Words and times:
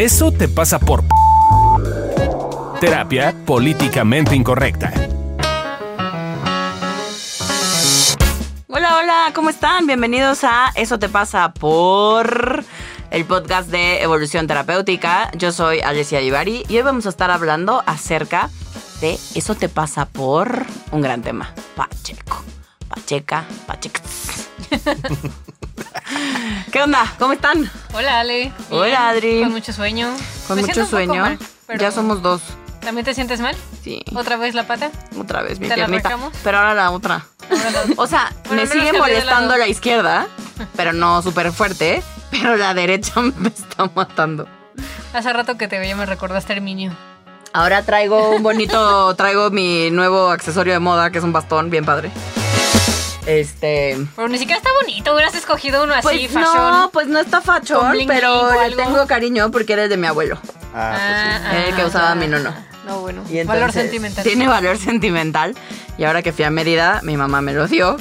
Eso 0.00 0.32
te 0.32 0.48
pasa 0.48 0.78
por... 0.78 1.04
Terapia 2.80 3.34
políticamente 3.44 4.34
incorrecta. 4.34 4.90
Hola, 8.68 8.96
hola, 8.96 9.32
¿cómo 9.34 9.50
están? 9.50 9.86
Bienvenidos 9.86 10.42
a 10.42 10.72
Eso 10.74 10.98
te 10.98 11.10
pasa 11.10 11.52
por 11.52 12.64
el 13.10 13.26
podcast 13.26 13.68
de 13.68 14.00
Evolución 14.00 14.46
Terapéutica. 14.46 15.30
Yo 15.36 15.52
soy 15.52 15.80
Alessia 15.80 16.22
Ibarri 16.22 16.64
y 16.66 16.78
hoy 16.78 16.82
vamos 16.82 17.04
a 17.04 17.10
estar 17.10 17.30
hablando 17.30 17.82
acerca 17.84 18.48
de 19.02 19.18
Eso 19.34 19.54
te 19.54 19.68
pasa 19.68 20.06
por 20.06 20.64
un 20.92 21.02
gran 21.02 21.20
tema, 21.20 21.52
Pacheco. 21.76 22.42
Pacheca, 22.88 23.44
Pachex. 23.66 24.00
¿Qué 26.72 26.82
onda? 26.82 27.04
¿Cómo 27.18 27.32
están? 27.32 27.70
Hola 27.94 28.20
Ale. 28.20 28.52
Hola, 28.70 28.84
Bien, 28.84 28.96
Adri. 28.96 29.42
Con 29.42 29.52
mucho 29.52 29.72
sueño. 29.72 30.08
Con 30.46 30.56
Me 30.56 30.62
mucho 30.62 30.86
sueño. 30.86 31.22
mal, 31.22 31.38
Ya 31.78 31.90
somos 31.90 32.22
dos. 32.22 32.40
¿También 32.80 33.04
te 33.04 33.12
sientes 33.14 33.40
mal? 33.40 33.54
Sí. 33.82 34.02
¿Otra 34.14 34.36
vez 34.36 34.54
la 34.54 34.66
pata? 34.66 34.90
Otra 35.18 35.42
vez 35.42 35.60
mi 35.60 35.68
¿Te 35.68 35.76
la 35.76 35.86
piernita. 35.86 36.16
Pero 36.42 36.58
ahora 36.58 36.74
la 36.74 36.90
otra. 36.90 37.26
Ahora 37.50 37.70
la- 37.70 37.82
O 37.96 38.06
sea, 38.06 38.32
Bueno, 38.46 38.62
me 38.62 38.68
sigue 38.68 38.92
molestando 38.92 39.56
la 39.56 39.68
izquierda, 39.68 40.26
pero 40.76 40.92
no 40.92 41.20
súper 41.22 41.52
fuerte. 41.52 42.02
Pero 42.30 42.56
la 42.56 42.72
derecha 42.74 43.20
me 43.36 43.48
está 43.48 43.90
matando. 43.94 44.46
Hace 45.12 45.32
rato 45.32 45.58
que 45.58 45.66
te 45.68 45.78
veía 45.78 45.96
me 45.96 46.06
recordaste 46.06 46.52
a 46.52 46.56
Herminio. 46.56 46.96
Ahora 47.52 47.82
traigo 47.82 48.30
un 48.30 48.42
bonito, 48.44 49.14
traigo 49.16 49.50
mi 49.50 49.90
nuevo 49.90 50.30
accesorio 50.30 50.72
de 50.72 50.78
moda, 50.78 51.10
que 51.10 51.18
es 51.18 51.24
un 51.24 51.32
bastón 51.32 51.68
bien 51.68 51.84
padre. 51.84 52.10
Este. 53.38 53.96
Pero 54.16 54.28
ni 54.28 54.38
siquiera 54.38 54.58
está 54.58 54.70
bonito, 54.80 55.12
hubieras 55.14 55.34
escogido 55.34 55.84
uno 55.84 55.94
así, 55.94 56.02
Pues 56.02 56.28
fashion. 56.32 56.42
no, 56.56 56.90
pues 56.92 57.06
no 57.06 57.18
está 57.20 57.40
fachón, 57.40 57.92
bling 57.92 58.08
pero 58.08 58.46
bling 58.48 58.54
le 58.58 58.64
algo. 58.64 58.76
tengo 58.82 59.06
cariño 59.06 59.50
porque 59.50 59.74
eres 59.74 59.88
de 59.90 59.96
mi 59.96 60.06
abuelo. 60.06 60.38
Ah, 60.74 61.38
pues 61.42 61.54
Era 61.54 61.68
el 61.68 61.74
que 61.76 61.84
usaba 61.84 62.08
ya. 62.10 62.14
mi 62.16 62.26
nono. 62.26 62.52
No, 62.86 63.00
bueno. 63.00 63.22
Y 63.28 63.42
Valor 63.44 63.56
entonces, 63.68 63.82
sentimental. 63.82 64.24
Tiene 64.24 64.48
valor 64.48 64.76
sentimental. 64.78 65.54
Y 65.98 66.04
ahora 66.04 66.22
que 66.22 66.32
fui 66.32 66.44
a 66.44 66.50
Mérida, 66.50 67.00
mi 67.04 67.16
mamá 67.16 67.40
me 67.40 67.52
lo 67.52 67.68
dio. 67.68 67.96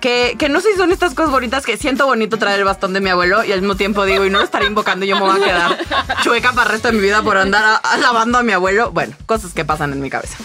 Que, 0.00 0.36
que 0.38 0.48
no 0.48 0.60
sé 0.60 0.70
si 0.72 0.76
son 0.76 0.92
estas 0.92 1.14
cosas 1.14 1.32
bonitas 1.32 1.64
que 1.64 1.76
siento 1.76 2.06
bonito 2.06 2.36
traer 2.38 2.58
el 2.60 2.64
bastón 2.64 2.92
de 2.92 3.00
mi 3.00 3.10
abuelo 3.10 3.42
y 3.42 3.50
al 3.50 3.60
mismo 3.62 3.74
tiempo 3.76 4.04
digo, 4.04 4.24
y 4.24 4.30
no 4.30 4.38
lo 4.38 4.44
estaré 4.44 4.66
invocando 4.66 5.04
y 5.04 5.08
yo 5.08 5.16
me 5.16 5.22
voy 5.22 5.40
a 5.40 5.44
quedar 5.44 5.78
chueca 6.22 6.52
para 6.52 6.64
el 6.66 6.72
resto 6.72 6.88
de 6.88 6.94
mi 6.94 7.00
vida 7.00 7.22
por 7.22 7.36
andar 7.38 7.64
a- 7.64 7.76
alabando 7.76 8.38
a 8.38 8.42
mi 8.44 8.52
abuelo. 8.52 8.92
Bueno, 8.92 9.16
cosas 9.24 9.52
que 9.54 9.64
pasan 9.64 9.92
en 9.92 10.00
mi 10.02 10.10
cabeza. 10.10 10.36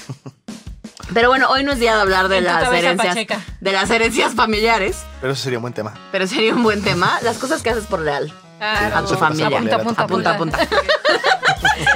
Pero 1.13 1.29
bueno, 1.29 1.49
hoy 1.49 1.63
no 1.63 1.71
es 1.73 1.79
día 1.79 1.95
de 1.95 2.01
hablar 2.01 2.27
de 2.29 2.41
las 2.41 2.63
herencias, 2.71 3.07
pacheca. 3.15 3.39
de 3.59 3.71
las 3.71 3.89
herencias 3.89 4.33
familiares. 4.33 4.97
Pero 5.19 5.33
eso 5.33 5.43
sería 5.43 5.57
un 5.59 5.63
buen 5.63 5.73
tema. 5.73 5.93
pero 6.11 6.25
sería 6.27 6.53
un 6.53 6.63
buen 6.63 6.81
tema. 6.83 7.19
Las 7.21 7.37
cosas 7.37 7.61
que 7.61 7.69
haces 7.69 7.85
por 7.85 7.99
leal 7.99 8.33
Claro. 8.59 8.97
a 8.97 9.05
tu 9.05 9.15
familia. 9.15 9.47
Apunta, 9.47 9.75
apunta, 9.77 10.03
apunta, 10.03 10.31
apunta. 10.35 10.57
apunta. 10.61 10.85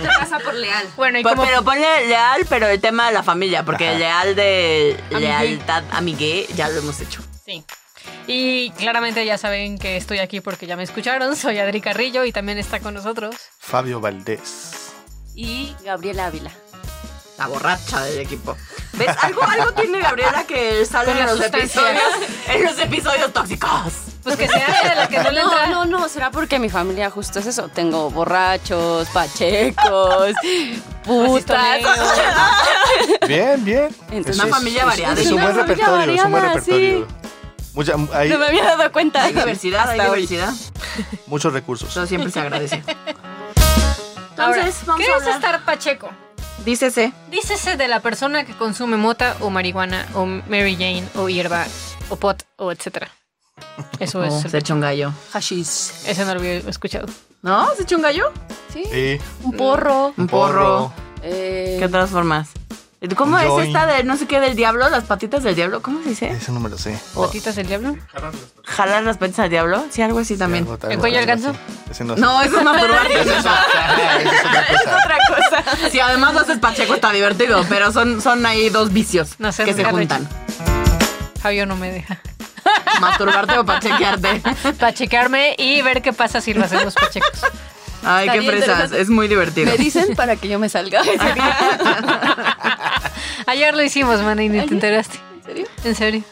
te 0.02 0.08
pasa 0.20 0.40
por 0.40 0.54
leal. 0.56 0.86
Bueno, 0.96 1.20
y 1.20 1.24
Pues, 1.24 1.36
pero 1.38 1.64
ponle 1.64 2.08
leal, 2.08 2.46
pero 2.50 2.68
el 2.68 2.82
tema 2.82 3.08
de 3.08 3.14
la 3.14 3.24
familia, 3.24 3.64
porque 3.64 3.88
Ajá. 3.90 3.98
leal 4.00 4.36
de 4.36 5.00
Amigué. 5.12 5.28
lealtad 5.28 5.84
amigué 5.92 6.48
ya 6.56 6.70
lo 6.70 6.80
hemos 6.80 7.00
hecho. 7.02 7.22
Sí. 7.46 7.64
Y 8.28 8.72
claramente 8.72 9.26
ya 9.26 9.38
saben 9.38 9.78
que 9.78 9.98
estoy 9.98 10.20
aquí 10.20 10.42
porque 10.42 10.66
ya 10.68 10.76
me 10.76 10.84
escucharon. 10.84 11.36
Soy 11.36 11.60
Adri 11.60 11.82
Carrillo 11.82 12.26
y 12.26 12.32
también 12.32 12.58
está 12.58 12.80
con 12.80 12.94
nosotros. 12.96 13.36
Fabio 13.60 14.00
Valdés. 14.02 14.92
Y 15.36 15.76
Gabriela 15.84 16.28
Ávila. 16.28 16.52
La 17.38 17.48
borracha 17.48 18.02
del 18.06 18.20
equipo. 18.20 18.56
¿Ves? 18.98 19.16
Algo, 19.22 19.44
algo 19.44 19.72
tiene 19.74 20.00
Gabriela 20.02 20.46
que 20.46 20.86
sale 20.86 21.12
en 21.20 21.26
los 21.26 21.40
episodios, 21.42 22.04
en 22.48 22.64
los 22.64 22.80
episodios 22.80 23.34
tóxicos. 23.34 23.94
Pues 24.24 24.38
que 24.38 24.48
sea 24.48 24.82
de 24.90 24.96
la 24.96 25.08
que 25.08 25.20
no 25.20 25.30
le 25.32 25.42
entra. 25.42 25.68
No, 25.68 25.86
no, 25.86 26.00
no, 26.00 26.10
será 26.10 26.32
porque 26.32 26.58
mi 26.58 26.70
familia 26.70 27.12
justo 27.12 27.38
es 27.40 27.46
eso. 27.46 27.68
Tengo 27.70 28.10
borrachos, 28.10 29.08
pachecos, 29.10 30.34
putas. 31.04 31.80
Bien, 33.28 33.64
bien. 33.64 33.90
Entonces, 34.12 34.44
Una 34.44 34.56
familia 34.56 34.86
variada. 34.86 35.14
Es 35.20 35.28
un 35.28 35.42
buen 35.42 35.56
familia 35.56 35.76
repertorio, 35.86 36.16
es 36.16 36.24
un 36.24 36.32
buen 36.32 36.44
repertorio. 36.44 37.08
Mucha- 37.74 37.96
hay 38.14 38.30
No 38.30 38.38
me 38.40 38.46
había 38.48 38.64
dado 38.64 38.92
cuenta. 38.92 39.24
Hay 39.24 39.34
diversidad, 39.34 39.90
hay 39.90 40.00
diversidad. 40.00 40.54
muchos 41.28 41.52
recursos. 41.54 41.90
Eso 41.90 42.08
siempre 42.08 42.32
se 42.32 42.40
agradece. 42.40 42.84
Ahora, 44.38 44.56
Entonces, 44.58 44.86
vamos 44.86 45.06
¿qué 45.06 45.12
a 45.14 45.18
es 45.18 45.36
estar 45.36 45.64
pacheco? 45.66 46.10
Dícese. 46.64 47.14
Dícese 47.30 47.78
de 47.78 47.88
la 47.88 48.00
persona 48.00 48.46
que 48.46 48.54
consume 48.54 48.98
mota 48.98 49.36
o 49.42 49.50
marihuana 49.50 50.08
o 50.16 50.26
Mary 50.26 50.74
Jane 50.76 51.04
o 51.16 51.28
hierba 51.30 51.66
o 52.10 52.16
pot 52.16 52.44
o 52.58 52.72
etcétera. 52.72 53.10
Eso 54.00 54.20
Oh, 54.20 54.24
es. 54.24 54.50
se 54.52 54.58
echa 54.58 54.74
un 54.74 54.82
gallo. 54.82 55.12
Hashish. 55.34 55.92
Ese 56.08 56.26
no 56.26 56.34
lo 56.34 56.40
había 56.40 56.54
escuchado. 56.58 57.08
¿No? 57.42 57.68
¿Se 57.76 57.84
echa 57.84 57.96
un 57.96 58.02
gallo? 58.02 58.32
Sí. 58.74 58.84
Sí. 58.92 59.20
Un 59.44 59.52
porro. 59.56 60.14
Un 60.18 60.28
porro. 60.28 60.92
Eh, 61.22 61.76
¿Qué 61.80 61.86
otras 61.86 62.10
formas? 62.10 62.50
¿Cómo 63.16 63.38
es 63.40 63.68
esta 63.68 63.86
de 63.86 64.04
no 64.04 64.18
sé 64.18 64.26
qué 64.28 64.40
del 64.40 64.56
diablo? 64.56 64.90
Las 64.90 65.04
patitas 65.04 65.44
del 65.44 65.56
diablo. 65.56 65.82
¿Cómo 65.82 66.02
se 66.04 66.10
dice? 66.10 66.30
Ese 66.30 66.52
no 66.52 66.60
me 66.60 66.70
lo 66.70 66.78
sé. 66.78 66.98
¿Patitas 67.14 67.56
del 67.56 67.68
diablo? 67.68 67.96
jalar 68.64 69.04
las 69.04 69.18
patitas 69.18 69.44
del 69.44 69.52
diablo. 69.52 69.86
Sí, 69.92 70.02
algo 70.02 70.20
así 70.20 70.38
también. 70.38 70.64
Algo- 70.68 70.90
¿El 70.90 70.98
cuello 71.00 71.20
al 71.20 71.30
algo 71.30 71.44
ganso? 71.44 72.16
no 72.18 72.42
eso 72.42 72.58
es 72.58 72.64
masturbarte. 72.64 73.22
Es 73.22 73.28
es 73.28 73.38
otra 73.40 73.56
cosa. 74.68 74.98
otra 75.04 75.18
cosa. 75.28 75.90
Si 75.90 76.00
además 76.00 76.34
lo 76.34 76.40
haces 76.42 76.58
pacheco 76.60 76.96
está 76.96 77.12
divertido, 77.12 77.64
pero 77.70 77.92
son, 77.92 78.22
son 78.22 78.46
ahí 78.46 78.70
dos 78.70 78.92
vicios 78.92 79.36
No 79.40 79.50
que 79.52 79.74
se 79.74 79.84
juntan. 79.86 80.28
Fabio 81.42 81.66
no 81.66 81.76
me 81.76 81.92
deja. 81.92 82.20
Masturbarte 83.02 83.58
o 83.60 83.66
pachequearte. 83.66 84.42
Para 84.80 84.94
checarme 84.94 85.56
y 85.58 85.82
ver 85.84 86.02
qué 86.02 86.12
pasa 86.14 86.42
si 86.42 86.54
lo 86.54 86.66
hacemos 86.66 86.96
pachecos. 86.96 87.42
Ay, 88.08 88.30
qué 88.30 88.42
fresas. 88.44 88.92
Es 88.92 89.10
muy 89.10 89.28
divertido. 89.28 89.72
me 89.72 89.78
dicen 89.78 90.16
para 90.16 90.36
que 90.36 90.48
yo 90.48 90.60
me 90.60 90.70
salga. 90.70 91.02
Ayer 93.48 93.76
lo 93.76 93.84
hicimos, 93.84 94.22
man, 94.22 94.40
y 94.40 94.50
ni 94.50 94.62
te 94.66 94.74
enteraste. 94.74 95.18
¿En 95.36 95.44
serio? 95.44 95.68
¿En 95.84 95.96
serio? 95.96 96.24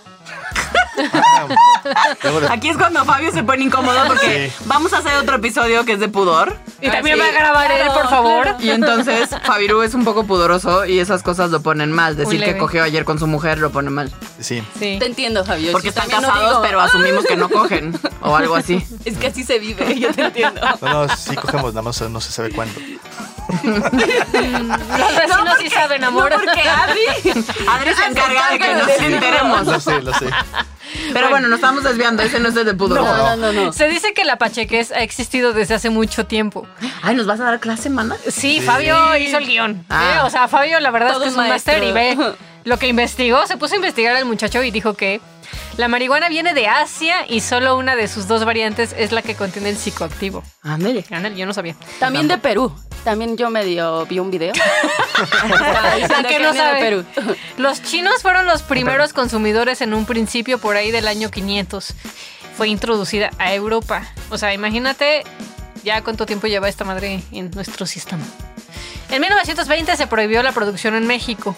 Ah, 1.15 1.47
Aquí 2.51 2.69
es 2.69 2.77
cuando 2.77 3.03
Fabio 3.05 3.31
se 3.31 3.43
pone 3.43 3.63
incómodo 3.63 3.97
porque 4.07 4.49
Sí. 4.49 4.63
vamos 4.65 4.93
a 4.93 4.99
hacer 4.99 5.15
otro 5.17 5.35
episodio 5.37 5.85
que 5.85 5.93
es 5.93 5.99
de 5.99 6.07
pudor. 6.07 6.57
Y 6.81 6.89
también 6.89 7.15
sí. 7.17 7.21
va 7.21 7.27
a 7.27 7.31
grabar 7.31 7.71
él, 7.71 7.87
por 7.93 8.09
favor. 8.09 8.43
claro. 8.43 8.57
Y 8.63 8.69
entonces 8.69 9.29
Fabiru 9.43 9.81
es 9.81 9.93
un 9.93 10.03
poco 10.05 10.25
pudoroso 10.25 10.85
y 10.85 10.99
esas 10.99 11.23
cosas 11.23 11.49
lo 11.51 11.61
ponen 11.61 11.91
mal. 11.91 12.15
Decir 12.15 12.43
que 12.43 12.57
cogió 12.57 12.83
ayer 12.83 13.05
con 13.05 13.19
su 13.19 13.27
mujer 13.27 13.57
lo 13.57 13.71
pone 13.71 13.89
mal. 13.89 14.11
Sí. 14.39 14.63
Sí. 14.79 14.97
Te 14.99 15.05
entiendo, 15.05 15.43
Javier. 15.45 15.71
Porque 15.71 15.89
están 15.89 16.07
no 16.09 16.21
casados, 16.21 16.59
pero 16.61 16.79
asumimos 16.81 17.25
que 17.25 17.35
no 17.35 17.49
cogen. 17.49 17.97
O 18.21 18.35
algo 18.35 18.55
así. 18.55 18.85
Es 19.05 19.17
que 19.17 19.27
así 19.27 19.43
se 19.43 19.59
vive, 19.59 19.99
yo 19.99 20.13
te 20.13 20.21
entiendo. 20.25 20.61
No, 20.81 21.07
no, 21.07 21.15
sí 21.15 21.35
cogemos, 21.35 21.73
nada 21.73 21.81
más 21.81 22.01
no 22.01 22.21
se 22.21 22.31
sabe 22.31 22.51
cuándo. 22.51 22.79
Los 23.63 23.91
vecinos 23.91 25.57
sí 25.59 25.69
saben, 25.69 26.03
amor. 26.03 26.31
No, 26.31 26.37
porque 26.37 26.61
Adri, 26.61 27.01
Adri 27.67 27.93
se 27.93 28.05
encarga 28.05 28.49
de 28.51 28.59
que 28.59 28.75
nos 28.75 28.87
enteremos. 28.89 29.65
Lo 29.67 29.79
sé, 29.79 30.01
lo 30.01 30.13
sé. 30.13 30.29
Pero 31.13 31.29
bueno, 31.29 31.47
nos 31.47 31.57
estamos 31.57 31.83
desviando. 31.83 32.23
Ese 32.23 32.39
no 32.39 32.49
es 32.49 32.55
el 32.55 32.65
de 32.65 32.73
pudor. 32.73 33.01
No, 33.01 33.35
no, 33.35 33.35
no, 33.35 33.51
no. 33.51 33.73
Se 33.73 33.87
dice 33.87 34.13
que 34.13 34.23
la 34.23 34.37
pachequez 34.37 34.91
ha 34.91 35.01
existido 35.01 35.53
desde 35.53 35.75
hace 35.75 35.89
mucho 35.89 36.25
tiempo. 36.25 36.67
Ay, 37.01 37.15
¿nos 37.15 37.25
vas 37.25 37.39
a 37.39 37.45
dar 37.45 37.59
clase, 37.59 37.89
mana? 37.89 38.15
Sí, 38.27 38.61
Fabio 38.61 39.17
hizo 39.17 39.37
el 39.37 39.45
guion. 39.45 39.85
Ah. 39.89 40.15
¿eh? 40.15 40.25
O 40.25 40.29
sea, 40.29 40.47
Fabio 40.47 40.79
la 40.79 40.91
verdad 40.91 41.13
Todo 41.13 41.23
es 41.23 41.23
que 41.23 41.29
es 41.29 41.37
un 41.37 41.49
máster 41.49 41.83
y 41.83 41.91
ve 41.91 42.17
lo 42.63 42.77
que 42.77 42.87
investigó. 42.87 43.45
Se 43.47 43.57
puso 43.57 43.73
a 43.73 43.77
investigar 43.77 44.15
al 44.15 44.25
muchacho 44.25 44.63
y 44.63 44.71
dijo 44.71 44.93
que 44.93 45.21
la 45.77 45.87
marihuana 45.87 46.29
viene 46.29 46.53
de 46.53 46.67
Asia 46.67 47.25
y 47.27 47.41
solo 47.41 47.77
una 47.77 47.95
de 47.95 48.07
sus 48.07 48.27
dos 48.27 48.45
variantes 48.45 48.95
es 48.97 49.11
la 49.11 49.21
que 49.21 49.35
contiene 49.35 49.69
el 49.69 49.77
psicoactivo. 49.77 50.43
Ándale. 50.61 51.03
Ándale, 51.11 51.35
Yo 51.35 51.45
no 51.45 51.53
sabía. 51.53 51.75
También 51.99 52.27
de 52.27 52.37
Perú. 52.37 52.73
También 53.03 53.35
yo 53.35 53.49
medio 53.49 54.05
vi 54.05 54.19
un 54.19 54.31
video. 54.31 54.53
¿A 56.15 56.23
qué 56.23 56.39
no 56.39 56.53
sabe? 56.53 56.79
Perú. 56.79 57.05
Los 57.57 57.83
chinos 57.83 58.21
fueron 58.21 58.45
los 58.45 58.61
primeros 58.61 59.13
consumidores 59.13 59.81
en 59.81 59.93
un 59.93 60.05
principio 60.05 60.57
por 60.57 60.77
ahí 60.77 60.91
del 60.91 61.07
año 61.07 61.29
500. 61.29 61.93
Fue 62.55 62.67
introducida 62.69 63.31
a 63.39 63.53
Europa. 63.53 64.07
O 64.29 64.37
sea, 64.37 64.53
imagínate 64.53 65.23
ya 65.83 66.01
cuánto 66.01 66.25
tiempo 66.25 66.47
lleva 66.47 66.69
esta 66.69 66.85
madre 66.85 67.21
en 67.31 67.51
nuestro 67.51 67.85
sistema. 67.85 68.23
En 69.09 69.21
1920 69.21 69.95
se 69.97 70.07
prohibió 70.07 70.41
la 70.41 70.53
producción 70.53 70.95
en 70.95 71.05
México. 71.05 71.55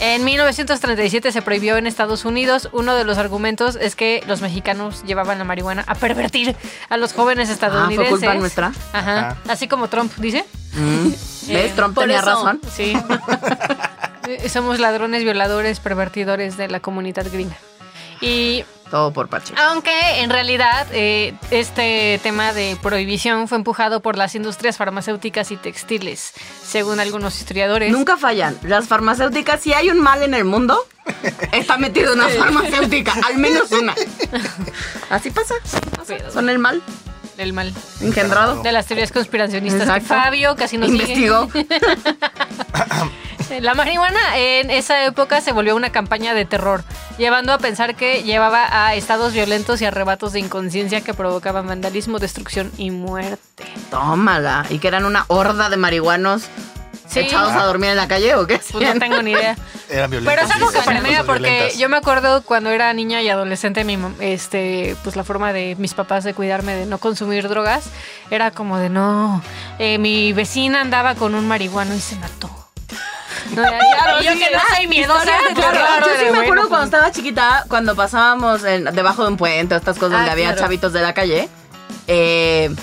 En 0.00 0.24
1937 0.24 1.32
se 1.32 1.42
prohibió 1.42 1.76
en 1.76 1.86
Estados 1.86 2.24
Unidos. 2.24 2.68
Uno 2.72 2.94
de 2.94 3.04
los 3.04 3.16
argumentos 3.18 3.76
es 3.80 3.96
que 3.96 4.22
los 4.26 4.40
mexicanos 4.42 5.02
llevaban 5.04 5.38
la 5.38 5.44
marihuana 5.44 5.84
a 5.86 5.94
pervertir 5.94 6.56
a 6.88 6.96
los 6.96 7.12
jóvenes 7.12 7.48
Ah, 7.48 7.52
estadounidenses. 7.52 8.08
fue 8.10 8.18
culpa 8.18 8.34
nuestra. 8.34 8.72
Ajá. 8.92 9.18
Ajá. 9.30 9.36
Así 9.48 9.68
como 9.68 9.88
Trump 9.88 10.12
dice. 10.16 10.44
Mm. 10.74 11.08
Eh, 11.46 11.52
¿Ves? 11.52 11.76
Trump 11.76 11.94
por 11.94 12.04
tenía 12.04 12.20
eso. 12.20 12.26
razón. 12.26 12.60
Sí. 12.74 12.94
Eh, 14.26 14.48
Somos 14.48 14.78
ladrones, 14.80 15.22
violadores, 15.22 15.80
pervertidores 15.80 16.56
de 16.56 16.68
la 16.68 16.80
comunidad 16.80 17.26
gringa. 17.30 17.56
Y 18.22 18.64
Todo 18.94 19.12
por 19.12 19.26
Pacheco. 19.28 19.60
aunque 19.60 20.20
en 20.20 20.30
realidad 20.30 20.86
eh, 20.92 21.34
este 21.50 22.20
tema 22.22 22.52
de 22.52 22.78
prohibición 22.80 23.48
fue 23.48 23.58
empujado 23.58 23.98
por 23.98 24.16
las 24.16 24.36
industrias 24.36 24.76
farmacéuticas 24.76 25.50
y 25.50 25.56
textiles, 25.56 26.32
según 26.64 27.00
algunos 27.00 27.36
historiadores. 27.40 27.90
Nunca 27.90 28.16
fallan. 28.16 28.56
Las 28.62 28.86
farmacéuticas, 28.86 29.60
si 29.62 29.72
hay 29.72 29.90
un 29.90 29.98
mal 30.00 30.22
en 30.22 30.32
el 30.32 30.44
mundo, 30.44 30.78
está 31.50 31.76
metido 31.76 32.12
una 32.12 32.28
farmacéutica, 32.28 33.14
al 33.26 33.36
menos 33.36 33.72
una. 33.72 33.96
Así 35.10 35.32
pasa. 35.32 35.54
Pero- 36.06 36.30
Son 36.30 36.48
el 36.48 36.60
mal. 36.60 36.80
del 37.36 37.52
mal. 37.52 37.74
Engendrado. 38.00 38.62
De 38.62 38.70
las 38.70 38.86
teorías 38.86 39.10
conspiracionistas 39.10 39.90
que. 39.92 40.00
Fabio 40.02 40.54
casi 40.54 40.78
nos. 40.78 40.88
Investigó. 40.88 41.48
La 43.60 43.74
marihuana 43.74 44.36
en 44.36 44.70
esa 44.70 45.04
época 45.04 45.40
se 45.40 45.52
volvió 45.52 45.76
una 45.76 45.90
campaña 45.90 46.34
de 46.34 46.44
terror, 46.44 46.82
llevando 47.18 47.52
a 47.52 47.58
pensar 47.58 47.94
que 47.94 48.22
llevaba 48.22 48.66
a 48.70 48.94
estados 48.94 49.32
violentos 49.32 49.80
y 49.80 49.84
arrebatos 49.84 50.32
de 50.32 50.40
inconsciencia 50.40 51.02
que 51.02 51.14
provocaban 51.14 51.66
vandalismo, 51.66 52.18
destrucción 52.18 52.72
y 52.76 52.90
muerte. 52.90 53.64
Tómala. 53.90 54.66
¿Y 54.70 54.78
que 54.78 54.88
eran 54.88 55.04
una 55.04 55.24
horda 55.28 55.68
de 55.68 55.76
marihuanos 55.76 56.48
Sí. 57.06 57.20
echados 57.20 57.52
a 57.52 57.64
dormir 57.64 57.90
en 57.90 57.96
la 57.96 58.08
calle 58.08 58.34
o 58.34 58.46
qué? 58.46 58.58
Pues 58.72 58.82
no 58.94 58.98
tengo 58.98 59.22
ni 59.22 59.32
idea. 59.32 59.56
Eran 59.90 60.10
violentos. 60.10 60.34
Pero 60.34 60.46
es 60.46 60.50
algo 60.50 60.70
que 60.70 60.78
porque 61.24 61.40
violentas. 61.42 61.78
yo 61.78 61.88
me 61.88 61.96
acuerdo 61.98 62.42
cuando 62.42 62.70
era 62.70 62.92
niña 62.94 63.20
y 63.22 63.28
adolescente, 63.28 63.84
mi 63.84 63.98
este, 64.20 64.96
pues 65.04 65.14
la 65.14 65.22
forma 65.22 65.52
de 65.52 65.76
mis 65.78 65.94
papás 65.94 66.24
de 66.24 66.34
cuidarme 66.34 66.74
de 66.74 66.86
no 66.86 66.98
consumir 66.98 67.46
drogas 67.48 67.84
era 68.30 68.50
como 68.50 68.78
de 68.78 68.88
no, 68.88 69.42
eh, 69.78 69.98
mi 69.98 70.32
vecina 70.32 70.80
andaba 70.80 71.14
con 71.14 71.34
un 71.34 71.46
marihuano 71.46 71.94
y 71.94 72.00
se 72.00 72.16
mató. 72.16 72.63
No, 73.54 73.62
ya- 73.62 74.20
y 74.20 74.24
yo 74.24 74.32
que 74.32 74.50
no 74.54 74.60
soy 74.76 74.86
miedosa, 74.86 75.24
pues, 75.24 75.54
Claro, 75.54 75.78
claro, 75.78 76.06
yo 76.06 76.12
sí 76.18 76.24
me 76.24 76.28
bueno, 76.30 76.42
acuerdo 76.42 76.62
pues, 76.62 76.68
cuando 76.68 76.84
estaba 76.86 77.12
chiquita, 77.12 77.64
cuando 77.68 77.94
pasábamos 77.94 78.64
en- 78.64 78.84
debajo 78.84 79.22
de 79.22 79.28
un 79.28 79.36
puente 79.36 79.74
estas 79.76 79.98
cosas 79.98 80.14
Ah, 80.14 80.16
donde 80.18 80.30
había 80.32 80.46
claro. 80.48 80.60
chavitos 80.62 80.92
de 80.92 81.02
la 81.02 81.12
calle. 81.14 81.48
eh, 82.06 82.74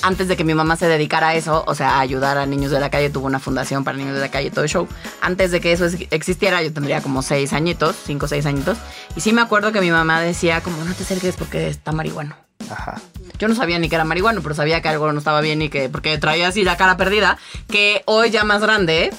antes 0.00 0.28
de 0.28 0.36
que 0.36 0.44
mi 0.44 0.54
mamá 0.54 0.76
se 0.76 0.86
dedicara 0.86 1.28
a 1.30 1.34
eso, 1.34 1.64
o 1.66 1.74
sea, 1.74 1.96
a 1.96 2.00
ayudar 2.00 2.38
a 2.38 2.46
niños 2.46 2.70
de 2.70 2.78
la 2.78 2.88
calle, 2.88 3.10
tuvo 3.10 3.26
una 3.26 3.40
fundación 3.40 3.82
para 3.82 3.96
niños 3.96 4.14
de 4.14 4.20
la 4.20 4.30
calle, 4.30 4.48
todo 4.50 4.62
el 4.62 4.70
show. 4.70 4.86
Antes 5.20 5.50
de 5.50 5.60
que 5.60 5.72
eso 5.72 5.86
es- 5.86 5.96
existiera, 6.12 6.62
yo 6.62 6.72
tendría 6.72 7.00
como 7.02 7.20
seis 7.22 7.52
añitos, 7.52 7.96
cinco 8.06 8.26
o 8.26 8.28
seis 8.28 8.46
añitos. 8.46 8.78
Y 9.16 9.20
sí 9.22 9.32
me 9.32 9.40
acuerdo 9.40 9.72
que 9.72 9.80
mi 9.80 9.90
mamá 9.90 10.20
decía 10.20 10.60
como, 10.60 10.84
no 10.84 10.94
te 10.94 11.02
acerques 11.02 11.34
porque 11.34 11.66
está 11.68 11.90
marihuano. 11.90 12.36
Ajá. 12.70 13.00
Yo 13.40 13.48
no 13.48 13.56
sabía 13.56 13.78
ni 13.80 13.88
que 13.88 13.96
era 13.96 14.04
marihuano, 14.04 14.40
pero 14.40 14.54
sabía 14.54 14.80
que 14.82 14.88
algo 14.88 15.10
no 15.12 15.18
estaba 15.18 15.40
bien 15.40 15.62
y 15.62 15.68
que, 15.68 15.88
porque 15.88 16.16
traía 16.18 16.46
así 16.48 16.62
la 16.62 16.76
cara 16.76 16.96
perdida, 16.96 17.36
que 17.68 18.02
hoy 18.06 18.30
ya 18.30 18.44
más 18.44 18.60
grande 18.62 19.12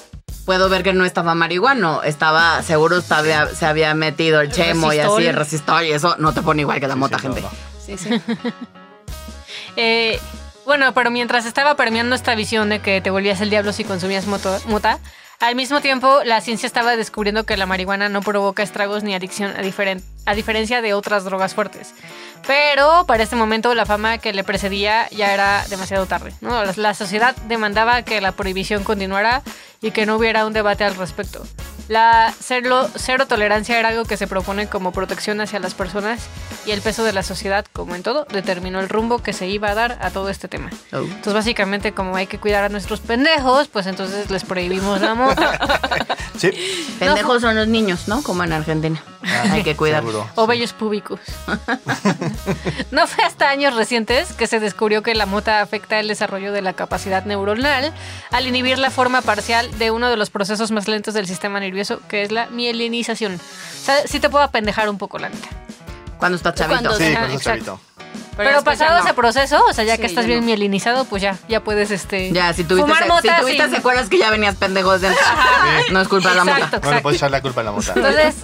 puedo 0.50 0.68
ver 0.68 0.82
que 0.82 0.92
no 0.92 1.04
estaba 1.04 1.36
marihuano, 1.36 2.02
estaba, 2.02 2.60
seguro 2.64 2.96
estaba, 2.98 3.46
se 3.54 3.66
había 3.66 3.94
metido 3.94 4.40
el 4.40 4.50
chemo 4.50 4.92
y 4.92 4.98
así, 4.98 5.24
el 5.24 5.36
resistor 5.36 5.84
y 5.84 5.92
eso 5.92 6.16
no 6.18 6.32
te 6.34 6.42
pone 6.42 6.62
igual 6.62 6.80
que 6.80 6.88
la 6.88 6.96
mota, 6.96 7.20
Sí, 7.20 7.28
no, 7.28 7.34
gente. 7.34 7.48
no. 7.48 7.86
Sí, 7.86 7.96
sí. 7.96 8.20
Eh, 9.76 10.18
bueno, 10.66 10.92
pero 10.92 11.12
mientras 11.12 11.46
estaba 11.46 11.76
permeando 11.76 12.16
esta 12.16 12.34
visión 12.34 12.68
de 12.68 12.80
que 12.80 13.00
te 13.00 13.10
volvías 13.10 13.40
el 13.40 13.50
diablo 13.50 13.72
si 13.72 13.84
consumías 13.84 14.26
moto- 14.26 14.58
mota, 14.66 14.98
al 15.40 15.54
mismo 15.56 15.80
tiempo 15.80 16.20
la 16.24 16.40
ciencia 16.40 16.66
estaba 16.66 16.96
descubriendo 16.96 17.44
que 17.44 17.56
la 17.56 17.66
marihuana 17.66 18.08
no 18.08 18.20
provoca 18.20 18.62
estragos 18.62 19.02
ni 19.02 19.14
adicción 19.14 19.50
a, 19.56 19.62
diferen- 19.62 20.02
a 20.26 20.34
diferencia 20.34 20.82
de 20.82 20.94
otras 20.94 21.24
drogas 21.24 21.54
fuertes. 21.54 21.94
Pero 22.46 23.04
para 23.06 23.22
este 23.22 23.36
momento 23.36 23.74
la 23.74 23.86
fama 23.86 24.18
que 24.18 24.32
le 24.32 24.44
precedía 24.44 25.08
ya 25.10 25.32
era 25.34 25.64
demasiado 25.68 26.06
tarde. 26.06 26.32
La, 26.40 26.72
la 26.76 26.94
sociedad 26.94 27.34
demandaba 27.48 28.02
que 28.02 28.20
la 28.20 28.32
prohibición 28.32 28.84
continuara 28.84 29.42
y 29.82 29.90
que 29.90 30.06
no 30.06 30.16
hubiera 30.16 30.46
un 30.46 30.52
debate 30.52 30.84
al 30.84 30.94
respecto. 30.96 31.42
La 31.90 32.32
cero, 32.40 32.88
cero 32.94 33.26
tolerancia 33.26 33.76
era 33.76 33.88
algo 33.88 34.04
que 34.04 34.16
se 34.16 34.28
propone 34.28 34.68
como 34.68 34.92
protección 34.92 35.40
hacia 35.40 35.58
las 35.58 35.74
personas 35.74 36.28
y 36.64 36.70
el 36.70 36.82
peso 36.82 37.02
de 37.02 37.12
la 37.12 37.24
sociedad, 37.24 37.66
como 37.72 37.96
en 37.96 38.04
todo, 38.04 38.26
determinó 38.30 38.78
el 38.78 38.88
rumbo 38.88 39.18
que 39.18 39.32
se 39.32 39.48
iba 39.48 39.70
a 39.70 39.74
dar 39.74 39.98
a 40.00 40.10
todo 40.10 40.28
este 40.28 40.46
tema. 40.46 40.70
Oh. 40.92 40.98
Entonces, 40.98 41.34
básicamente, 41.34 41.90
como 41.90 42.14
hay 42.14 42.28
que 42.28 42.38
cuidar 42.38 42.62
a 42.62 42.68
nuestros 42.68 43.00
pendejos, 43.00 43.66
pues 43.66 43.88
entonces 43.88 44.30
les 44.30 44.44
prohibimos 44.44 45.00
la 45.00 45.14
mota. 45.14 45.58
Sí. 46.38 46.96
Pendejos 46.98 47.42
son 47.42 47.54
los 47.54 47.68
niños, 47.68 48.08
¿no? 48.08 48.22
Como 48.22 48.42
en 48.42 48.54
Argentina. 48.54 49.02
Hay 49.50 49.62
que 49.62 49.76
cuidarlos. 49.76 50.12
Seguro. 50.12 50.30
O 50.36 50.46
vellos 50.46 50.72
públicos. 50.72 51.20
no 52.90 53.06
fue 53.06 53.24
hasta 53.24 53.50
años 53.50 53.74
recientes 53.74 54.32
que 54.32 54.46
se 54.46 54.58
descubrió 54.58 55.02
que 55.02 55.14
la 55.14 55.26
mota 55.26 55.60
afecta 55.60 56.00
el 56.00 56.08
desarrollo 56.08 56.52
de 56.52 56.62
la 56.62 56.72
capacidad 56.72 57.26
neuronal 57.26 57.92
al 58.30 58.46
inhibir 58.46 58.78
la 58.78 58.90
forma 58.90 59.20
parcial 59.20 59.76
de 59.78 59.90
uno 59.90 60.08
de 60.08 60.16
los 60.16 60.30
procesos 60.30 60.70
más 60.70 60.88
lentos 60.88 61.12
del 61.12 61.26
sistema 61.26 61.60
nervioso, 61.60 61.79
que 62.08 62.22
es 62.22 62.32
la 62.32 62.46
mielinización. 62.46 63.34
O 63.36 63.84
sea, 63.84 64.06
sí 64.06 64.20
te 64.20 64.28
puedo 64.28 64.44
apendejar 64.44 64.88
un 64.88 64.98
poco 64.98 65.18
la 65.18 65.28
neta. 65.28 65.48
Cuando 66.18 66.36
estás 66.36 66.54
chavito. 66.54 66.80
Cuando- 66.80 66.96
Sí, 66.98 67.04
Ajá, 67.12 67.18
cuando 67.20 67.36
estás 67.36 67.54
exacto. 67.56 67.64
chavito. 67.80 67.90
Pero, 68.36 68.64
pasado 68.64 68.98
no. 68.98 69.04
ese 69.04 69.12
proceso, 69.14 69.62
o 69.68 69.72
sea, 69.74 69.84
ya 69.84 69.96
Sí, 69.96 70.00
que 70.00 70.06
estás 70.06 70.24
ya 70.24 70.28
bien 70.28 70.40
no. 70.40 70.46
mielinizado, 70.46 71.04
pues 71.04 71.20
ya, 71.22 71.36
ya 71.48 71.62
puedes 71.62 71.90
este 71.90 72.32
Ya, 72.32 72.52
si 72.54 72.64
tuviste, 72.64 72.86
fumar 72.88 73.02
se- 73.02 73.08
mota 73.08 73.34
si 73.36 73.40
tuviste 73.42 73.64
sin- 73.64 73.74
secuelas 73.76 74.08
que 74.08 74.18
ya 74.18 74.30
venías 74.30 74.54
pendejos 74.56 75.00
dentro. 75.02 75.22
No 75.92 76.00
es 76.00 76.08
culpa 76.08 76.30
de 76.30 76.36
la 76.36 76.42
Exacto. 76.42 76.64
mota. 76.64 76.76
No 76.76 76.80
le 76.80 76.86
Exacto. 76.88 77.02
puedes 77.02 77.18
echar 77.18 77.30
la 77.30 77.42
culpa 77.42 77.60
a 77.60 77.64
la 77.64 77.72
mota. 77.72 77.92
Entonces, 77.94 78.34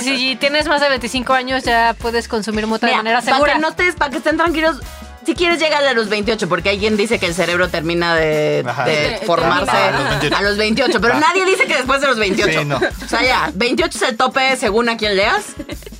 si 0.00 0.36
tienes 0.36 0.68
más 0.68 0.80
de 0.80 0.88
25 0.90 1.32
años, 1.32 1.64
ya 1.64 1.94
puedes 1.98 2.28
consumir 2.28 2.66
mota 2.68 2.86
de 2.86 2.92
Mira, 2.92 2.98
manera 3.02 3.20
Para 3.20 3.32
segura. 3.34 3.52
que 3.54 3.58
no 3.58 3.74
para 3.98 4.10
que 4.10 4.18
estén 4.18 4.36
tranquilos. 4.36 4.76
Si 5.24 5.34
quieres 5.34 5.60
llegar 5.60 5.84
a 5.84 5.92
los 5.94 6.08
28, 6.08 6.48
porque 6.48 6.70
alguien 6.70 6.96
dice 6.96 7.18
que 7.20 7.26
el 7.26 7.34
cerebro 7.34 7.68
termina 7.68 8.14
de, 8.16 8.64
Ajá. 8.66 8.84
de 8.84 9.18
Sí, 9.20 9.26
formarse 9.26 9.70
termina 9.70 9.98
a 9.98 10.02
los 10.02 10.08
28. 10.10 10.36
a 10.36 10.42
los 10.42 10.56
28, 10.56 11.00
pero 11.00 11.14
nadie 11.20 11.44
dice 11.44 11.64
que 11.66 11.76
después 11.76 12.00
de 12.00 12.06
los 12.08 12.18
28. 12.18 12.58
Sí, 12.60 12.64
no. 12.64 12.76
O 12.76 13.08
sea, 13.08 13.22
ya, 13.22 13.50
28 13.54 13.96
es 13.98 14.02
el 14.10 14.16
tope 14.16 14.56
según 14.56 14.88
a 14.88 14.96
quien 14.96 15.14
leas. 15.16 15.44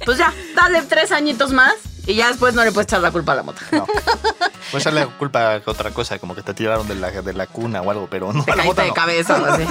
Pues 0.04 0.18
ya, 0.18 0.32
dale 0.56 0.82
tres 0.82 1.12
añitos 1.12 1.52
más 1.52 1.74
y 2.06 2.14
ya 2.14 2.26
después 2.28 2.54
no 2.54 2.64
le 2.64 2.72
puedes 2.72 2.88
echar 2.88 3.00
la 3.00 3.12
culpa 3.12 3.32
a 3.32 3.36
la 3.36 3.42
mota. 3.44 3.60
No. 3.70 3.86
Puedes 3.86 4.82
echarle 4.84 5.00
la 5.00 5.06
culpa 5.06 5.54
a 5.54 5.62
otra 5.66 5.90
cosa, 5.92 6.18
como 6.18 6.34
que 6.34 6.42
te 6.42 6.52
tiraron 6.54 6.88
de 6.88 6.96
la, 6.96 7.10
de 7.12 7.32
la 7.32 7.46
cuna 7.46 7.80
o 7.82 7.90
algo, 7.92 8.08
pero 8.10 8.32
no 8.32 8.44
Te 8.44 8.50
a 8.52 8.56
la 8.56 8.64
mota 8.64 8.82
de 8.82 8.88
no. 8.88 8.94
cabeza 8.94 9.40
o 9.40 9.46
así. 9.46 9.64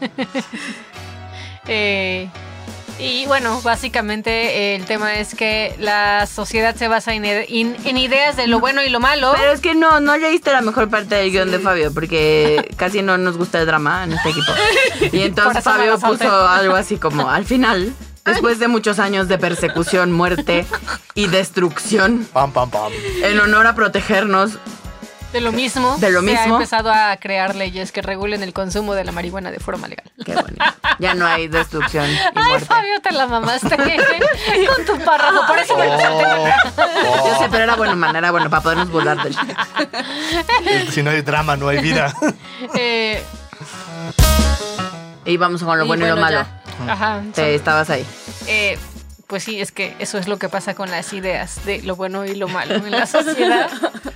Eh, 1.68 2.28
y 3.02 3.26
bueno, 3.26 3.60
básicamente 3.62 4.30
eh, 4.30 4.76
el 4.76 4.84
tema 4.84 5.16
es 5.16 5.34
que 5.34 5.74
la 5.78 6.26
sociedad 6.26 6.74
se 6.76 6.88
basa 6.88 7.12
en, 7.12 7.24
ideas 7.24 8.36
de 8.36 8.46
lo 8.46 8.60
bueno 8.60 8.82
y 8.82 8.88
lo 8.88 9.00
malo. 9.00 9.32
Pero 9.36 9.52
es 9.52 9.60
que 9.60 9.74
no, 9.74 10.00
no 10.00 10.16
leíste 10.16 10.52
la 10.52 10.60
mejor 10.60 10.88
parte 10.88 11.16
del 11.16 11.30
guion 11.30 11.50
de 11.50 11.58
Fabio, 11.58 11.92
porque 11.92 12.70
casi 12.76 13.02
no 13.02 13.18
nos 13.18 13.36
gusta 13.36 13.60
el 13.60 13.66
drama 13.66 14.04
en 14.04 14.12
este 14.12 14.30
equipo. 14.30 14.52
Y 15.12 15.22
entonces 15.22 15.64
Fabio 15.64 15.98
puso 15.98 16.46
algo 16.46 16.76
así 16.76 16.96
como, 16.96 17.28
al 17.28 17.44
final, 17.44 17.92
después 18.24 18.58
de 18.58 18.68
muchos 18.68 18.98
años 18.98 19.28
de 19.28 19.38
persecución, 19.38 20.12
muerte 20.12 20.64
y 21.14 21.26
destrucción, 21.26 22.26
Pam, 22.32 22.52
pam, 22.52 22.70
pam. 22.70 22.92
en 23.22 23.40
honor 23.40 23.66
a 23.66 23.74
protegernos, 23.74 24.58
de 25.32 25.40
lo 25.40 25.52
mismo, 25.52 25.96
De 25.98 26.10
lo 26.10 26.20
se 26.22 26.36
ha 26.36 26.40
mismo. 26.40 26.56
empezado 26.56 26.92
a 26.92 27.16
crear 27.16 27.54
leyes 27.54 27.90
que 27.92 28.02
regulen 28.02 28.42
el 28.42 28.52
consumo 28.52 28.94
de 28.94 29.04
la 29.04 29.12
marihuana 29.12 29.50
de 29.50 29.58
forma 29.60 29.88
legal. 29.88 30.10
qué 30.24 30.34
bonito, 30.34 30.64
ya 30.98 31.14
no 31.14 31.26
hay 31.26 31.48
destrucción 31.48 32.08
y 32.10 32.16
Ay, 32.34 32.48
muerte. 32.48 32.66
Fabio, 32.66 33.00
te 33.02 33.12
la 33.12 33.26
mamaste 33.26 33.68
con 33.76 34.84
tu 34.84 35.04
párrafo. 35.04 35.46
Por 35.46 35.58
eso 35.58 35.76
me 35.76 35.86
lo 35.86 35.98
salté. 35.98 36.24
Oh, 37.06 37.28
Yo 37.28 37.38
sé, 37.38 37.48
pero 37.50 37.64
era 37.64 37.76
buena 37.76 37.94
manera, 37.96 38.30
bueno, 38.30 38.50
para 38.50 38.62
podernos 38.62 38.90
burlar 38.90 39.22
del 39.22 39.34
oh. 40.88 40.90
Si 40.92 41.02
no 41.02 41.10
hay 41.10 41.22
drama, 41.22 41.56
no 41.56 41.68
hay 41.68 41.78
vida. 41.78 42.14
Eh, 42.74 43.22
Y 45.24 45.36
vamos 45.36 45.62
con 45.62 45.78
lo 45.78 45.84
Y 45.84 45.88
bueno 45.88 46.04
y 46.06 46.08
lo 46.08 46.16
bueno, 46.16 46.26
malo. 46.38 46.46
ya. 46.86 46.92
ajá. 46.92 47.22
Sí, 47.34 47.42
estabas 47.42 47.88
ahí. 47.90 48.04
Eh, 48.46 48.78
pues 49.32 49.44
sí, 49.44 49.62
es 49.62 49.72
que 49.72 49.96
eso 49.98 50.18
es 50.18 50.28
lo 50.28 50.38
que 50.38 50.50
pasa 50.50 50.74
con 50.74 50.90
las 50.90 51.10
ideas 51.14 51.64
de 51.64 51.80
lo 51.80 51.96
bueno 51.96 52.26
y 52.26 52.34
lo 52.34 52.48
malo 52.48 52.74
en 52.74 52.90
la 52.90 53.06
sociedad. 53.06 53.70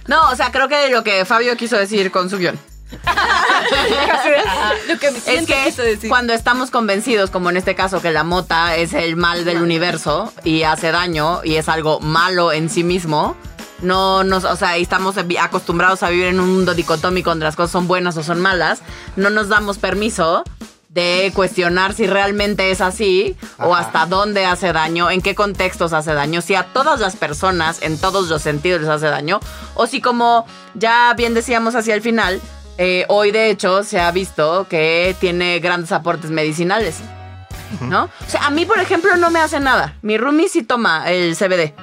No, 0.08 0.28
o 0.28 0.36
sea, 0.36 0.52
creo 0.52 0.68
que 0.68 0.90
lo 0.90 1.02
que 1.04 1.24
Fabio 1.24 1.56
quiso 1.56 1.78
decir 1.78 2.10
con 2.10 2.28
su 2.28 2.36
guion. 2.36 2.58
Lo 4.88 4.98
que 4.98 5.10
me 5.10 5.16
Es 5.16 5.46
que 5.46 5.64
quiso 5.64 5.80
decir. 5.80 6.10
cuando 6.10 6.34
estamos 6.34 6.70
convencidos, 6.70 7.30
como 7.30 7.48
en 7.48 7.56
este 7.56 7.74
caso, 7.74 8.02
que 8.02 8.10
la 8.10 8.24
mota 8.24 8.76
es 8.76 8.92
el 8.92 9.16
mal 9.16 9.46
del 9.46 9.62
universo 9.62 10.30
y 10.44 10.64
hace 10.64 10.92
daño 10.92 11.40
y 11.42 11.56
es 11.56 11.70
algo 11.70 11.98
malo 12.00 12.52
en 12.52 12.68
sí 12.68 12.84
mismo, 12.84 13.36
no 13.80 14.22
nos, 14.22 14.44
o 14.44 14.54
sea, 14.54 14.76
estamos 14.76 15.16
acostumbrados 15.40 16.02
a 16.02 16.10
vivir 16.10 16.26
en 16.26 16.40
un 16.40 16.54
mundo 16.54 16.74
dicotómico 16.74 17.30
donde 17.30 17.46
las 17.46 17.56
cosas 17.56 17.70
son 17.70 17.88
buenas 17.88 18.18
o 18.18 18.22
son 18.22 18.42
malas, 18.42 18.82
no 19.16 19.30
nos 19.30 19.48
damos 19.48 19.78
permiso 19.78 20.44
de 20.96 21.30
cuestionar 21.34 21.92
si 21.92 22.06
realmente 22.06 22.70
es 22.70 22.80
así 22.80 23.36
o 23.58 23.74
hasta 23.74 24.06
dónde 24.06 24.46
hace 24.46 24.72
daño, 24.72 25.10
en 25.10 25.20
qué 25.20 25.34
contextos 25.34 25.92
hace 25.92 26.14
daño, 26.14 26.40
si 26.40 26.54
a 26.54 26.64
todas 26.72 27.00
las 27.00 27.16
personas 27.16 27.82
en 27.82 27.98
todos 27.98 28.28
los 28.28 28.40
sentidos 28.40 28.80
les 28.80 28.88
hace 28.88 29.06
daño 29.06 29.38
o 29.74 29.86
si 29.86 30.00
como 30.00 30.46
ya 30.74 31.12
bien 31.14 31.34
decíamos 31.34 31.74
hacia 31.74 31.94
el 31.94 32.00
final, 32.00 32.40
eh, 32.78 33.04
hoy 33.08 33.30
de 33.30 33.50
hecho 33.50 33.84
se 33.84 34.00
ha 34.00 34.10
visto 34.10 34.66
que 34.70 35.14
tiene 35.20 35.60
grandes 35.60 35.92
aportes 35.92 36.30
medicinales. 36.30 36.96
¿No? 37.80 38.04
O 38.04 38.30
sea, 38.30 38.46
a 38.46 38.50
mí, 38.50 38.64
por 38.64 38.78
ejemplo, 38.78 39.16
no 39.16 39.28
me 39.28 39.40
hace 39.40 39.58
nada. 39.58 39.96
Mi 40.00 40.18
roomie 40.18 40.48
sí 40.48 40.62
toma 40.62 41.10
el 41.10 41.36
CBD. 41.36 41.74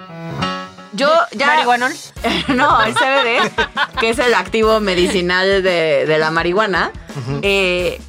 Yo 0.93 1.11
ya. 1.33 1.47
¿Marihuanol? 1.47 1.91
no, 2.55 2.81
el 2.83 2.93
CBD, 2.93 3.51
que 3.99 4.09
es 4.09 4.19
el 4.19 4.33
activo 4.33 4.79
medicinal 4.79 5.61
de, 5.61 6.05
de 6.07 6.17
la 6.17 6.31
marihuana. 6.31 6.91
Eh, 7.41 7.99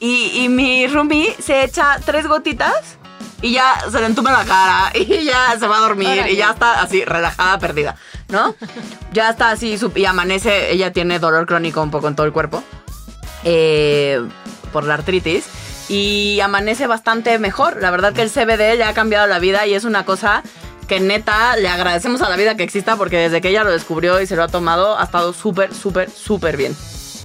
y, 0.00 0.44
y 0.44 0.48
mi 0.48 0.86
roomie 0.86 1.36
se 1.38 1.62
echa 1.62 1.98
tres 2.04 2.26
gotitas 2.26 2.98
y 3.42 3.52
ya 3.52 3.78
se 3.90 4.00
le 4.00 4.06
entuma 4.06 4.32
la 4.32 4.44
cara 4.44 4.90
y 4.94 5.24
ya 5.24 5.56
se 5.58 5.66
va 5.66 5.78
a 5.78 5.80
dormir 5.80 6.26
y 6.28 6.36
ya 6.36 6.50
está 6.50 6.82
así, 6.82 7.04
relajada, 7.04 7.58
perdida, 7.58 7.96
¿no? 8.28 8.54
Ya 9.12 9.30
está 9.30 9.50
así 9.50 9.76
y 9.96 10.04
amanece, 10.04 10.72
ella 10.72 10.92
tiene 10.92 11.18
dolor 11.18 11.46
crónico 11.46 11.82
un 11.82 11.90
poco 11.90 12.06
en 12.06 12.14
todo 12.14 12.26
el 12.26 12.32
cuerpo 12.32 12.62
eh, 13.42 14.22
por 14.72 14.84
la 14.84 14.94
artritis 14.94 15.46
y 15.88 16.38
amanece 16.40 16.86
bastante 16.86 17.36
mejor. 17.40 17.78
La 17.80 17.90
verdad 17.90 18.12
que 18.12 18.22
el 18.22 18.30
CBD 18.30 18.76
le 18.76 18.84
ha 18.84 18.94
cambiado 18.94 19.26
la 19.26 19.40
vida 19.40 19.66
y 19.66 19.74
es 19.74 19.84
una 19.84 20.04
cosa 20.04 20.44
que 20.86 21.00
neta 21.00 21.56
le 21.56 21.68
agradecemos 21.68 22.22
a 22.22 22.28
la 22.28 22.36
vida 22.36 22.56
que 22.56 22.62
exista 22.62 22.96
porque 22.96 23.16
desde 23.16 23.40
que 23.40 23.48
ella 23.48 23.64
lo 23.64 23.72
descubrió 23.72 24.20
y 24.20 24.26
se 24.28 24.36
lo 24.36 24.44
ha 24.44 24.48
tomado 24.48 24.96
ha 24.96 25.02
estado 25.02 25.32
súper, 25.32 25.74
súper, 25.74 26.08
súper 26.08 26.56
bien. 26.56 26.76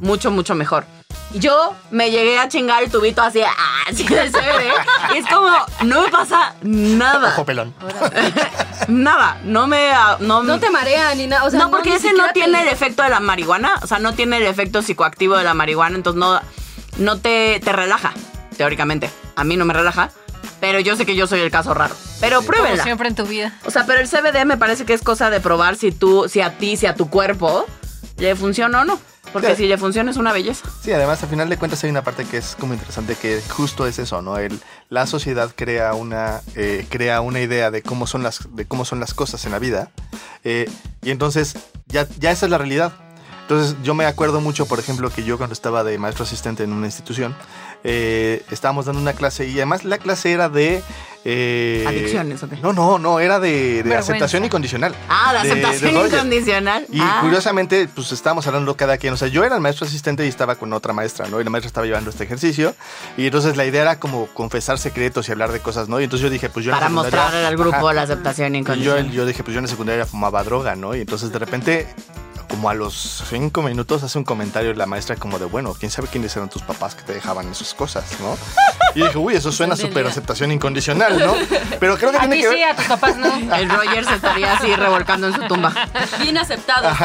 Mucho, 0.02 0.32
mucho 0.32 0.56
mejor. 0.56 0.95
Yo 1.36 1.76
me 1.92 2.12
llegué 2.12 2.40
a 2.40 2.48
chingar 2.48 2.84
el 2.84 2.90
tubito 2.92 3.22
así, 3.22 3.42
ah, 3.42 3.54
así 3.90 4.04
del 4.04 4.32
CBD. 4.32 4.72
Y 5.14 5.18
es 5.18 5.26
como, 5.28 5.50
no 5.84 6.02
me 6.02 6.10
pasa 6.10 6.56
nada. 6.62 7.30
Ojo 7.30 7.46
pelón. 7.46 7.74
Nada. 8.88 9.40
No 9.44 9.68
me. 9.68 9.92
ah, 9.92 10.18
No, 10.20 10.44
No 10.44 10.60
te 10.60 10.70
marea 10.70 11.14
ni 11.16 11.28
nada. 11.28 11.44
O 11.46 11.50
sea, 11.50 11.60
no, 11.60 11.72
porque 11.72 11.96
ese 11.96 12.14
no 12.14 12.32
tiene 12.34 12.62
el 12.62 12.68
efecto 12.68 13.04
de 13.04 13.10
la 13.10 13.20
marihuana. 13.20 13.76
O 13.82 13.88
sea, 13.88 14.00
no 14.00 14.14
tiene 14.14 14.38
el 14.38 14.44
efecto 14.44 14.82
psicoactivo 14.82 15.36
de 15.38 15.44
la 15.44 15.54
marihuana. 15.54 15.96
Entonces 15.96 16.20
no, 16.20 16.40
no 16.98 17.20
te, 17.20 17.60
te 17.64 17.72
relaja, 17.74 18.14
teóricamente. 18.58 19.10
A 19.36 19.44
mí 19.44 19.58
no 19.58 19.66
me 19.66 19.74
relaja. 19.74 20.12
Pero 20.62 20.80
yo 20.80 20.96
sé 20.96 21.06
que 21.06 21.16
yo 21.16 21.28
soy 21.28 21.42
el 21.42 21.52
caso 21.52 21.74
raro. 21.74 21.96
Pero 22.22 22.42
pruébenla. 22.42 22.84
siempre 22.84 23.08
en 23.10 23.16
tu 23.16 23.26
vida. 23.26 23.54
O 23.66 23.72
sea, 23.72 23.86
pero 23.86 24.00
el 24.00 24.08
CBD 24.08 24.46
me 24.46 24.58
parece 24.58 24.86
que 24.86 24.94
es 24.94 25.02
cosa 25.02 25.30
de 25.30 25.42
probar 25.42 25.76
si 25.76 25.92
tú, 25.92 26.28
si 26.30 26.42
a 26.42 26.58
ti, 26.58 26.78
si 26.78 26.86
a 26.86 26.96
tu 26.96 27.10
cuerpo 27.10 27.66
le 28.18 28.36
funciona 28.36 28.82
o 28.82 28.86
no. 28.86 29.00
Porque 29.36 29.50
Sí. 29.50 29.64
si 29.64 29.68
le 29.68 29.78
funciona 29.78 30.12
es 30.12 30.16
una 30.18 30.32
belleza. 30.32 30.66
Sí, 30.82 30.94
además, 30.94 31.22
al 31.22 31.28
final 31.28 31.50
de 31.50 31.58
cuentas 31.58 31.84
hay 31.84 31.90
una 31.90 32.06
parte 32.06 32.24
que 32.24 32.38
es 32.38 32.56
como 32.58 32.74
interesante, 32.74 33.16
que 33.16 33.42
justo 33.50 33.86
es 33.86 34.00
eso, 34.00 34.22
¿no? 34.22 34.38
El, 34.38 34.58
la 34.88 35.06
sociedad 35.08 35.52
crea 35.54 35.94
una, 35.94 36.40
eh, 36.56 36.88
crea 36.90 37.20
una 37.20 37.42
idea 37.42 37.70
de 37.70 37.82
cómo 37.82 38.08
son 38.08 38.24
las, 38.24 38.48
de 38.56 38.66
cómo 38.66 38.86
son 38.86 39.02
las 39.02 39.14
cosas 39.14 39.44
en 39.44 39.52
la 39.52 39.60
vida. 39.60 39.92
eh, 40.46 40.70
y 41.02 41.10
entonces, 41.12 41.56
ya, 41.88 42.08
ya 42.18 42.32
esa 42.32 42.46
es 42.46 42.50
la 42.50 42.58
realidad. 42.58 42.94
Entonces, 43.48 43.76
yo 43.84 43.94
me 43.94 44.06
acuerdo 44.08 44.42
mucho, 44.42 44.66
por 44.66 44.80
ejemplo, 44.80 45.12
que 45.12 45.24
yo 45.24 45.38
cuando 45.38 45.54
estaba 45.54 45.84
de 45.84 46.00
maestro 46.00 46.24
asistente 46.24 46.64
en 46.64 46.74
una 46.74 46.88
institución, 46.88 47.36
eh, 47.84 48.44
estábamos 48.50 48.86
dando 48.86 49.00
una 49.00 49.14
clase 49.14 49.48
y 49.48 49.54
además 49.58 49.84
la 49.84 50.00
clase 50.00 50.32
era 50.32 50.50
de... 50.50 50.82
eh, 51.24 51.86
Adicciones, 51.88 52.42
¿o 52.42 52.50
qué? 52.50 52.56
No, 52.58 52.74
no, 52.74 52.98
no, 52.98 53.20
era 53.20 53.40
de, 53.40 53.84
de 53.84 53.96
aceptación 53.96 54.46
incondicional. 54.46 54.96
Ah, 55.10 55.32
De- 55.32 55.48
de 55.48 55.52
aceptación 55.52 55.94
Roger. 55.94 56.14
incondicional. 56.14 56.88
Y 56.92 57.00
Ah. 57.00 57.20
curiosamente, 57.22 57.88
pues 57.94 58.12
estábamos 58.14 58.48
hablando 58.48 58.76
cada 58.76 58.98
quien. 58.98 59.14
O 59.14 59.18
sea, 59.18 59.28
yo 59.28 59.44
era 59.44 59.54
el 59.54 59.62
maestro 59.62 59.86
asistente 59.86 60.26
y 60.26 60.28
estaba 60.30 60.56
con 60.56 60.74
otra 60.74 60.92
maestra, 60.94 61.28
¿no? 61.28 61.40
Y 61.40 61.44
la 61.44 61.52
maestra 61.52 61.68
estaba 61.68 61.86
llevando 61.86 62.10
este 62.10 62.24
ejercicio. 62.24 62.74
Y 63.16 63.28
entonces 63.28 63.58
la 63.58 63.66
idea 63.68 63.84
era 63.84 64.00
como 64.00 64.26
confesar 64.34 64.80
secretos 64.80 65.30
y 65.30 65.32
hablar 65.34 65.52
de 65.52 65.60
cosas, 65.60 65.88
¿no? 65.88 66.00
Y 66.02 66.06
entonces 66.06 66.24
yo 66.24 66.32
dije, 66.32 66.50
pues 66.50 66.66
yo 66.66 66.72
en 66.72 66.78
la 66.78 66.80
Para 66.80 66.90
mostrar 66.90 67.36
al 67.36 67.56
grupo 67.58 67.76
Ajá. 67.76 67.94
la 67.94 68.02
aceptación 68.02 68.48
Y 68.56 68.58
yo, 68.58 68.60
incondicional. 68.62 69.12
yo 69.12 69.26
dije, 69.28 69.44
pues 69.44 69.54
yo 69.54 69.60
en 69.60 69.66
la 69.66 69.70
secundaria 69.70 70.06
fumaba 70.08 70.44
droga, 70.44 70.76
¿no? 70.76 70.96
Y 70.96 71.02
entonces 71.02 71.32
de 71.32 71.38
repente, 71.38 71.88
como 72.48 72.70
a 72.70 72.74
los 72.74 73.24
cinco 73.30 73.62
minutos, 73.62 74.04
hace 74.04 74.18
un 74.18 74.24
comentario 74.24 74.74
la 74.74 74.86
maestra 74.86 75.16
como 75.16 75.40
de, 75.40 75.46
bueno, 75.46 75.74
quién 75.78 75.92
sabe 75.92 76.08
quiénes 76.08 76.36
eran 76.36 76.50
tus 76.50 76.62
papás 76.62 76.96
que 76.96 77.04
te 77.04 77.14
dejaban 77.14 77.50
esas 77.50 77.74
cosas, 77.74 78.06
¿no? 78.20 78.38
Y 78.96 79.04
dije, 79.04 79.18
uy, 79.18 79.36
eso 79.36 79.52
suena 79.52 79.76
súper 79.76 80.06
aceptación 80.08 80.52
incondicional, 80.52 81.20
¿no? 81.20 81.34
Pero 81.80 81.98
creo 81.98 82.12
que 82.12 82.18
A 82.18 82.22
tiene 82.22 82.36
ti 82.36 82.42
que 82.42 82.50
sí, 82.50 82.56
ver... 82.56 82.72
a 82.72 82.76
tus 82.76 82.86
papás 82.86 83.18
no. 83.18 83.36
El 83.56 83.70
Roger 83.70 84.06
se 84.06 84.16
estaría 84.16 84.54
así 84.54 84.76
revolcando 84.76 85.28
en 85.28 85.34
su 85.34 85.42
tumba. 85.48 85.74
Bien 86.20 86.38
aceptado. 86.38 86.90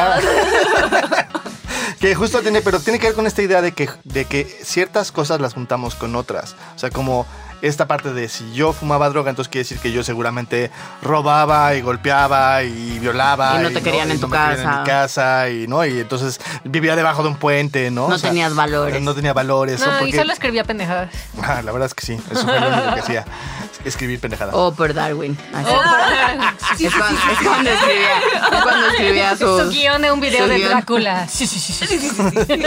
Que 1.99 2.15
justo 2.15 2.41
tiene, 2.41 2.61
pero 2.61 2.79
tiene 2.79 2.97
que 2.97 3.07
ver 3.07 3.15
con 3.15 3.27
esta 3.27 3.43
idea 3.43 3.61
de 3.61 3.73
que, 3.73 3.87
de 4.03 4.25
que 4.25 4.45
ciertas 4.63 5.11
cosas 5.11 5.39
las 5.39 5.53
juntamos 5.53 5.93
con 5.93 6.15
otras. 6.15 6.55
O 6.75 6.79
sea, 6.79 6.89
como 6.89 7.27
esta 7.61 7.87
parte 7.87 8.13
de 8.13 8.27
si 8.29 8.51
yo 8.53 8.73
fumaba 8.73 9.09
droga, 9.09 9.29
entonces 9.29 9.49
quiere 9.51 9.63
decir 9.63 9.79
que 9.79 9.91
yo 9.91 10.03
seguramente 10.03 10.71
robaba 11.01 11.75
y 11.75 11.81
golpeaba 11.81 12.63
y 12.63 12.99
violaba. 12.99 13.59
Y 13.59 13.63
no 13.63 13.69
te 13.71 13.81
querían 13.81 14.09
en 14.11 14.19
tu 14.19 14.29
querían 14.29 14.55
casa. 14.55 14.71
en 14.73 14.79
mi 14.79 14.85
casa 14.85 15.49
y 15.49 15.67
no, 15.67 15.85
y 15.85 15.99
entonces 15.99 16.39
vivía 16.63 16.95
debajo 16.95 17.23
de 17.23 17.29
un 17.29 17.35
puente, 17.35 17.91
¿no? 17.91 18.07
No 18.09 18.15
O 18.15 18.17
sea, 18.17 18.29
tenías 18.29 18.55
valores. 18.55 19.01
No 19.01 19.13
tenía 19.13 19.33
valores. 19.33 19.81
o 19.81 19.85
No, 19.87 19.97
y 19.97 19.99
porque- 19.99 20.17
solo 20.17 20.33
escribía 20.33 20.63
pendejadas. 20.63 21.09
Ah, 21.43 21.61
la 21.63 21.71
verdad 21.71 21.87
es 21.87 21.93
que 21.93 22.05
sí, 22.05 22.13
eso 22.31 22.43
fue 22.45 22.59
lo 22.59 22.67
único 22.67 22.93
que 22.93 22.99
hacía. 22.99 23.25
Escribir 23.83 24.19
pendejadas. 24.19 24.53
Oh, 24.55 24.71
por 24.73 24.93
Darwin. 24.93 25.35
Así. 25.53 25.67
Oh, 25.69 25.81
es, 26.85 26.93
cuando, 26.95 27.19
es 27.31 27.47
cuando 27.47 27.69
escribía, 27.71 28.17
es 28.17 28.61
cuando 28.63 28.87
escribía 28.87 29.37
Su 29.37 29.69
guion 29.69 30.01
de 30.03 30.11
un 30.11 30.19
video 30.19 30.47
de 30.47 30.57
guion. 30.57 30.69
Drácula. 30.69 31.27
Sí, 31.27 31.47
sí, 31.47 31.59
sí, 31.59 31.73
sí. 31.73 31.97
sí. 32.09 32.63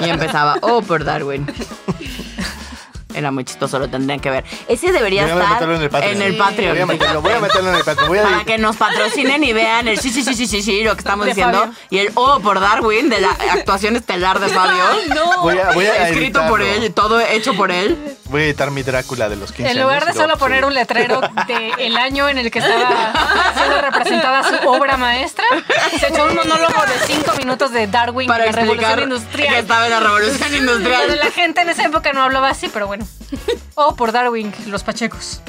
Y 0.00 0.08
empezaba, 0.10 0.56
oh, 0.62 0.82
por 0.82 1.04
Darwin. 1.04 1.46
Era 3.16 3.30
muy 3.30 3.44
chistoso, 3.44 3.78
lo 3.78 3.88
tendrían 3.88 4.20
que 4.20 4.28
ver. 4.28 4.44
Ese 4.68 4.92
debería 4.92 5.22
Voy 5.22 5.32
estar 5.32 5.54
meterlo 5.54 5.74
en 5.76 5.82
el 5.82 5.88
Patreon. 5.88 6.16
en 6.16 6.22
el 6.22 6.32
Voy 6.36 6.80
a 6.80 6.86
meterlo, 6.86 7.22
voy 7.22 7.32
a 7.32 7.40
meterlo 7.40 7.70
en 7.70 7.76
el 7.76 7.84
Patreon. 7.84 8.08
Voy 8.08 8.18
a 8.18 8.22
Para 8.22 8.44
que 8.44 8.58
nos 8.58 8.76
patrocinen 8.76 9.42
y 9.42 9.54
vean 9.54 9.88
el 9.88 9.98
sí, 9.98 10.10
sí, 10.10 10.22
sí, 10.22 10.34
sí, 10.34 10.46
sí, 10.46 10.62
sí, 10.62 10.84
lo 10.84 10.94
que 10.94 11.00
estamos 11.00 11.24
De 11.24 11.30
diciendo. 11.32 11.60
Fabio. 11.60 11.74
Y 11.88 11.98
el 11.98 12.12
oh, 12.14 12.40
por 12.40 12.60
Darwin, 12.60 13.08
de 13.08 13.20
la 13.22 13.30
actuación 13.30 13.96
estelar 13.96 14.38
de 14.38 14.48
Fabio. 14.48 14.84
Voy 15.40 15.58
a, 15.58 15.72
voy 15.72 15.86
a 15.86 16.08
Escrito 16.10 16.46
por 16.46 16.60
él, 16.60 16.92
todo 16.92 17.18
hecho 17.20 17.54
por 17.54 17.70
él. 17.72 17.96
Voy 18.28 18.42
a 18.42 18.44
editar 18.46 18.70
mi 18.72 18.82
Drácula 18.82 19.28
de 19.28 19.36
los 19.36 19.52
15 19.52 19.70
En 19.72 19.80
lugar 19.80 20.02
años 20.02 20.14
de 20.14 20.20
solo 20.20 20.34
a 20.34 20.36
poner 20.36 20.64
un 20.64 20.74
letrero 20.74 21.20
de 21.46 21.72
el 21.86 21.96
año 21.96 22.28
en 22.28 22.38
el 22.38 22.50
que 22.50 22.58
estaba 22.58 23.12
siendo 23.56 23.80
representada 23.80 24.42
su 24.42 24.68
obra 24.68 24.96
maestra, 24.96 25.44
se 26.00 26.08
echó 26.08 26.24
un 26.24 26.34
monólogo 26.34 26.82
de 26.86 27.06
cinco 27.06 27.32
minutos 27.38 27.70
de 27.72 27.86
Darwin 27.86 28.26
Para 28.26 28.44
y 28.46 28.52
la 28.52 28.52
revolución 28.60 28.96
que 28.96 29.02
industrial. 29.04 29.54
estaba 29.54 29.84
en 29.86 29.90
la 29.92 30.00
revolución 30.00 30.38
Pero 30.50 30.56
industrial. 30.56 31.18
la 31.18 31.30
gente 31.30 31.60
en 31.60 31.68
esa 31.70 31.84
época 31.84 32.12
no 32.12 32.22
hablaba 32.22 32.48
así, 32.48 32.68
pero 32.72 32.86
bueno. 32.88 33.06
O 33.76 33.94
por 33.94 34.10
Darwin, 34.12 34.52
los 34.66 34.82
pachecos. 34.82 35.40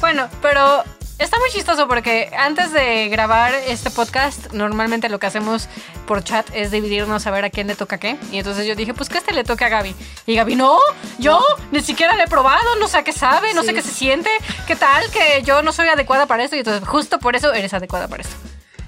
Bueno, 0.00 0.28
pero 0.42 0.84
está 1.18 1.38
muy 1.38 1.50
chistoso 1.50 1.86
porque 1.88 2.30
antes 2.36 2.72
de 2.72 3.08
grabar 3.08 3.54
este 3.54 3.90
podcast, 3.90 4.52
normalmente 4.52 5.08
lo 5.08 5.18
que 5.18 5.26
hacemos 5.26 5.68
por 6.06 6.22
chat 6.24 6.48
es 6.54 6.70
dividirnos 6.70 7.26
a 7.26 7.30
ver 7.30 7.44
a 7.44 7.50
quién 7.50 7.66
le 7.66 7.76
toca 7.76 7.98
qué. 7.98 8.16
Y 8.32 8.38
entonces 8.38 8.66
yo 8.66 8.74
dije, 8.74 8.94
pues 8.94 9.08
que 9.08 9.18
este 9.18 9.32
le 9.32 9.44
toque 9.44 9.64
a 9.64 9.68
Gaby. 9.68 9.94
Y 10.26 10.34
Gaby, 10.34 10.56
no, 10.56 10.78
yo 11.18 11.42
ni 11.70 11.80
siquiera 11.80 12.14
le 12.16 12.24
he 12.24 12.28
probado, 12.28 12.76
no 12.76 12.88
sé 12.88 12.98
a 12.98 13.04
qué 13.04 13.12
sabe, 13.12 13.54
no 13.54 13.62
sé 13.62 13.74
qué 13.74 13.82
se 13.82 13.92
siente, 13.92 14.30
qué 14.66 14.76
tal, 14.76 15.10
que 15.10 15.42
yo 15.42 15.62
no 15.62 15.72
soy 15.72 15.88
adecuada 15.88 16.26
para 16.26 16.44
esto. 16.44 16.56
Y 16.56 16.60
entonces 16.60 16.86
justo 16.86 17.18
por 17.18 17.36
eso 17.36 17.52
eres 17.52 17.72
adecuada 17.74 18.08
para 18.08 18.22
esto. 18.22 18.36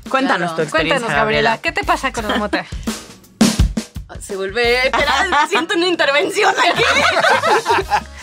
Cuéntanos 0.09 0.55
tu 0.55 0.63
experiencia, 0.63 1.01
Cuéntanos, 1.01 1.21
Gabriela, 1.21 1.59
¿qué 1.59 1.73
te 1.73 1.85
pasa 1.85 2.13
con 2.13 2.29
la 2.29 2.37
mota? 2.37 2.65
Se 4.21 4.37
vuelve. 4.37 4.87
Espera, 4.87 5.47
siento 5.49 5.75
una 5.75 5.87
intervención 5.87 6.55
aquí. 6.59 6.83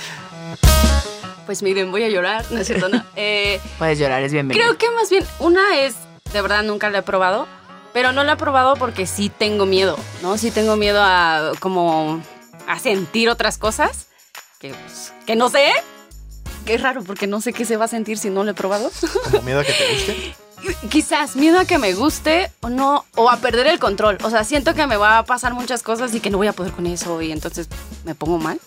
Pues 1.46 1.62
miren, 1.62 1.92
voy 1.92 2.04
a 2.04 2.10
llorar, 2.10 2.46
no 2.52 2.60
es 2.60 2.68
cierto, 2.68 2.90
no. 2.90 3.04
Eh, 3.16 3.60
Puedes 3.78 4.00
llorar, 4.00 4.24
es 4.24 4.32
bienvenido. 4.32 4.66
creo 4.66 4.78
que 4.78 4.90
más 4.96 5.10
bien, 5.10 5.26
una 5.40 5.80
es, 5.80 5.96
de 6.32 6.42
verdad 6.42 6.64
nunca 6.64 6.90
la 6.90 7.00
he 7.00 7.02
probado, 7.04 7.48
pero 7.94 8.12
no 8.12 8.24
la 8.24 8.34
he 8.34 8.38
probado 8.38 8.76
porque 8.76 9.06
sí 9.06 9.30
tengo 9.30 9.66
miedo, 9.66 9.98
¿no? 10.22 10.38
Sí 10.38 10.52
tengo 10.52 10.76
miedo 10.78 11.02
a 11.04 11.52
como 11.60 12.22
a 12.68 12.80
sentir 12.80 13.30
otras 13.30 13.58
cosas 13.58 14.08
que, 14.60 14.70
pues, 14.74 15.14
que 15.26 15.36
no 15.36 15.50
sé. 15.50 15.72
Que 16.66 16.76
es 16.76 16.82
raro 16.82 17.04
porque 17.04 17.28
no 17.28 17.42
sé 17.42 17.52
qué 17.52 17.66
se 17.66 17.76
va 17.76 17.86
a 17.86 17.88
sentir 17.90 18.18
si 18.18 18.30
no 18.30 18.46
lo 18.46 18.52
he 18.52 18.54
probado. 18.54 18.90
Como 19.26 19.42
miedo 19.42 19.60
a 19.60 19.64
que 19.66 19.74
te 19.74 19.94
guste. 19.94 20.36
Quizás 20.90 21.36
miedo 21.36 21.60
a 21.60 21.66
que 21.66 21.78
me 21.78 21.94
guste 21.94 22.50
o 22.62 22.70
no, 22.70 23.04
o 23.16 23.30
a 23.30 23.36
perder 23.36 23.68
el 23.68 23.80
control. 23.80 24.18
O 24.24 24.30
sea, 24.30 24.46
siento 24.46 24.74
que 24.74 24.88
me 24.88 24.96
va 24.96 25.18
a 25.18 25.26
pasar 25.26 25.54
muchas 25.54 25.84
cosas 25.84 26.16
y 26.16 26.22
que 26.22 26.30
no 26.30 26.38
voy 26.38 26.48
a 26.48 26.54
poder 26.54 26.72
con 26.72 26.88
eso 26.88 27.22
y 27.22 27.34
entonces 27.34 27.68
me 28.06 28.16
pongo 28.16 28.38
mal. 28.38 28.62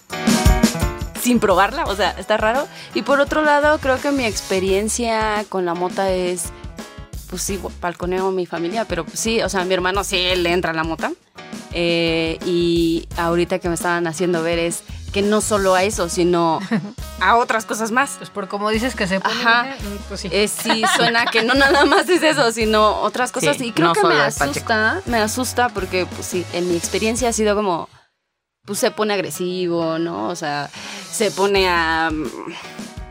Sin 1.26 1.40
probarla, 1.40 1.82
o 1.86 1.96
sea, 1.96 2.10
está 2.18 2.36
raro. 2.36 2.68
Y 2.94 3.02
por 3.02 3.18
otro 3.20 3.42
lado, 3.42 3.78
creo 3.80 4.00
que 4.00 4.12
mi 4.12 4.24
experiencia 4.24 5.44
con 5.48 5.64
la 5.64 5.74
mota 5.74 6.08
es, 6.12 6.44
pues 7.28 7.42
sí, 7.42 7.58
balconeo 7.80 8.30
mi 8.30 8.46
familia, 8.46 8.84
pero 8.84 9.04
pues 9.04 9.18
sí, 9.18 9.42
o 9.42 9.48
sea, 9.48 9.64
mi 9.64 9.74
hermano 9.74 10.04
sí 10.04 10.16
le 10.36 10.52
entra 10.52 10.70
a 10.70 10.74
la 10.74 10.84
mota. 10.84 11.10
Eh, 11.72 12.38
y 12.46 13.08
ahorita 13.16 13.58
que 13.58 13.68
me 13.68 13.74
estaban 13.74 14.06
haciendo 14.06 14.40
ver 14.44 14.60
es 14.60 14.84
que 15.12 15.20
no 15.20 15.40
solo 15.40 15.74
a 15.74 15.82
eso, 15.82 16.08
sino 16.08 16.60
a 17.20 17.36
otras 17.38 17.64
cosas 17.64 17.90
más. 17.90 18.14
Pues 18.18 18.30
por 18.30 18.46
como 18.46 18.70
dices 18.70 18.94
que 18.94 19.08
se 19.08 19.18
pone, 19.18 19.34
Ajá. 19.34 19.64
mm, 19.80 19.96
pues 20.08 20.20
sí. 20.20 20.28
Eh, 20.30 20.46
sí, 20.46 20.84
suena 20.96 21.26
que 21.26 21.42
no 21.42 21.54
nada 21.54 21.84
más 21.86 22.08
es 22.08 22.22
eso, 22.22 22.52
sino 22.52 23.00
otras 23.00 23.32
cosas. 23.32 23.56
Sí, 23.56 23.66
y 23.66 23.72
creo 23.72 23.88
no 23.88 23.92
que 23.94 24.04
me 24.06 24.14
Pacheco. 24.14 24.44
asusta, 24.44 25.02
me 25.06 25.18
asusta 25.18 25.68
porque, 25.70 26.06
pues 26.06 26.24
sí, 26.24 26.46
en 26.52 26.68
mi 26.68 26.76
experiencia 26.76 27.28
ha 27.30 27.32
sido 27.32 27.56
como, 27.56 27.88
pues 28.64 28.78
se 28.78 28.90
pone 28.90 29.14
agresivo, 29.14 29.98
¿no? 29.98 30.28
O 30.28 30.36
sea, 30.36 30.70
se 31.16 31.30
pone 31.30 31.68
a... 31.68 32.10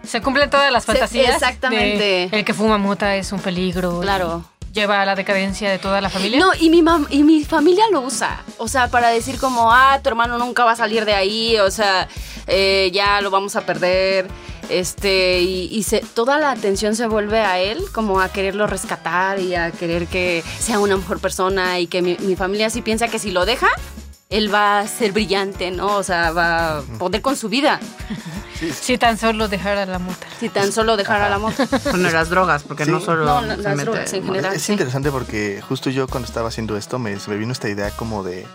Se 0.03 0.21
cumplen 0.21 0.50
todas 0.50 0.71
las 0.71 0.83
Se- 0.83 0.91
fantasías. 0.91 1.33
exactamente. 1.35 1.97
de 1.97 2.29
el 2.31 2.45
que 2.45 2.53
fuma 2.53 2.77
mota 2.77 3.15
es 3.15 3.31
un 3.31 3.39
peligro. 3.39 4.00
Claro. 4.01 4.45
Lleva 4.71 5.01
a 5.01 5.05
la 5.05 5.15
decadencia 5.15 5.69
de 5.71 5.79
toda 5.79 6.00
la 6.01 6.09
familia. 6.09 6.39
No, 6.39 6.51
y 6.59 6.69
mi, 6.69 6.81
mam- 6.83 7.07
y 7.09 7.24
mi 7.24 7.43
familia 7.43 7.85
lo 7.91 8.01
usa. 8.01 8.43
O 8.57 8.67
sea, 8.67 8.89
para 8.89 9.07
decir 9.09 9.39
como, 9.39 9.71
ah, 9.74 10.00
tu 10.03 10.09
hermano 10.09 10.38
nunca 10.38 10.63
va 10.65 10.74
a 10.74 10.75
salir 10.75 11.05
de 11.05 11.13
ahí. 11.15 11.57
O 11.59 11.71
sea, 11.71 12.07
eh, 12.45 12.91
ya 12.93 13.19
lo 13.21 13.31
vamos 13.31 13.55
a 13.55 13.62
perder. 13.65 14.27
Este, 14.69 15.41
y, 15.41 15.69
y 15.71 15.83
se, 15.83 16.01
toda 16.01 16.38
la 16.39 16.51
atención 16.51 16.95
se 16.95 17.07
vuelve 17.07 17.39
a 17.39 17.59
él, 17.59 17.83
como 17.93 18.19
a 18.19 18.29
quererlo 18.29 18.67
rescatar 18.67 19.39
y 19.39 19.55
a 19.55 19.71
querer 19.71 20.07
que 20.07 20.43
sea 20.59 20.77
una 20.79 20.97
mejor 20.97 21.19
persona. 21.19 21.79
Y 21.79 21.88
que 21.88 22.01
mi, 22.01 22.17
mi 22.19 22.35
familia 22.35 22.69
sí 22.69 22.81
piensa 22.81 23.07
que 23.07 23.17
si 23.17 23.31
lo 23.31 23.45
deja, 23.45 23.69
él 24.29 24.53
va 24.53 24.79
a 24.79 24.88
ser 24.88 25.12
brillante, 25.12 25.70
¿no? 25.72 25.96
O 25.98 26.03
sea, 26.03 26.32
va 26.32 26.79
a 26.79 26.82
poder 26.98 27.22
con 27.22 27.36
su 27.36 27.48
vida. 27.50 27.79
Si 28.82 28.98
tan 28.98 29.17
solo 29.17 29.48
dejara 29.48 29.86
la 29.86 30.00
mota. 30.00 30.25
Si 30.39 30.50
tan 30.50 30.72
solo 30.72 30.98
dejara 30.98 31.29
la 31.29 31.38
moto. 31.39 31.63
Bueno, 31.91 32.10
las 32.10 32.29
drogas, 32.29 32.63
porque 32.63 32.86
Sí. 32.86 32.91
no 32.91 33.00
solo 33.01 33.25
No, 33.25 33.41
la- 33.41 33.55
se 33.58 33.62
las 33.62 33.75
mete- 33.75 33.84
drogas 33.91 34.13
en 34.13 34.25
general. 34.25 34.53
Es 34.55 34.62
sí. 34.63 34.72
interesante 34.72 35.12
porque 35.12 35.62
justo 35.67 35.89
yo 35.89 36.08
cuando 36.08 36.27
estaba 36.27 36.48
haciendo 36.50 36.75
esto 36.77 36.98
me, 36.98 37.17
me 37.27 37.36
vino 37.38 37.51
esta 37.51 37.70
idea 37.70 37.91
como 37.91 38.24
de 38.24 38.48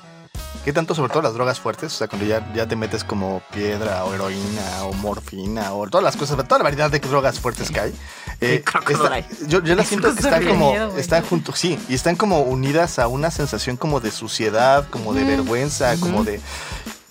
qué 0.64 0.72
tanto, 0.72 0.94
sobre 0.94 1.10
todo 1.12 1.22
las 1.22 1.34
drogas 1.34 1.58
fuertes, 1.60 1.92
o 1.94 1.96
sea, 1.96 2.08
cuando 2.08 2.26
ya, 2.26 2.52
ya 2.54 2.66
te 2.66 2.76
metes 2.76 3.04
como 3.04 3.42
piedra 3.52 4.04
o 4.04 4.14
heroína 4.14 4.84
o 4.84 4.92
morfina 4.94 5.72
o 5.72 5.88
todas 5.88 6.04
las 6.04 6.16
cosas, 6.16 6.36
toda 6.46 6.58
la 6.58 6.64
variedad 6.64 6.90
de 6.90 6.98
drogas 6.98 7.40
fuertes 7.40 7.70
que 7.70 7.80
hay. 7.80 7.94
eh, 8.40 8.62
está- 8.88 9.20
yo, 9.46 9.62
yo 9.62 9.74
la 9.74 9.84
siento 9.84 10.12
que 10.14 10.20
están 10.20 10.44
como, 10.46 10.74
están 10.96 11.22
juntos, 11.24 11.58
sí, 11.58 11.78
y 11.88 11.94
están 11.94 12.16
como 12.16 12.40
unidas 12.42 12.98
a 12.98 13.08
una 13.08 13.30
sensación 13.30 13.76
como 13.76 14.00
de 14.00 14.10
suciedad, 14.10 14.86
como 14.90 15.14
de 15.14 15.24
vergüenza, 15.24 15.96
como 15.98 16.24
de... 16.24 16.40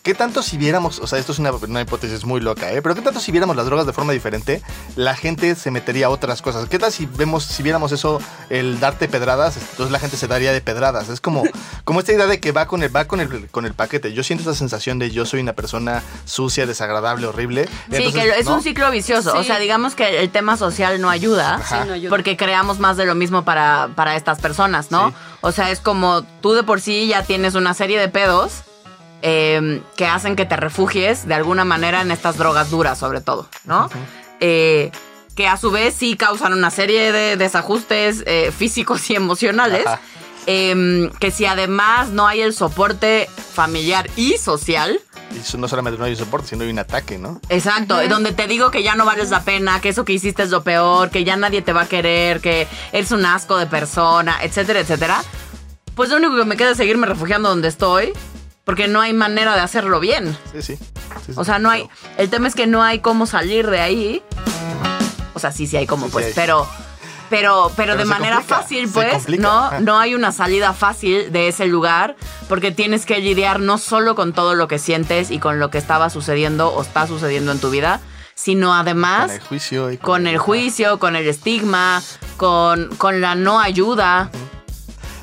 ¿Qué 0.09 0.15
tanto 0.15 0.41
si 0.41 0.57
viéramos, 0.57 0.97
o 0.97 1.05
sea, 1.05 1.19
esto 1.19 1.33
es 1.33 1.37
una, 1.37 1.51
una 1.51 1.81
hipótesis 1.81 2.25
muy 2.25 2.41
loca, 2.41 2.71
¿eh? 2.71 2.81
Pero 2.81 2.95
qué 2.95 3.01
tanto 3.01 3.19
si 3.19 3.31
viéramos 3.31 3.55
las 3.55 3.67
drogas 3.67 3.85
de 3.85 3.93
forma 3.93 4.11
diferente, 4.11 4.63
la 4.95 5.15
gente 5.15 5.53
se 5.53 5.69
metería 5.69 6.07
a 6.07 6.09
otras 6.09 6.41
cosas? 6.41 6.67
¿Qué 6.67 6.79
tal 6.79 6.91
si 6.91 7.05
vemos, 7.05 7.43
si 7.43 7.61
viéramos 7.61 7.91
eso, 7.91 8.19
el 8.49 8.79
darte 8.79 9.07
pedradas, 9.07 9.57
entonces 9.57 9.91
la 9.91 9.99
gente 9.99 10.17
se 10.17 10.25
daría 10.25 10.51
de 10.51 10.61
pedradas? 10.61 11.09
Es 11.09 11.21
como, 11.21 11.43
como 11.83 11.99
esta 11.99 12.11
idea 12.11 12.25
de 12.25 12.39
que 12.39 12.51
va 12.51 12.65
con 12.65 12.81
el, 12.81 12.95
va 12.95 13.05
con 13.05 13.19
el, 13.19 13.49
con 13.49 13.67
el 13.67 13.75
paquete. 13.75 14.11
Yo 14.11 14.23
siento 14.23 14.49
esa 14.49 14.57
sensación 14.57 14.97
de 14.97 15.11
yo 15.11 15.27
soy 15.27 15.41
una 15.41 15.53
persona 15.53 16.01
sucia, 16.25 16.65
desagradable, 16.65 17.27
horrible. 17.27 17.65
Sí, 17.67 17.97
Entonces, 17.97 18.23
que 18.23 18.39
es 18.39 18.47
¿no? 18.47 18.55
un 18.55 18.63
ciclo 18.63 18.89
vicioso. 18.89 19.37
O 19.37 19.43
sea, 19.43 19.59
digamos 19.59 19.93
que 19.93 20.21
el 20.21 20.31
tema 20.31 20.57
social 20.57 20.99
no 20.99 21.11
ayuda. 21.11 21.57
Ajá. 21.57 21.83
Sí, 21.83 21.87
no 21.87 21.93
ayuda. 21.93 22.09
Porque 22.09 22.35
creamos 22.35 22.79
más 22.79 22.97
de 22.97 23.05
lo 23.05 23.13
mismo 23.13 23.45
para, 23.45 23.91
para 23.95 24.15
estas 24.15 24.39
personas, 24.39 24.89
¿no? 24.89 25.09
Sí. 25.09 25.15
O 25.41 25.51
sea, 25.51 25.69
es 25.69 25.79
como 25.81 26.23
tú 26.41 26.53
de 26.53 26.63
por 26.63 26.81
sí 26.81 27.05
ya 27.05 27.21
tienes 27.21 27.53
una 27.53 27.75
serie 27.75 27.99
de 27.99 28.09
pedos 28.09 28.63
eh, 29.21 29.81
que 29.95 30.05
hacen 30.05 30.35
que 30.35 30.45
te 30.45 30.55
refugies 30.55 31.27
de 31.27 31.33
alguna 31.33 31.65
manera 31.65 32.01
en 32.01 32.11
estas 32.11 32.37
drogas 32.37 32.69
duras, 32.69 32.97
sobre 32.97 33.21
todo, 33.21 33.47
¿no? 33.65 33.89
Eh, 34.39 34.91
que 35.35 35.47
a 35.47 35.57
su 35.57 35.71
vez 35.71 35.93
sí 35.93 36.15
causan 36.17 36.53
una 36.53 36.69
serie 36.69 37.11
de 37.11 37.37
desajustes 37.37 38.23
eh, 38.25 38.51
físicos 38.57 39.09
y 39.09 39.15
emocionales. 39.15 39.85
Ajá. 39.85 39.99
em, 40.45 41.11
que 41.19 41.31
si 41.31 41.45
además 41.45 42.09
no 42.09 42.25
hay 42.25 42.41
el 42.41 42.53
soporte 42.53 43.29
familiar 43.53 44.09
y 44.15 44.37
social, 44.37 44.99
Y 45.35 45.39
eso 45.39 45.57
no 45.59 45.67
solamente 45.67 45.99
no 45.99 46.05
hay 46.05 46.15
soporte, 46.15 46.47
sino 46.47 46.63
hay 46.63 46.71
un 46.71 46.79
ataque, 46.79 47.19
¿no? 47.19 47.39
Exacto, 47.49 47.99
donde 48.07 48.31
te 48.31 48.47
digo 48.47 48.71
que 48.71 48.81
ya 48.81 48.95
no 48.95 49.05
vales 49.05 49.29
la 49.29 49.43
pena, 49.43 49.79
que 49.79 49.89
eso 49.89 50.05
que 50.05 50.13
hiciste 50.13 50.41
es 50.41 50.49
lo 50.49 50.63
peor, 50.63 51.11
que 51.11 51.23
ya 51.23 51.35
nadie 51.35 51.61
te 51.61 51.71
va 51.71 51.81
a 51.81 51.87
querer, 51.87 52.39
que 52.41 52.67
eres 52.93 53.11
un 53.11 53.25
asco 53.25 53.57
de 53.57 53.67
persona, 53.67 54.37
etcétera, 54.41 54.79
etcétera. 54.79 55.23
Pues 55.93 56.09
lo 56.09 56.15
único 56.17 56.35
que 56.35 56.45
me 56.45 56.57
queda 56.57 56.71
es 56.71 56.77
seguirme 56.77 57.05
refugiando 57.05 57.49
donde 57.49 57.67
estoy, 57.67 58.13
porque 58.63 58.87
no 58.87 59.01
hay 59.01 59.13
manera 59.13 59.55
de 59.55 59.61
hacerlo 59.61 59.99
bien. 59.99 60.37
Sí, 60.53 60.61
sí. 60.61 60.75
Sí, 61.25 61.33
O 61.35 61.43
sea, 61.43 61.59
no 61.59 61.69
hay. 61.69 61.89
El 62.17 62.29
tema 62.29 62.47
es 62.47 62.55
que 62.55 62.67
no 62.67 62.83
hay 62.83 62.99
cómo 62.99 63.25
salir 63.25 63.69
de 63.69 63.81
ahí. 63.81 64.23
O 65.33 65.39
sea, 65.39 65.51
sí, 65.51 65.67
sí 65.67 65.77
hay 65.77 65.87
cómo, 65.87 66.05
Sí, 66.05 66.09
sí 66.09 66.13
pues, 66.13 66.25
hay. 66.27 66.33
pero. 66.35 66.67
Pero, 67.29 67.71
pero, 67.75 67.93
Pero 67.93 67.95
de 67.95 68.05
manera 68.05 68.37
complica, 68.37 68.61
fácil, 68.61 68.89
pues, 68.91 69.29
no, 69.39 69.79
no 69.81 69.99
hay 69.99 70.15
una 70.15 70.31
salida 70.31 70.73
fácil 70.73 71.31
de 71.31 71.47
ese 71.47 71.67
lugar, 71.67 72.15
porque 72.47 72.71
tienes 72.71 73.05
que 73.05 73.19
lidiar 73.19 73.59
no 73.59 73.77
solo 73.77 74.15
con 74.15 74.33
todo 74.33 74.55
lo 74.55 74.67
que 74.67 74.79
sientes 74.79 75.29
y 75.29 75.37
con 75.37 75.59
lo 75.59 75.69
que 75.69 75.77
estaba 75.77 76.09
sucediendo 76.09 76.69
o 76.69 76.81
está 76.81 77.05
sucediendo 77.05 77.51
en 77.51 77.59
tu 77.59 77.69
vida, 77.69 78.01
sino 78.33 78.73
además 78.73 79.27
Con 79.27 79.35
el 79.35 79.41
juicio 79.41 79.91
y 79.91 79.97
con 79.97 80.25
el 80.25 80.37
juicio, 80.39 80.97
con 80.97 81.15
el 81.15 81.27
estigma, 81.27 82.01
con, 82.37 82.87
con 82.97 83.21
la 83.21 83.35
no 83.35 83.59
ayuda. 83.59 84.31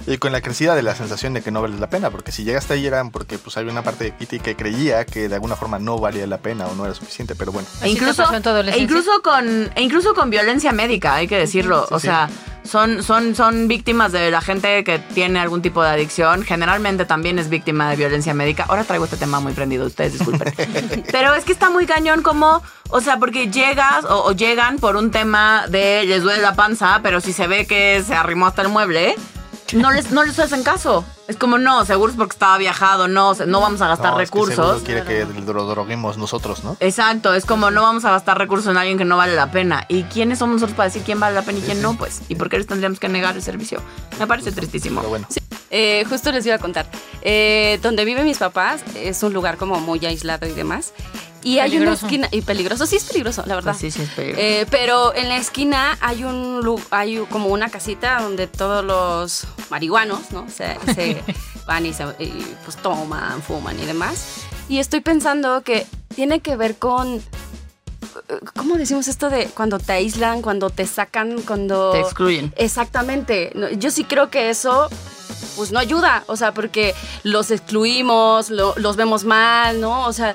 Y 0.06 0.18
con 0.18 0.30
la 0.32 0.40
crecida 0.40 0.74
de 0.74 0.82
la 0.82 0.94
sensación 0.94 1.34
de 1.34 1.42
que 1.42 1.50
no 1.50 1.62
vale 1.62 1.78
la 1.78 1.90
pena, 1.90 2.10
porque 2.10 2.30
si 2.30 2.44
llegaste 2.44 2.74
ahí 2.74 2.86
eran 2.86 3.10
porque 3.10 3.38
pues 3.38 3.56
había 3.56 3.72
una 3.72 3.82
parte 3.82 4.04
de 4.04 4.14
Kitty 4.14 4.38
que 4.38 4.54
creía 4.54 5.04
que 5.04 5.28
de 5.28 5.34
alguna 5.34 5.56
forma 5.56 5.78
no 5.78 5.98
valía 5.98 6.26
la 6.26 6.38
pena 6.38 6.66
o 6.66 6.74
no 6.76 6.84
era 6.84 6.94
suficiente, 6.94 7.34
pero 7.34 7.50
bueno. 7.50 7.66
E 7.82 7.88
incluso, 7.88 8.22
pasó 8.22 8.36
en 8.36 8.42
tu 8.42 8.50
e 8.50 8.78
incluso 8.78 9.10
con 9.22 9.70
e 9.74 9.82
incluso 9.82 10.14
con 10.14 10.30
violencia 10.30 10.70
médica, 10.72 11.14
hay 11.14 11.26
que 11.26 11.36
decirlo. 11.36 11.86
Sí, 11.88 11.94
o 11.94 11.98
sí. 11.98 12.06
sea, 12.06 12.28
son, 12.66 13.02
son, 13.02 13.34
son 13.34 13.68
víctimas 13.68 14.12
de 14.12 14.30
la 14.30 14.40
gente 14.40 14.84
que 14.84 14.98
tiene 14.98 15.38
algún 15.40 15.62
tipo 15.62 15.82
de 15.82 15.90
adicción. 15.90 16.42
Generalmente 16.42 17.04
también 17.04 17.38
es 17.38 17.48
víctima 17.48 17.90
de 17.90 17.96
violencia 17.96 18.34
médica. 18.34 18.66
Ahora 18.68 18.84
traigo 18.84 19.04
este 19.04 19.16
tema 19.16 19.40
muy 19.40 19.52
prendido, 19.52 19.86
ustedes 19.86 20.14
disculpen. 20.14 20.52
Pero 21.12 21.34
es 21.34 21.44
que 21.44 21.52
está 21.52 21.70
muy 21.70 21.86
cañón 21.86 22.22
como, 22.22 22.62
o 22.90 23.00
sea, 23.00 23.18
porque 23.18 23.50
llegas 23.50 24.04
o, 24.04 24.24
o 24.24 24.32
llegan 24.32 24.78
por 24.78 24.96
un 24.96 25.10
tema 25.10 25.66
de 25.68 26.04
les 26.04 26.22
duele 26.22 26.42
la 26.42 26.54
panza, 26.54 27.00
pero 27.02 27.20
si 27.20 27.32
se 27.32 27.46
ve 27.46 27.66
que 27.66 28.02
se 28.06 28.14
arrimó 28.14 28.46
hasta 28.46 28.62
el 28.62 28.68
mueble, 28.68 29.14
no 29.74 29.90
les, 29.90 30.10
no 30.12 30.22
les 30.24 30.38
hacen 30.38 30.62
caso. 30.62 31.04
Es 31.28 31.36
como, 31.36 31.58
no, 31.58 31.84
seguro 31.84 32.12
es 32.12 32.16
porque 32.16 32.34
estaba 32.34 32.56
viajado, 32.58 33.08
no, 33.08 33.34
se- 33.34 33.46
no 33.46 33.60
vamos 33.60 33.80
a 33.80 33.88
gastar 33.88 34.12
No, 34.12 34.20
es 34.20 34.30
que 34.30 34.36
recursos. 34.38 34.82
quiere 34.82 35.02
que 35.04 35.26
lo 35.26 35.64
droguemos 35.66 36.18
nosotros, 36.18 36.62
¿no? 36.62 36.76
Exacto, 36.80 37.34
es 37.34 37.44
como 37.44 37.70
no 37.72 37.82
vamos 37.82 38.04
a 38.04 38.10
gastar 38.12 38.38
recursos 38.38 38.70
en 38.70 38.76
alguien 38.76 38.96
que 38.98 39.04
no 39.04 39.16
vale 39.16 39.34
la 39.34 39.50
pena. 39.50 39.84
¿Y 39.88 40.04
quiénes 40.04 40.38
somos 40.38 40.54
nosotros 40.56 40.76
para 40.76 40.88
decir 40.88 41.02
quién 41.02 41.18
vale 41.18 41.34
la 41.34 41.42
pena 41.42 41.58
y 41.58 41.62
quién 41.62 41.82
no? 41.82 41.96
Pues, 41.96 42.22
¿y 42.28 42.36
por 42.36 42.48
qué 42.48 42.58
les 42.58 42.66
tendríamos 42.66 43.00
que 43.00 43.08
negar 43.08 43.34
el 43.34 43.42
servicio? 43.42 43.82
Me 44.20 44.26
parece 44.26 44.52
tristísimo. 44.52 45.00
Pero 45.00 45.10
bueno. 45.10 45.26
Eh, 45.70 46.04
justo 46.08 46.30
les 46.30 46.46
iba 46.46 46.54
a 46.54 46.58
contar. 46.60 46.86
Eh, 47.22 47.80
donde 47.82 48.04
viven 48.04 48.24
mis 48.24 48.38
papás 48.38 48.82
es 48.94 49.20
un 49.24 49.32
lugar 49.32 49.56
como 49.56 49.80
muy 49.80 50.04
aislado 50.06 50.46
y 50.46 50.52
demás. 50.52 50.92
Y 51.46 51.60
hay 51.60 51.76
una 51.78 51.92
esquina. 51.92 52.28
Y 52.32 52.40
peligroso, 52.42 52.86
sí 52.86 52.96
es 52.96 53.04
peligroso, 53.04 53.44
la 53.46 53.54
verdad. 53.54 53.72
Pues 53.78 53.92
sí, 53.94 53.98
sí, 53.98 54.02
es 54.02 54.10
peligroso. 54.10 54.42
Eh, 54.44 54.66
pero 54.70 55.14
en 55.14 55.28
la 55.28 55.36
esquina 55.36 55.96
hay 56.00 56.24
un 56.24 56.76
hay 56.90 57.18
como 57.30 57.48
una 57.48 57.68
casita 57.70 58.20
donde 58.20 58.46
todos 58.48 58.84
los 58.84 59.46
marihuanos, 59.70 60.32
¿no? 60.32 60.46
Se, 60.50 60.76
se 60.94 61.22
van 61.66 61.86
y, 61.86 61.92
se, 61.92 62.02
y, 62.18 62.44
pues 62.64 62.76
toman, 62.78 63.40
fuman 63.42 63.78
y 63.80 63.84
demás. 63.84 64.38
Y 64.68 64.78
estoy 64.80 65.00
pensando 65.00 65.62
que 65.62 65.86
tiene 66.14 66.40
que 66.40 66.56
ver 66.56 66.76
con 66.76 67.22
¿cómo 68.56 68.76
decimos 68.76 69.08
esto 69.08 69.30
de 69.30 69.46
cuando 69.46 69.78
te 69.78 69.92
aíslan, 69.92 70.42
cuando 70.42 70.70
te 70.70 70.86
sacan, 70.86 71.42
cuando 71.42 71.92
Te 71.92 72.00
excluyen. 72.00 72.52
Exactamente. 72.56 73.52
Yo 73.78 73.90
sí 73.90 74.04
creo 74.04 74.30
que 74.30 74.50
eso 74.50 74.88
pues 75.54 75.70
no 75.72 75.78
ayuda, 75.78 76.24
o 76.26 76.36
sea, 76.36 76.52
porque 76.52 76.94
los 77.22 77.50
excluimos, 77.50 78.50
lo- 78.50 78.74
los 78.76 78.96
vemos 78.96 79.24
mal, 79.24 79.80
¿no? 79.80 80.06
O 80.06 80.12
sea, 80.12 80.34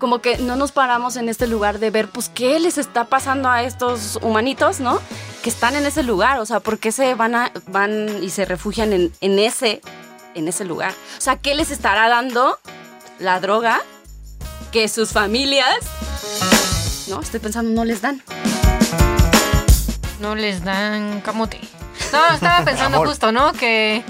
como 0.00 0.20
que 0.20 0.38
no 0.38 0.56
nos 0.56 0.72
paramos 0.72 1.16
en 1.16 1.28
este 1.28 1.46
lugar 1.46 1.78
de 1.78 1.90
ver, 1.90 2.08
pues, 2.08 2.28
qué 2.30 2.58
les 2.58 2.78
está 2.78 3.04
pasando 3.04 3.48
a 3.48 3.62
estos 3.62 4.18
humanitos, 4.22 4.80
¿no? 4.80 4.98
Que 5.42 5.50
están 5.50 5.76
en 5.76 5.86
ese 5.86 6.02
lugar, 6.02 6.40
o 6.40 6.46
sea, 6.46 6.58
¿por 6.58 6.78
qué 6.78 6.90
se 6.90 7.14
van, 7.14 7.34
a, 7.36 7.52
van 7.68 8.22
y 8.22 8.30
se 8.30 8.46
refugian 8.46 8.92
en, 8.92 9.12
en 9.20 9.38
ese, 9.38 9.82
en 10.34 10.48
ese 10.48 10.64
lugar? 10.64 10.92
O 11.18 11.20
sea, 11.20 11.36
¿qué 11.36 11.54
les 11.54 11.70
estará 11.70 12.08
dando 12.08 12.58
la 13.18 13.40
droga 13.40 13.80
que 14.72 14.88
sus 14.88 15.10
familias, 15.10 15.76
no, 17.08 17.20
estoy 17.20 17.40
pensando, 17.40 17.70
no 17.70 17.84
les 17.84 18.00
dan? 18.00 18.22
No 20.18 20.34
les 20.34 20.64
dan 20.64 21.20
camote. 21.20 21.60
No, 22.10 22.34
estaba 22.34 22.64
pensando 22.64 23.04
justo, 23.04 23.32
¿no? 23.32 23.52
Que, 23.52 24.02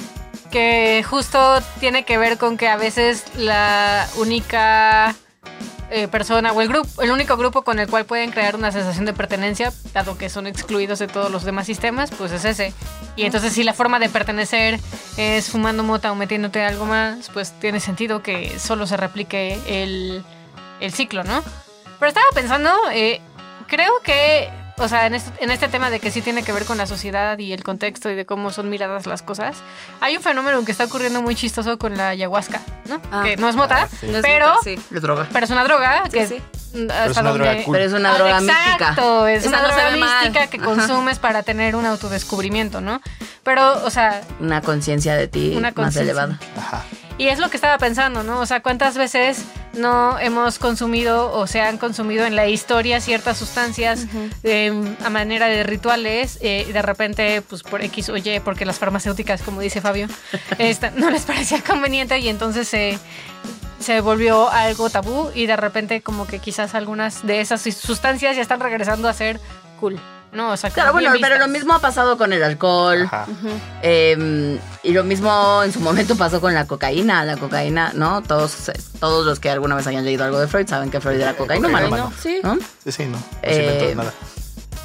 que 0.53 1.05
justo 1.09 1.61
tiene 1.81 2.05
que 2.05 2.17
ver 2.17 2.39
con 2.39 2.57
que 2.57 2.69
a 2.69 2.77
veces 2.77 3.25
la 3.37 4.09
única 4.17 5.17
eh, 5.91 6.09
persona 6.09 6.53
o 6.53 6.61
el 6.61 6.69
grupo, 6.69 7.03
el 7.03 7.11
único 7.11 7.37
grupo 7.37 7.63
con 7.63 7.79
el 7.79 7.89
cual 7.89 8.05
pueden 8.05 8.31
crear 8.31 8.55
una 8.55 8.71
sensación 8.71 9.07
de 9.07 9.13
pertenencia, 9.13 9.73
dado 9.93 10.17
que 10.17 10.29
son 10.29 10.47
excluidos 10.47 10.99
de 11.01 11.09
todos 11.09 11.31
los 11.31 11.45
demás 11.45 11.67
sistemas, 11.67 12.11
pues 12.11 12.31
es 12.33 12.45
ese. 12.45 12.73
Y 13.17 13.25
entonces 13.25 13.53
si 13.53 13.65
la 13.65 13.73
forma 13.73 13.99
de 13.99 14.09
pertenecer 14.09 14.79
es 15.17 15.51
fumando 15.51 15.83
mota 15.83 16.13
o 16.13 16.15
metiéndote 16.15 16.63
algo 16.63 16.87
más, 16.87 17.29
pues 17.31 17.53
tiene 17.59 17.81
sentido 17.81 18.23
que 18.23 18.59
solo 18.59 18.87
se 18.87 18.97
replique 18.97 19.59
el, 19.67 20.23
el 20.81 20.93
ciclo, 20.93 21.25
¿no? 21.25 21.43
Pero 21.99 22.09
estaba 22.09 22.27
pensando, 22.35 22.71
eh, 22.93 23.21
creo 23.67 23.93
que, 24.03 24.49
o 24.81 24.89
sea, 24.89 25.07
en 25.07 25.15
este, 25.15 25.31
en 25.45 25.51
este 25.51 25.69
tema 25.69 25.91
de 25.91 26.01
que 26.01 26.11
sí 26.11 26.23
tiene 26.23 26.43
que 26.43 26.53
ver 26.53 26.65
con 26.65 26.79
la 26.79 26.87
sociedad 26.87 27.39
y 27.39 27.53
el 27.53 27.63
contexto 27.63 28.11
y 28.11 28.15
de 28.15 28.27
cómo 28.27 28.51
son 28.51 28.69
miradas 28.69 29.07
las 29.07 29.23
cosas, 29.23 29.57
hay 30.01 30.17
un 30.17 30.23
fenómeno 30.23 30.65
que 30.65 30.73
está 30.73 30.85
ocurriendo 30.85 31.23
muy 31.23 31.35
chistoso 31.35 31.79
con 31.79 31.97
la 31.97 32.09
ayahuasca, 32.09 32.61
¿no? 32.87 33.01
Ah. 33.13 33.23
que 33.25 33.37
no 33.37 33.49
es 33.49 33.57
mota, 33.57 33.83
Ah, 33.83 33.89
sí. 34.01 34.07
No 34.09 34.17
es 34.19 34.23
pero, 34.23 34.55
sí. 34.65 34.75
Es 34.93 35.03
droga. 35.03 35.29
pero 35.33 35.45
es 35.45 35.51
una 35.51 35.65
droga 35.65 36.03
Sí, 36.07 36.11
que 36.11 36.27
sí. 36.27 36.43
hasta 36.89 37.07
es 37.07 37.17
una 37.19 37.31
droga 37.33 37.63
cool. 37.65 37.73
Pero 37.77 37.85
es 37.85 37.93
una 37.93 38.11
Ah, 38.13 38.15
droga 38.19 38.41
mística. 38.41 38.73
Exacto, 38.73 39.27
es 39.27 39.41
Esa 39.45 39.49
una 39.51 39.63
no 39.63 39.69
droga 39.69 39.91
mal. 39.97 40.01
mística 40.01 40.47
que 40.49 40.57
Ajá. 40.57 40.67
consumes 40.67 41.19
para 41.19 41.43
tener 41.43 41.77
un 41.77 41.87
autodescubrimiento, 41.87 42.81
¿no? 42.81 43.01
Pero, 43.43 43.85
o 43.85 43.91
sea, 43.91 44.21
Una 44.41 44.61
conciencia 44.61 45.15
de 45.17 45.29
ti 45.29 45.51
Una 45.57 45.69
más 45.69 45.75
conciencia. 45.75 46.03
elevada. 46.03 46.39
Ajá. 46.57 46.83
y 47.19 47.29
es 47.29 47.39
lo 47.39 47.51
que 47.51 47.57
estaba 47.57 47.77
pensando, 47.79 48.23
¿no? 48.23 48.41
O 48.41 48.47
sea, 48.47 48.61
¿cuántas 48.63 48.97
veces 48.97 49.45
no 49.73 50.19
hemos 50.19 50.59
consumido 50.59 51.33
o 51.33 51.47
se 51.47 51.61
han 51.61 51.79
consumido 51.79 52.27
en 52.27 52.37
la 52.37 52.49
historia 52.49 53.01
ciertas 53.01 53.39
sustancias 53.39 54.07
eh, 54.43 54.73
a 55.05 55.11
manera 55.11 55.47
de 55.47 55.63
rituales 55.63 56.39
eh, 56.43 56.67
y 56.69 56.73
de 56.73 56.83
repente, 56.83 57.43
pues 57.43 57.63
por 57.63 57.83
X 57.83 58.09
o 58.09 58.17
Y, 58.17 58.41
porque 58.45 58.65
las 58.65 58.79
farmacéuticas, 58.79 59.43
como 59.43 59.61
dice 59.61 59.81
Fabio, 59.81 60.09
esta, 60.59 60.91
no 60.91 61.11
les 61.11 61.23
parecía 61.23 61.63
conveniente 61.63 62.19
y 62.19 62.29
entonces 62.29 62.69
se, 62.69 62.99
se 63.79 64.01
volvió 64.01 64.51
algo 64.51 64.91
tabú 64.91 65.31
y 65.35 65.47
de 65.47 65.57
repente 65.57 66.03
como 66.03 66.27
que 66.27 66.39
quizás 66.39 66.75
algunas 66.75 67.27
de 67.27 67.41
esas 67.41 67.63
sustancias 67.63 68.37
ya 68.37 68.43
están 68.43 68.61
regresando 68.61 69.09
a 69.09 69.13
ser 69.13 69.41
cool, 69.79 70.01
¿no? 70.33 70.51
O 70.53 70.57
sea, 70.57 70.71
Claro, 70.71 70.93
bueno, 70.93 71.13
pero 71.21 71.39
lo 71.39 71.49
mismo 71.49 71.75
ha 71.75 71.79
pasado 71.81 72.17
con 72.19 72.33
el 72.33 72.43
alcohol. 72.43 73.03
Ajá. 73.05 73.27
eh, 73.83 74.59
y 74.83 74.93
lo 74.93 75.05
mismo 75.05 75.63
en 75.65 75.73
su 75.73 75.81
momento 75.81 76.17
pasó 76.17 76.41
con 76.41 76.55
la 76.55 76.67
cocaína. 76.67 77.25
La 77.25 77.37
cocaína, 77.37 77.93
¿no? 77.95 78.23
Todos, 78.23 78.71
todos 78.99 79.27
los 79.27 79.41
que 79.41 79.51
alguna 79.51 79.75
vez 79.77 79.87
hayan 79.87 80.05
leído 80.05 80.25
algo 80.25 80.39
de 80.39 80.49
Freud 80.49 80.67
saben 80.69 80.91
que 80.91 81.01
Freud 81.01 81.21
era 81.21 81.35
cocaína, 81.37 81.69
cocainómano. 81.69 82.13
Sí. 82.21 82.41
¿no? 82.43 82.57
Sí, 82.85 82.93
sí, 82.93 83.05
no. 83.07 83.19
No 83.19 83.23
se 83.43 83.61
inventó 83.63 83.85
Eh, 83.85 83.95
nada. 83.97 84.13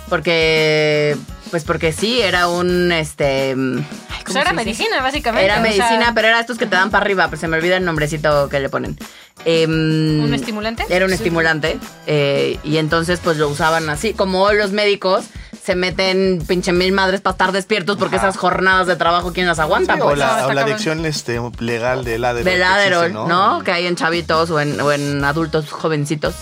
Porque, 0.09 1.17
pues 1.55 1.63
porque 1.63 1.93
sí, 1.93 2.19
era 2.19 2.49
un, 2.49 2.91
este, 2.91 3.51
ay, 3.51 3.85
Pues 4.25 4.35
era 4.35 4.51
medicina, 4.51 5.01
básicamente. 5.01 5.45
Era 5.45 5.53
sea, 5.53 5.63
medicina, 5.63 6.11
pero 6.13 6.27
era 6.27 6.41
estos 6.41 6.57
que 6.57 6.65
te 6.65 6.75
dan 6.75 6.91
para 6.91 7.05
arriba, 7.05 7.27
pero 7.29 7.39
se 7.39 7.47
me 7.47 7.55
olvida 7.55 7.77
el 7.77 7.85
nombrecito 7.85 8.49
que 8.49 8.59
le 8.59 8.67
ponen. 8.67 8.97
Em, 9.45 10.21
¿Un 10.21 10.33
estimulante? 10.33 10.83
Era 10.89 11.05
un 11.05 11.11
Sí. 11.11 11.15
estimulante. 11.15 11.79
eh, 12.07 12.59
y 12.65 12.75
entonces, 12.75 13.21
pues 13.23 13.37
lo 13.37 13.47
usaban 13.47 13.89
así. 13.89 14.13
Como 14.13 14.51
los 14.51 14.73
médicos 14.73 15.27
se 15.65 15.75
meten 15.75 16.43
pinche 16.47 16.71
mil 16.73 16.91
madres 16.91 17.21
para 17.21 17.31
estar 17.33 17.51
despiertos 17.51 17.97
porque 17.97 18.17
Ajá. 18.17 18.27
esas 18.29 18.37
jornadas 18.39 18.85
de 18.85 18.95
trabajo, 18.95 19.33
¿quién 19.33 19.47
las 19.47 19.57
aguanta? 19.57 19.95
Sí, 19.95 20.01
o 20.01 20.05
pues? 20.05 20.17
la, 20.19 20.27
No, 20.27 20.33
o 20.33 20.35
la 20.35 20.45
cabrón. 20.47 20.59
adicción 20.73 21.05
este, 21.05 21.41
legal 21.59 22.03
del 22.05 22.23
Adderall. 22.23 22.43
Del 22.45 22.61
existe, 22.61 23.13
¿no? 23.13 23.63
Que 23.63 23.71
hay 23.71 23.87
en 23.87 23.95
chavitos 23.95 24.51
o 24.51 24.59
en, 24.59 24.79
o 24.79 24.91
en 24.91 25.23
adultos 25.23 25.71
jovencitos, 25.71 26.35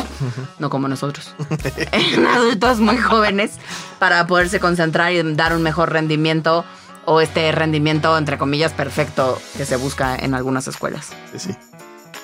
no 0.59 0.69
como 0.69 0.87
nosotros. 0.89 1.33
en 1.93 2.25
adultos 2.27 2.79
muy 2.79 2.97
jóvenes 2.97 3.51
para 3.99 4.27
poderse 4.27 4.59
concentrar 4.59 5.13
y 5.13 5.23
dar 5.35 5.55
un 5.55 5.63
mejor 5.63 5.91
rendimiento 5.93 6.65
o 7.05 7.21
este 7.21 7.51
rendimiento, 7.53 8.17
entre 8.17 8.37
comillas, 8.37 8.73
perfecto 8.73 9.41
que 9.57 9.65
se 9.65 9.77
busca 9.77 10.15
en 10.15 10.33
algunas 10.33 10.67
escuelas. 10.67 11.09
Sí, 11.31 11.39
sí. 11.39 11.55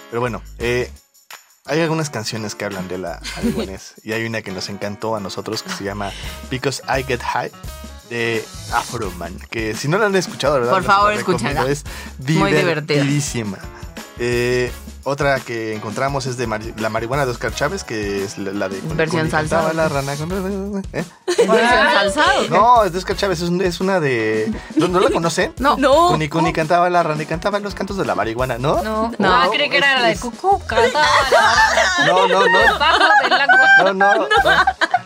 Pero 0.10 0.20
bueno, 0.22 0.42
eh, 0.58 0.92
hay 1.70 1.82
algunas 1.82 2.10
canciones 2.10 2.56
que 2.56 2.66
hablan 2.66 2.88
de 2.88 2.98
la 2.98 3.22
marihuanés 3.36 3.94
y 4.04 4.14
hay 4.14 4.26
una 4.26 4.42
que 4.42 4.52
nos 4.52 4.70
encantó 4.70 5.16
a 5.16 5.20
nosotros 5.20 5.64
que 5.64 5.70
se 5.72 5.84
llama 5.84 6.12
Because 6.50 6.82
I 6.88 7.04
Get 7.04 7.22
High 7.22 7.52
de 8.10 8.44
Afro 8.74 9.12
Man, 9.12 9.38
que 9.52 9.76
si 9.76 9.88
no 9.88 10.00
la 10.00 10.08
han 10.08 10.16
escuchado, 10.16 10.56
verdad, 10.56 10.72
Por 10.72 10.84
favor, 10.84 11.14
escúchenla. 11.14 11.68
Es 11.70 11.84
Muy 12.18 12.52
divertida. 12.52 12.60
divertidísima. 12.60 13.60
Eh, 14.18 14.72
otra 15.10 15.40
que 15.40 15.74
encontramos 15.76 16.26
es 16.26 16.38
de 16.38 16.48
mari- 16.48 16.74
la 16.78 16.90
marihuana 16.90 17.26
de 17.26 17.32
Oscar 17.32 17.54
Chávez, 17.54 17.84
que 17.84 18.24
es 18.24 18.38
la, 18.38 18.52
la 18.54 18.70
de 18.70 18.80
Versión 18.96 19.22
Cuni 19.22 19.32
salsa. 19.32 19.58
cantaba 19.58 19.74
la 19.74 19.90
rana 19.90 20.16
con- 20.16 20.84
¿eh? 20.94 21.04
¿Es 21.28 21.48
versión 21.48 21.92
salsa? 21.94 22.26
No, 22.50 22.84
es 22.84 22.92
de 22.94 22.98
Oscar 23.00 23.16
Chávez, 23.18 23.42
es, 23.42 23.50
un- 23.50 23.62
es 23.62 23.80
una 23.82 24.00
de... 24.00 24.52
¿No, 24.76 24.88
no 24.88 25.00
la 25.00 25.10
conocen? 25.10 25.54
No. 25.60 25.76
No. 25.78 26.08
Cuni 26.10 26.30
Cuni 26.30 26.54
cantaba 26.54 26.90
la 26.90 27.04
rana 27.04 27.22
y 27.24 27.26
cantaba 27.26 27.60
los 27.60 27.76
cantos 27.76 27.98
de 27.98 28.06
la 28.06 28.16
marihuana, 28.16 28.58
¿no? 28.58 28.82
No, 28.84 29.12
No, 29.18 29.34
ah, 29.34 29.48
creí 29.52 29.70
que 29.70 29.78
era 29.78 29.96
es- 29.98 30.02
la 30.02 30.08
de 30.10 30.16
cucú, 30.18 30.60
cantaba 30.66 31.06
la 31.32 32.08
No, 32.08 32.28
no, 32.28 32.40
no. 32.40 32.60
No, 33.84 33.94
no, 33.94 34.16
no. 34.16 34.28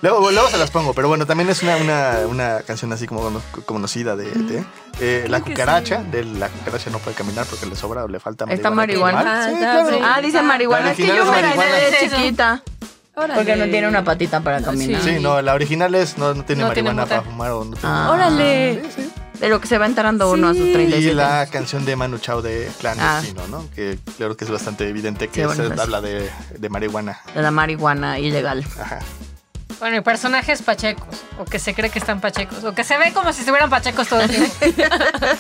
Luego, 0.02 0.32
luego 0.32 0.50
se 0.50 0.58
las 0.58 0.70
pongo, 0.70 0.94
pero 0.94 1.08
bueno, 1.08 1.26
también 1.26 1.50
es 1.50 1.64
una, 1.64 1.78
una, 1.78 2.18
una 2.28 2.62
canción 2.62 2.92
así 2.92 3.08
como 3.08 3.22
cono- 3.22 3.42
conocida 3.66 4.16
de, 4.16 4.26
de, 4.32 4.66
eh, 5.00 5.26
La 5.30 5.42
cucaracha, 5.42 6.04
de 6.04 6.24
La 6.24 6.50
cucaracha 6.50 6.90
no 6.90 7.00
puede 7.00 7.16
caminar 7.16 7.46
porque 7.48 7.66
le 7.66 7.76
sobra 7.76 8.04
o 8.04 8.08
le 8.08 8.20
falta 8.20 8.46
Está 8.50 8.70
marihuana. 8.72 9.24
marihuana. 9.24 9.50
Sí, 9.50 9.56
claro. 9.58 10.00
Ah, 10.04 10.22
dice 10.22 10.42
marihuana. 10.42 10.86
La 10.86 10.92
Es 10.92 10.98
que 10.98 11.08
yo 11.08 11.14
me 11.26 11.42
la 11.42 11.48
marihuana. 11.48 11.76
de 11.76 12.10
chiquita. 12.10 12.64
Órale. 13.16 13.36
Porque 13.36 13.56
no 13.56 13.66
tiene 13.66 13.88
una 13.88 14.04
patita 14.04 14.40
para 14.40 14.60
caminar. 14.62 15.02
Sí, 15.04 15.18
no, 15.20 15.40
la 15.42 15.54
original 15.54 15.94
es 15.94 16.18
no, 16.18 16.34
no 16.34 16.44
tiene 16.46 16.64
No 16.64 16.70
marihuana 16.70 17.06
para 17.06 17.22
fumar 17.22 17.52
o 17.52 17.64
no 17.64 17.72
tiene- 17.76 17.80
Ah. 17.84 18.10
Órale. 18.12 18.82
Sí, 18.86 18.90
sí. 19.04 19.12
De 19.40 19.50
lo 19.50 19.60
que 19.60 19.68
se 19.68 19.78
va 19.78 19.86
enterando 19.86 20.32
uno 20.32 20.48
a 20.48 20.54
sus 20.54 20.64
Sí. 20.64 20.74
37. 20.74 21.12
Y 21.12 21.14
la 21.14 21.46
canción 21.48 21.86
de 21.86 21.96
Manu 21.96 22.18
Chao 22.18 22.42
de 22.42 22.72
Clandestino, 22.80 23.46
¿no? 23.50 23.70
Que 23.76 24.00
claro 24.18 24.36
que 24.38 24.46
es 24.46 24.50
bastante 24.52 24.88
evidente 24.88 25.28
que 25.28 25.42
Sí, 25.42 25.46
bueno, 25.46 25.62
se 25.64 25.70
pues. 25.70 25.80
habla 25.80 26.02
de, 26.02 26.30
de 26.58 26.70
marihuana. 26.70 27.20
De 27.36 27.42
la 27.42 27.52
marihuana 27.52 28.18
ilegal. 28.20 28.64
Ajá. 28.80 29.00
Bueno, 29.80 29.98
y 29.98 30.02
personajes 30.02 30.62
pachecos, 30.62 31.08
o 31.40 31.46
que 31.46 31.60
se 31.60 31.74
cree 31.74 31.90
que 31.90 32.00
están 32.00 32.22
pachecos, 32.22 32.64
o 32.64 32.74
que 32.74 32.84
se 32.84 32.98
ve 32.98 33.12
como 33.14 33.34
si 33.34 33.40
estuvieran 33.42 33.70
pachecos 33.70 34.08
todo 34.08 34.22
el 34.22 34.30
tiempo. 34.30 34.54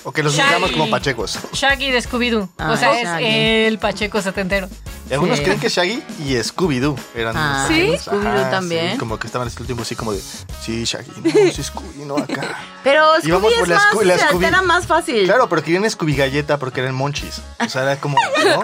O 0.03 0.11
que 0.11 0.23
los 0.23 0.33
usamos 0.33 0.71
como 0.71 0.89
pachecos. 0.89 1.39
Shaggy 1.53 1.91
de 1.91 1.99
Scooby-Doo. 2.01 2.49
Ah, 2.57 2.71
o 2.71 2.77
sea, 2.77 2.93
Shaggy. 2.93 3.25
es 3.25 3.67
el 3.67 3.79
pacheco 3.79 4.21
setentero. 4.21 4.67
Y 5.09 5.13
algunos 5.13 5.37
Sí. 5.37 5.43
creen 5.43 5.59
que 5.59 5.69
Shaggy 5.69 6.03
y 6.19 6.33
Scooby-Doo 6.35 6.95
eran 7.15 7.35
Ah, 7.37 7.65
los 7.67 7.75
¿sí? 7.77 7.81
hermanos. 7.81 8.05
Scooby-Doo 8.07 8.49
también. 8.51 8.91
sí, 8.93 8.97
como 8.97 9.17
que 9.19 9.27
estaban 9.27 9.47
en 9.47 9.49
este 9.49 9.61
último 9.63 9.81
así 9.81 9.95
como 9.95 10.11
de, 10.13 10.21
sí, 10.61 10.83
Shaggy, 10.85 11.11
no, 11.23 11.51
sí, 11.51 11.63
Scooby, 11.63 12.05
no, 12.05 12.17
acá. 12.17 12.57
Pero 12.83 13.03
Íbamos 13.23 13.51
Scooby 13.51 13.53
por 13.55 13.63
es 13.63 13.67
la 13.69 13.75
más, 13.75 13.85
la 14.05 14.17
Scooby. 14.17 14.45
altera 14.45 14.61
más 14.61 14.87
fácil. 14.87 15.23
Claro, 15.25 15.47
pero 15.49 15.63
que 15.63 15.71
viene 15.71 15.89
Scooby 15.89 16.15
Galleta 16.15 16.57
porque 16.59 16.81
eran 16.81 16.93
monchis. 16.95 17.41
O 17.65 17.69
sea, 17.69 17.83
era 17.83 17.95
como, 17.97 18.17
¿no? 18.45 18.61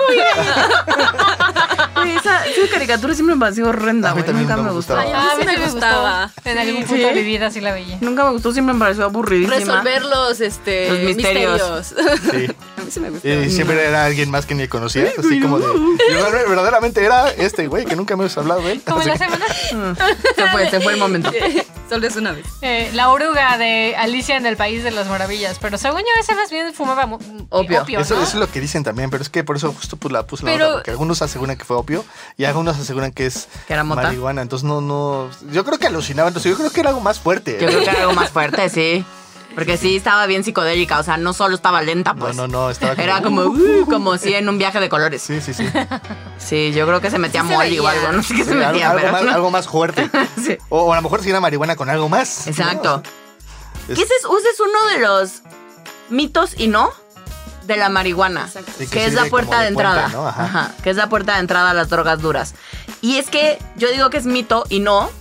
Güey, 1.95 2.15
esa, 2.17 2.45
esa 2.45 2.67
caricatura 2.71 3.13
siempre 3.13 3.35
me 3.35 3.39
pareció 3.41 3.67
horrenda, 3.67 4.11
A 4.11 4.15
mí 4.15 4.21
güey. 4.21 4.25
también 4.25 4.47
Nunca 4.47 4.55
no 4.57 4.63
me 4.63 4.69
me 4.69 4.75
gustó. 4.75 4.95
gustaba. 4.95 5.21
Ay, 5.21 5.29
a 5.31 5.35
mí 5.37 5.43
sí 5.53 5.57
me 5.59 5.65
gustaba. 5.65 6.31
En 6.45 6.57
algún 6.57 6.83
punto 6.85 7.07
de 7.07 7.13
mi 7.13 7.23
vida 7.23 7.51
sí 7.51 7.61
la 7.61 7.73
veía. 7.73 7.97
Nunca 8.01 8.23
me 8.25 8.31
gustó, 8.31 8.51
siempre 8.53 8.73
me 8.73 8.79
pareció 8.79 9.05
aburridísima. 9.05 9.57
Resolver 9.81 10.05
los, 10.05 10.41
este, 10.41 10.89
Los 10.89 10.99
misterios. 10.99 11.93
misterios. 11.93 11.93
Sí. 12.31 12.55
A 12.77 12.81
mí 12.81 12.91
sí 12.91 12.99
me 12.99 13.09
gustó. 13.09 13.27
Y 13.27 13.49
siempre 13.49 13.85
era 13.87 14.05
alguien 14.05 14.29
más 14.31 14.45
que 14.45 14.55
ni 14.55 14.67
conocías, 14.67 15.13
así 15.17 15.39
como 15.41 15.59
de. 15.59 15.65
y 15.65 16.13
ver- 16.13 16.47
verdaderamente 16.47 17.03
era 17.03 17.29
este 17.31 17.67
güey 17.67 17.85
que 17.85 17.95
nunca 17.95 18.15
me 18.15 18.25
has 18.25 18.37
hablado 18.37 18.61
de 18.61 18.73
él. 18.73 18.81
Como 18.85 19.01
en 19.01 19.09
Así 19.11 19.19
la 19.19 19.27
que- 19.27 19.33
semana. 19.69 19.95
Se 20.35 20.47
fue, 20.47 20.69
se 20.69 20.81
fue 20.81 20.93
el 20.93 20.99
momento. 20.99 21.31
Solo 21.89 22.05
es 22.07 22.15
una 22.15 22.31
vez. 22.33 22.45
Eh, 22.61 22.91
la 22.93 23.09
oruga 23.09 23.57
de 23.57 23.95
Alicia 23.97 24.37
en 24.37 24.45
el 24.45 24.55
País 24.55 24.83
de 24.83 24.91
las 24.91 25.07
Maravillas. 25.07 25.57
Pero 25.59 25.77
según 25.77 25.99
yo, 26.01 26.05
ese 26.19 26.35
más 26.35 26.49
bien 26.51 26.73
fumaba 26.73 27.05
mu- 27.07 27.17
Opio. 27.49 27.81
opio 27.81 27.99
Eso, 27.99 28.15
¿no? 28.15 28.21
eso 28.21 28.33
es 28.33 28.39
lo 28.39 28.47
que 28.51 28.61
dicen 28.61 28.83
también, 28.83 29.09
pero 29.09 29.23
es 29.23 29.29
que 29.29 29.43
por 29.43 29.55
eso 29.55 29.73
justo 29.73 29.97
pues, 29.97 30.11
la 30.11 30.25
puse 30.27 30.45
la 30.45 30.51
Pero- 30.51 30.65
nota, 30.65 30.75
porque 30.77 30.91
algunos 30.91 31.21
aseguran 31.21 31.57
que 31.57 31.65
fue 31.65 31.75
opio 31.77 32.05
y 32.37 32.45
algunos 32.45 32.77
aseguran 32.77 33.11
que 33.11 33.25
es 33.25 33.47
¿Que 33.67 33.73
era 33.73 33.83
mota? 33.83 34.03
marihuana. 34.03 34.41
Entonces 34.43 34.67
no, 34.67 34.81
no. 34.81 35.29
Yo 35.51 35.65
creo 35.65 35.79
que 35.79 35.87
alucinaban, 35.87 36.29
entonces 36.29 36.51
yo 36.51 36.57
creo 36.57 36.69
que 36.69 36.79
era 36.79 36.89
algo 36.89 37.01
más 37.01 37.19
fuerte. 37.19 37.57
Yo 37.59 37.67
creo 37.67 37.79
que 37.83 37.89
era 37.89 38.01
algo 38.01 38.13
más 38.13 38.29
fuerte, 38.29 38.69
sí. 38.69 39.03
Porque 39.59 39.77
sí 39.77 39.95
estaba 39.97 40.25
bien 40.25 40.43
psicodélica, 40.43 40.99
o 40.99 41.03
sea, 41.03 41.17
no 41.17 41.33
solo 41.33 41.55
estaba 41.55 41.81
lenta, 41.81 42.13
No, 42.13 42.19
pues. 42.19 42.35
no, 42.35 42.47
no, 42.47 42.69
estaba 42.69 42.93
como. 42.95 43.03
Era 43.03 43.21
como, 43.21 43.41
uh, 43.43 43.85
como 43.85 44.17
si 44.17 44.33
en 44.33 44.47
un 44.49 44.57
viaje 44.57 44.79
de 44.79 44.89
colores. 44.89 45.21
Sí, 45.21 45.41
sí, 45.41 45.53
sí. 45.53 45.65
Sí, 46.37 46.71
yo 46.73 46.87
creo 46.87 47.01
que 47.01 47.11
se 47.11 47.19
metía 47.19 47.41
Sí 47.41 47.47
se 47.49 47.53
molly 47.53 47.79
o 47.79 47.83
veía. 47.83 47.99
algo, 47.99 48.11
no 48.13 48.23
sé 48.23 48.33
qué 48.35 48.43
se 48.45 48.51
Sí, 48.51 48.57
algo, 48.57 48.71
metía, 48.71 48.89
algo 48.91 49.01
pero 49.01 49.11
más, 49.11 49.23
no. 49.23 49.31
algo 49.31 49.51
más 49.51 49.67
fuerte. 49.67 50.09
Sí. 50.43 50.57
O, 50.69 50.83
o 50.83 50.93
a 50.93 50.95
lo 50.95 51.01
mejor 51.01 51.21
si 51.21 51.29
era 51.29 51.39
marihuana 51.41 51.75
con 51.75 51.89
algo 51.89 52.07
más. 52.09 52.43
¿no? 52.45 52.51
Exacto. 52.51 53.03
Es- 53.87 53.95
Que 53.97 54.03
ese 54.03 54.13
es, 54.13 54.23
ese 54.39 54.49
es 54.53 54.59
uno 54.59 54.87
de 54.93 54.99
los 54.99 55.41
mitos 56.09 56.53
y 56.57 56.67
no 56.67 56.91
de 57.67 57.75
la 57.77 57.89
marihuana. 57.89 58.45
Exacto. 58.45 58.71
Sí, 58.77 58.85
que 58.87 58.91
que 58.99 59.05
es 59.05 59.13
la 59.13 59.25
puerta 59.25 59.61
de, 59.61 59.67
entrada. 59.67 60.07
¿no? 60.09 60.27
Ajá, 60.27 60.71
Que 60.83 60.89
es 60.91 60.95
la 60.95 61.07
puerta 61.09 61.33
de 61.33 61.39
entrada 61.41 61.71
a 61.71 61.73
las 61.73 61.89
drogas 61.89 62.19
duras. 62.21 62.55
Y 63.01 63.17
es 63.17 63.29
que 63.29 63.59
yo 63.75 63.89
digo 63.91 64.09
que 64.09 64.17
es 64.17 64.25
mito 64.25 64.63
y 64.69 64.79
no, 64.79 65.11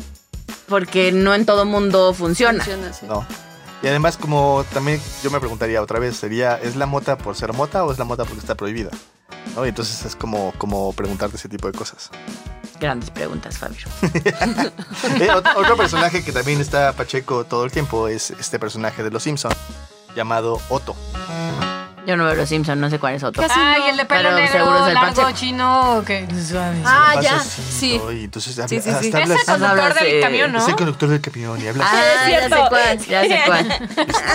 porque 0.68 1.12
no 1.12 1.34
en 1.34 1.44
todo 1.46 1.64
mundo 1.64 2.14
funciona. 2.14 2.64
Funciona, 2.64 2.92
sí. 2.92 3.06
No. 3.06 3.26
Y 3.82 3.86
además, 3.86 4.16
como 4.16 4.64
también 4.72 5.00
yo 5.22 5.30
me 5.30 5.38
preguntaría 5.38 5.80
otra 5.82 5.98
vez, 6.00 6.16
sería, 6.16 6.56
¿es 6.56 6.74
la 6.76 6.86
mota 6.86 7.16
por 7.16 7.36
ser 7.36 7.52
mota 7.52 7.84
o 7.84 7.92
es 7.92 7.98
la 7.98 8.04
mota 8.04 8.24
porque 8.24 8.40
está 8.40 8.54
prohibida? 8.56 8.90
¿No? 9.54 9.64
Y 9.64 9.68
entonces 9.68 10.04
es 10.04 10.16
como, 10.16 10.52
como 10.58 10.92
preguntarte 10.92 11.36
ese 11.36 11.48
tipo 11.48 11.70
de 11.70 11.78
cosas. 11.78 12.10
Grandes 12.80 13.10
preguntas, 13.10 13.56
Fabio. 13.58 13.86
Eh, 15.20 15.28
ot- 15.30 15.54
otro 15.56 15.76
personaje 15.76 16.24
que 16.24 16.32
también 16.32 16.60
está 16.60 16.92
Pacheco 16.92 17.44
todo 17.44 17.64
el 17.64 17.70
tiempo 17.72 18.08
es 18.08 18.30
este 18.32 18.58
personaje 18.58 19.02
de 19.02 19.10
Los 19.10 19.22
Simpson 19.22 19.52
llamado 20.14 20.60
Otto. 20.68 20.94
Yo 22.08 22.16
no 22.16 22.24
veo 22.24 22.34
los 22.36 22.48
Simpsons, 22.48 22.80
no 22.80 22.88
sé 22.88 22.98
cuál 22.98 23.16
es 23.16 23.22
otro. 23.22 23.42
Casi 23.42 23.60
Ay, 23.60 23.80
no. 23.82 23.88
el 23.90 23.96
de 23.98 24.04
pelo 24.06 24.22
Pero 24.30 24.34
negro, 24.36 24.52
seguro 24.58 24.80
es 24.80 24.88
el 24.88 24.94
largo, 24.94 25.14
Pacheco. 25.14 25.30
chino, 25.38 26.02
que. 26.06 26.26
Ah, 26.86 27.20
ya. 27.20 27.36
así, 27.36 27.62
Sí. 27.70 27.98
¿no? 28.02 28.10
Y 28.12 28.24
entonces 28.24 28.54
Sí, 28.54 28.60
habla- 28.62 28.68
sí, 28.70 28.80
sí. 28.80 28.88
hasta 28.88 29.06
Es 29.08 29.14
habla 29.14 29.24
el 29.26 29.32
así. 29.32 29.44
conductor 29.46 29.78
hablas, 29.80 29.94
del 30.00 30.06
eh, 30.14 30.20
camión, 30.22 30.52
¿no? 30.52 30.58
Es 30.58 30.68
el 30.68 30.76
conductor 30.76 31.08
del 31.10 31.20
camión 31.20 31.60
y 31.62 31.66
habla 31.68 31.84
Ah, 31.86 32.02
así, 32.22 32.30
ya 32.30 32.42
sé 32.48 32.56
cuál, 32.70 32.98
ya 33.06 33.22
sé 33.24 33.40
cuál. 33.46 33.90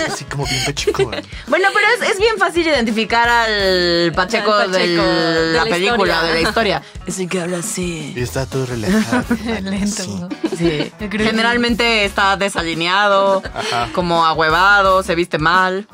así 0.06 0.24
como 0.26 0.44
bien 0.46 0.64
Pacheco. 0.66 0.98
Bueno, 1.48 1.68
pero 1.74 1.86
es, 2.04 2.10
es 2.12 2.18
bien 2.20 2.38
fácil 2.38 2.64
identificar 2.64 3.28
al 3.28 4.12
Pacheco, 4.14 4.52
Al 4.54 4.70
Pacheco 4.70 5.02
de 5.02 5.32
de 5.32 5.52
la 5.58 5.64
la 5.64 5.70
película, 5.70 6.14
historia. 6.14 6.22
de 6.22 6.34
la 6.34 6.40
historia. 6.48 6.82
Es 7.06 7.18
el 7.18 7.28
que 7.28 7.40
habla 7.40 7.58
así. 7.58 8.12
Y 8.16 8.22
está 8.22 8.46
todo 8.46 8.66
relajado. 8.66 9.24
Lento. 9.62 10.28
Sí. 10.50 10.56
Sí. 10.56 10.92
Yo 11.00 11.08
creo 11.08 11.10
que- 11.10 11.24
Generalmente 11.24 12.04
está 12.04 12.36
desalineado, 12.36 13.42
Ajá. 13.52 13.88
como 13.92 14.24
ahuevado, 14.24 15.02
se 15.02 15.16
viste 15.16 15.38
mal. 15.38 15.88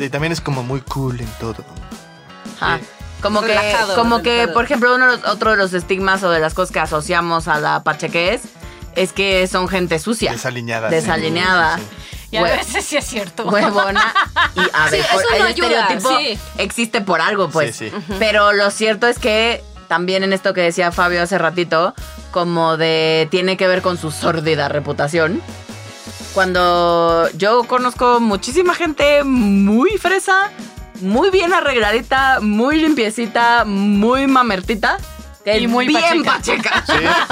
Y, 0.00 0.08
también 0.10 0.32
es 0.32 0.40
como 0.40 0.62
muy 0.62 0.80
cool 0.82 1.20
en 1.20 1.28
todo. 1.38 1.64
Ajá. 2.60 2.78
Sí. 2.78 2.84
Como 3.22 3.42
que, 3.42 3.48
Relajado, 3.48 3.94
como 3.96 4.22
que, 4.22 4.48
por 4.48 4.64
ejemplo, 4.64 4.94
uno 4.94 5.04
de 5.10 5.16
los- 5.18 5.26
otro 5.28 5.50
de 5.50 5.58
los 5.58 5.74
estigmas 5.74 6.22
o 6.22 6.30
de 6.30 6.40
las 6.40 6.54
cosas 6.54 6.72
que 6.72 6.80
asociamos 6.80 7.48
a 7.48 7.60
la 7.60 7.82
pachequez 7.82 8.40
es 8.96 9.12
que 9.12 9.46
son 9.46 9.68
gente 9.68 9.98
sucia, 9.98 10.32
Desalineada. 10.32 10.88
desalineada, 10.88 11.76
Sí, 11.76 11.82
sí. 11.82 12.16
Y 12.32 12.36
a 12.38 12.42
veces 12.44 12.84
sí 12.84 12.96
es 12.96 13.04
cierto. 13.06 13.44
huevona. 13.46 14.14
Y 14.56 14.60
a 14.72 14.88
ver, 14.90 15.02
Sí, 15.04 15.08
el 15.34 15.38
no 15.40 15.44
ayuda, 15.46 15.68
estereotipo 15.68 16.16
sí. 16.18 16.38
existe 16.58 17.00
por 17.02 17.20
algo, 17.20 17.50
pues. 17.50 17.76
Sí, 17.76 17.90
sí. 17.90 18.14
Pero 18.18 18.52
lo 18.52 18.70
cierto 18.70 19.06
es 19.06 19.18
que 19.18 19.62
también 19.88 20.22
en 20.22 20.32
esto 20.32 20.54
que 20.54 20.60
decía 20.62 20.90
Fabio 20.92 21.22
hace 21.22 21.36
ratito, 21.36 21.94
como 22.30 22.76
de 22.78 23.28
tiene 23.30 23.56
que 23.58 23.66
ver 23.66 23.82
con 23.82 23.98
su 23.98 24.10
sórdida 24.12 24.68
reputación. 24.68 25.42
Cuando 26.34 27.28
yo 27.36 27.64
conozco 27.64 28.20
muchísima 28.20 28.74
gente 28.74 29.24
muy 29.24 29.90
fresa, 29.98 30.50
muy 31.00 31.30
bien 31.30 31.52
arregladita, 31.52 32.38
muy 32.40 32.80
limpiecita, 32.80 33.64
muy 33.64 34.26
mamertita. 34.26 34.98
Que 35.44 35.58
Y 35.58 35.66
muy 35.66 35.86
bien 35.86 36.22
pacheca. 36.22 36.84
pacheca. 36.86 37.26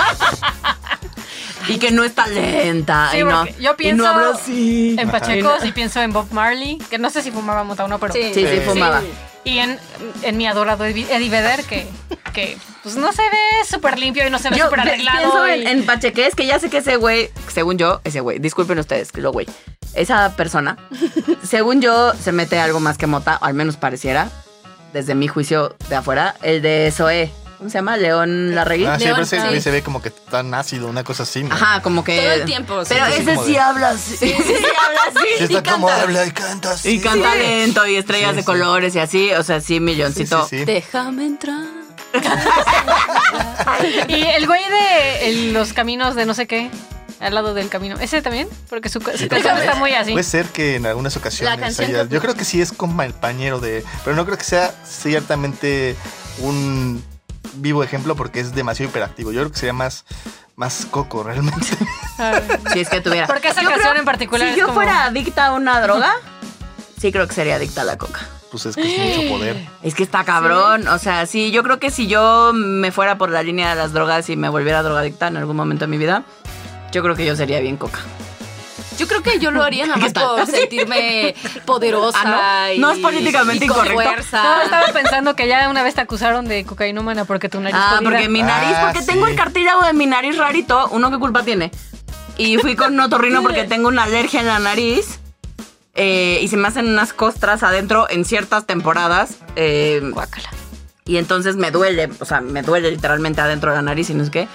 y 1.68 1.78
que 1.78 1.90
no 1.90 2.02
está 2.04 2.26
lenta. 2.26 3.08
Sí, 3.12 3.18
y, 3.18 3.24
no, 3.24 3.46
yo 3.60 3.72
y 3.72 3.76
pienso 3.76 4.02
no 4.02 4.08
habla 4.08 4.30
así. 4.30 4.96
En 4.98 5.10
Pacheco 5.10 5.52
sí 5.60 5.72
pienso 5.72 6.00
en 6.00 6.12
Bob 6.12 6.26
Marley, 6.32 6.78
que 6.90 6.98
no 6.98 7.10
sé 7.10 7.22
si 7.22 7.30
fumaba 7.30 7.64
mota 7.64 7.84
o 7.84 7.88
no, 7.88 7.98
pero... 7.98 8.14
Sí, 8.14 8.30
sí, 8.32 8.46
Sí. 8.46 8.60
fumaba. 8.64 9.02
Y 9.48 9.58
en, 9.60 9.78
en 10.22 10.36
mi 10.36 10.46
adorado 10.46 10.84
Eddie 10.84 11.30
Vedder, 11.30 11.64
que, 11.64 11.86
que 12.34 12.58
pues 12.82 12.96
no 12.96 13.12
se 13.12 13.22
ve 13.22 13.38
súper 13.68 13.98
limpio 13.98 14.26
y 14.26 14.30
no 14.30 14.38
se 14.38 14.50
ve 14.50 14.58
súper 14.58 14.80
arreglado. 14.80 15.18
pienso 15.18 15.48
y- 15.48 15.62
en, 15.62 15.66
en 15.68 15.86
Pachequés, 15.86 16.34
que 16.34 16.44
ya 16.46 16.58
sé 16.58 16.68
que 16.70 16.78
ese 16.78 16.96
güey, 16.96 17.30
según 17.52 17.78
yo, 17.78 18.00
ese 18.04 18.20
güey, 18.20 18.38
disculpen 18.38 18.78
ustedes, 18.78 19.10
que 19.12 19.20
lo 19.20 19.32
güey, 19.32 19.46
esa 19.94 20.36
persona, 20.36 20.76
según 21.42 21.80
yo, 21.80 22.12
se 22.14 22.32
mete 22.32 22.58
algo 22.60 22.78
más 22.80 22.98
que 22.98 23.06
mota, 23.06 23.38
o 23.40 23.44
al 23.46 23.54
menos 23.54 23.76
pareciera, 23.76 24.30
desde 24.92 25.14
mi 25.14 25.28
juicio 25.28 25.76
de 25.88 25.96
afuera, 25.96 26.34
el 26.42 26.60
de 26.62 26.92
Zoé. 26.94 27.30
¿Cómo 27.58 27.68
se 27.70 27.74
llama? 27.78 27.96
León 27.96 28.54
Larregui. 28.54 28.86
Ah, 28.86 28.96
sí, 28.98 29.04
León, 29.04 29.16
pero 29.16 29.24
ese 29.26 29.38
güey 29.40 29.54
sí. 29.56 29.60
se 29.62 29.70
ve 29.72 29.82
como 29.82 30.00
que 30.00 30.10
tan 30.10 30.54
ácido, 30.54 30.86
una 30.88 31.02
cosa 31.02 31.24
así, 31.24 31.42
¿no? 31.42 31.52
Ajá, 31.54 31.82
como 31.82 32.04
que. 32.04 32.16
Todo 32.20 32.30
el 32.32 32.44
tiempo, 32.44 32.84
sí, 32.84 32.94
Pero 32.94 33.06
sí, 33.06 33.12
ese 33.14 33.24
como 33.34 33.44
sí 33.46 33.52
de- 33.52 33.58
habla 33.58 33.88
así. 33.90 34.16
Sí, 34.16 34.28
sí 34.28 34.54
habla 34.54 35.00
así. 35.08 35.28
Sí, 35.38 35.44
está 35.44 35.58
y 35.58 35.62
como 35.72 35.86
canta. 35.88 36.02
habla 36.02 36.26
y 36.26 36.30
canta 36.30 36.70
así. 36.70 36.88
Y 36.90 37.00
canta 37.00 37.34
lento 37.34 37.84
y 37.86 37.96
estrellas 37.96 38.30
Sí, 38.30 38.36
de 38.36 38.44
colores 38.44 38.94
y 38.94 39.00
así. 39.00 39.32
O 39.32 39.42
sea, 39.42 39.60
sí, 39.60 39.80
milloncito. 39.80 40.46
sí, 40.48 40.60
sí. 40.60 40.64
Déjame 40.64 41.26
entrar. 41.26 41.64
Y 44.08 44.22
el 44.22 44.46
güey 44.46 44.62
de 44.70 45.28
el- 45.28 45.52
los 45.52 45.72
caminos 45.72 46.14
de 46.14 46.26
no 46.26 46.34
sé 46.34 46.46
qué, 46.46 46.70
al 47.20 47.34
lado 47.34 47.54
del 47.54 47.68
camino. 47.68 47.96
¿Ese 48.00 48.22
también? 48.22 48.48
Porque 48.68 48.88
su, 48.88 49.00
su 49.00 49.10
Sí, 49.16 49.28
canción 49.28 49.58
está 49.58 49.74
muy 49.74 49.92
así. 49.92 50.12
Puede 50.12 50.24
ser 50.24 50.46
que 50.46 50.76
en 50.76 50.86
algunas 50.86 51.16
ocasiones 51.16 51.78
haya- 51.80 52.04
Yo 52.08 52.20
creo 52.20 52.34
que 52.34 52.44
sí 52.44 52.60
es 52.60 52.72
compañero 52.72 53.60
de... 53.60 53.84
Pero 54.04 54.16
no 54.16 54.24
creo 54.24 54.38
que 54.38 54.44
sea 54.44 54.72
ciertamente 54.86 55.96
un 56.38 57.04
vivo 57.54 57.82
ejemplo 57.82 58.14
porque 58.16 58.40
es 58.40 58.54
demasiado 58.54 58.90
hiperactivo. 58.90 59.32
Yo 59.32 59.40
creo 59.40 59.50
que 59.52 59.58
sería 59.58 59.72
más, 59.72 60.04
más 60.56 60.86
coco 60.90 61.22
realmente. 61.22 61.66
Si 62.72 62.80
es 62.80 62.88
que 62.88 63.00
tuviera. 63.00 63.26
Porque 63.28 63.48
esa 63.48 63.62
Yo 63.62 63.68
canción 63.68 63.90
creo- 63.90 64.00
en 64.00 64.04
particular 64.04 64.48
Si 64.48 64.52
es 64.54 64.58
yo 64.58 64.64
como- 64.66 64.74
fuera 64.76 65.04
adicta 65.04 65.46
a 65.46 65.52
una 65.52 65.80
droga, 65.80 66.12
sí 67.00 67.12
creo 67.12 67.26
que 67.28 67.34
sería 67.34 67.54
adicta 67.56 67.82
a 67.82 67.84
la 67.84 67.96
coca. 67.96 68.20
Pues 68.50 68.66
es 68.66 68.74
que 68.76 68.82
es 69.12 69.16
mucho 69.18 69.28
poder. 69.28 69.68
Es 69.82 69.94
que 69.94 70.02
está 70.02 70.24
cabrón. 70.24 70.88
O 70.88 70.98
sea, 70.98 71.26
sí, 71.26 71.50
yo 71.52 71.62
creo 71.62 71.78
que 71.78 71.90
si 71.90 72.06
yo 72.08 72.52
me 72.54 72.90
fuera 72.92 73.18
por 73.18 73.30
la 73.30 73.42
línea 73.42 73.68
de 73.70 73.76
las 73.76 73.92
drogas 73.92 74.28
y 74.30 74.36
me 74.36 74.48
volviera 74.48 74.82
drogadicta 74.82 75.28
en 75.28 75.36
algún 75.36 75.54
momento 75.54 75.84
de 75.84 75.90
mi 75.90 75.98
vida, 75.98 76.24
yo 76.90 77.02
creo 77.02 77.14
que 77.14 77.26
yo 77.26 77.36
sería 77.36 77.60
bien 77.60 77.76
coca. 77.76 77.98
Yo 78.98 79.06
creo 79.08 79.22
que 79.22 79.38
yo 79.38 79.50
lo 79.50 79.62
haría 79.62 79.86
nada 79.86 79.94
¿Qué 80.12 80.12
más 80.12 80.12
por 80.12 80.46
sentirme 80.46 81.34
poderosa. 81.64 82.18
Ah, 82.24 82.66
¿no? 82.68 82.74
y- 82.74 82.78
No 82.78 82.90
es 82.90 82.98
políticamente 82.98 83.64
y 83.64 83.68
con 83.68 83.76
incorrecto. 83.86 84.02
fuerza. 84.02 84.42
No, 84.42 84.62
estaba 84.62 84.86
pensando 84.92 85.34
que 85.36 85.48
ya 85.48 85.68
una 85.70 85.82
vez 85.82 85.94
te 85.94 86.00
acusaron 86.02 86.46
de 86.46 86.64
cocainómana 86.64 87.24
porque 87.24 87.48
tu 87.48 87.60
nariz 87.60 87.76
Ah, 87.80 88.00
porque 88.02 88.28
mi 88.28 88.42
nariz, 88.42 88.76
Ah, 88.76 88.90
porque 88.92 89.06
tengo 89.06 89.26
el 89.26 89.36
cartílago 89.36 89.82
de 89.82 89.92
mi 89.92 90.06
nariz 90.06 90.36
rarito. 90.36 90.88
Uno, 90.90 91.10
¿qué 91.10 91.18
culpa 91.18 91.42
tiene? 91.44 91.70
Y 92.36 92.58
fui 92.58 92.76
con 92.76 92.92
un 92.94 93.00
otorrino 93.00 93.42
porque 93.42 93.64
tengo 93.68 93.88
una 93.88 94.02
alergia 94.04 94.40
en 94.40 94.46
la 94.46 94.58
nariz. 94.58 95.18
eh, 95.94 96.38
y 96.42 96.48
se 96.48 96.56
me 96.56 96.68
hacen 96.68 96.86
unas 96.88 97.12
costras 97.12 97.62
adentro 97.62 98.06
en 98.10 98.24
ciertas 98.24 98.66
temporadas. 98.66 99.36
eh, 99.56 100.00
Guácala. 100.12 100.48
y 101.04 101.16
entonces 101.16 101.56
me 101.56 101.70
duele, 101.72 102.08
o 102.20 102.24
sea, 102.24 102.40
me 102.40 102.62
duele 102.62 102.90
literalmente 102.90 103.40
adentro 103.40 103.70
de 103.70 103.76
la 103.76 103.82
nariz 103.82 104.10
y 104.10 104.14
no 104.14 104.24
sé 104.24 104.30
qué. 104.30 104.48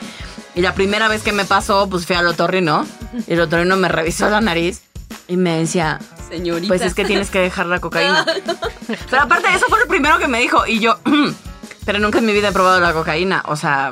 Y 0.55 0.61
la 0.61 0.73
primera 0.73 1.07
vez 1.07 1.23
que 1.23 1.31
me 1.33 1.45
pasó, 1.45 1.89
pues 1.89 2.05
fui 2.05 2.15
al 2.15 2.27
otorrino. 2.27 2.85
Y 3.27 3.33
el 3.33 3.41
otorrino 3.41 3.75
me 3.77 3.87
revisó 3.87 4.29
la 4.29 4.41
nariz 4.41 4.81
y 5.27 5.37
me 5.37 5.59
decía, 5.59 5.99
Señorita. 6.29 6.67
pues 6.67 6.81
es 6.81 6.93
que 6.93 7.05
tienes 7.05 7.29
que 7.29 7.39
dejar 7.39 7.65
la 7.67 7.79
cocaína. 7.79 8.25
Pero 9.09 9.21
aparte, 9.21 9.47
eso 9.53 9.65
fue 9.69 9.79
lo 9.79 9.87
primero 9.87 10.17
que 10.19 10.27
me 10.27 10.39
dijo. 10.39 10.65
Y 10.65 10.79
yo, 10.79 10.97
pero 11.85 11.99
nunca 11.99 12.19
en 12.19 12.25
mi 12.25 12.33
vida 12.33 12.49
he 12.49 12.51
probado 12.51 12.79
la 12.79 12.93
cocaína. 12.93 13.43
O 13.47 13.55
sea, 13.55 13.91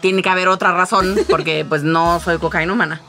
tiene 0.00 0.22
que 0.22 0.28
haber 0.28 0.48
otra 0.48 0.72
razón 0.72 1.16
porque 1.28 1.64
pues 1.68 1.82
no 1.82 2.20
soy 2.20 2.38
cocainómana. 2.38 3.00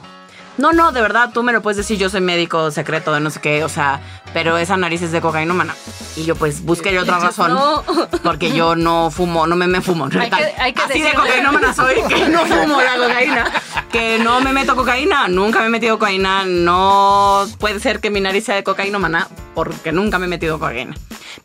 No, 0.57 0.73
no, 0.73 0.91
de 0.91 1.01
verdad, 1.01 1.29
tú 1.33 1.43
me 1.43 1.53
lo 1.53 1.61
puedes 1.61 1.77
decir, 1.77 1.97
yo 1.99 2.09
soy 2.09 2.21
médico 2.21 2.71
secreto 2.71 3.13
de 3.13 3.19
no 3.19 3.29
sé 3.29 3.39
qué, 3.39 3.63
o 3.63 3.69
sea, 3.69 4.01
pero 4.33 4.57
esa 4.57 4.75
nariz 4.75 5.01
es 5.03 5.11
de 5.11 5.21
cocainómana. 5.21 5.75
Y 6.15 6.23
yo 6.25 6.35
pues 6.35 6.63
busqué 6.63 6.97
otra 6.99 7.19
razón. 7.19 7.53
No. 7.53 7.83
Porque 8.23 8.51
yo 8.51 8.75
no 8.75 9.11
fumo, 9.11 9.45
no 9.45 9.55
me, 9.55 9.67
me 9.67 9.81
fumo. 9.81 10.05
Hay 10.19 10.29
que- 10.31 10.35
hay 10.59 10.73
que 10.73 10.81
Así 10.81 10.93
de 10.99 11.09
decirle- 11.09 11.15
cocainómana 11.15 11.73
soy 11.75 11.95
que 12.09 12.27
no 12.29 12.39
fumo 12.45 12.81
la 12.81 12.95
cocaína. 12.97 13.51
Que 13.91 14.17
no 14.19 14.41
me 14.41 14.51
meto 14.51 14.75
cocaína. 14.75 15.27
Nunca 15.27 15.59
me 15.59 15.67
he 15.67 15.69
metido 15.69 15.99
cocaína. 15.99 16.43
No 16.45 17.45
puede 17.59 17.79
ser 17.79 17.99
que 17.99 18.09
mi 18.09 18.19
nariz 18.19 18.45
sea 18.45 18.55
de 18.55 18.63
cocainómana 18.63 19.27
porque 19.53 19.91
nunca 19.91 20.17
me 20.17 20.25
he 20.25 20.29
metido 20.29 20.57
cocaína. 20.59 20.95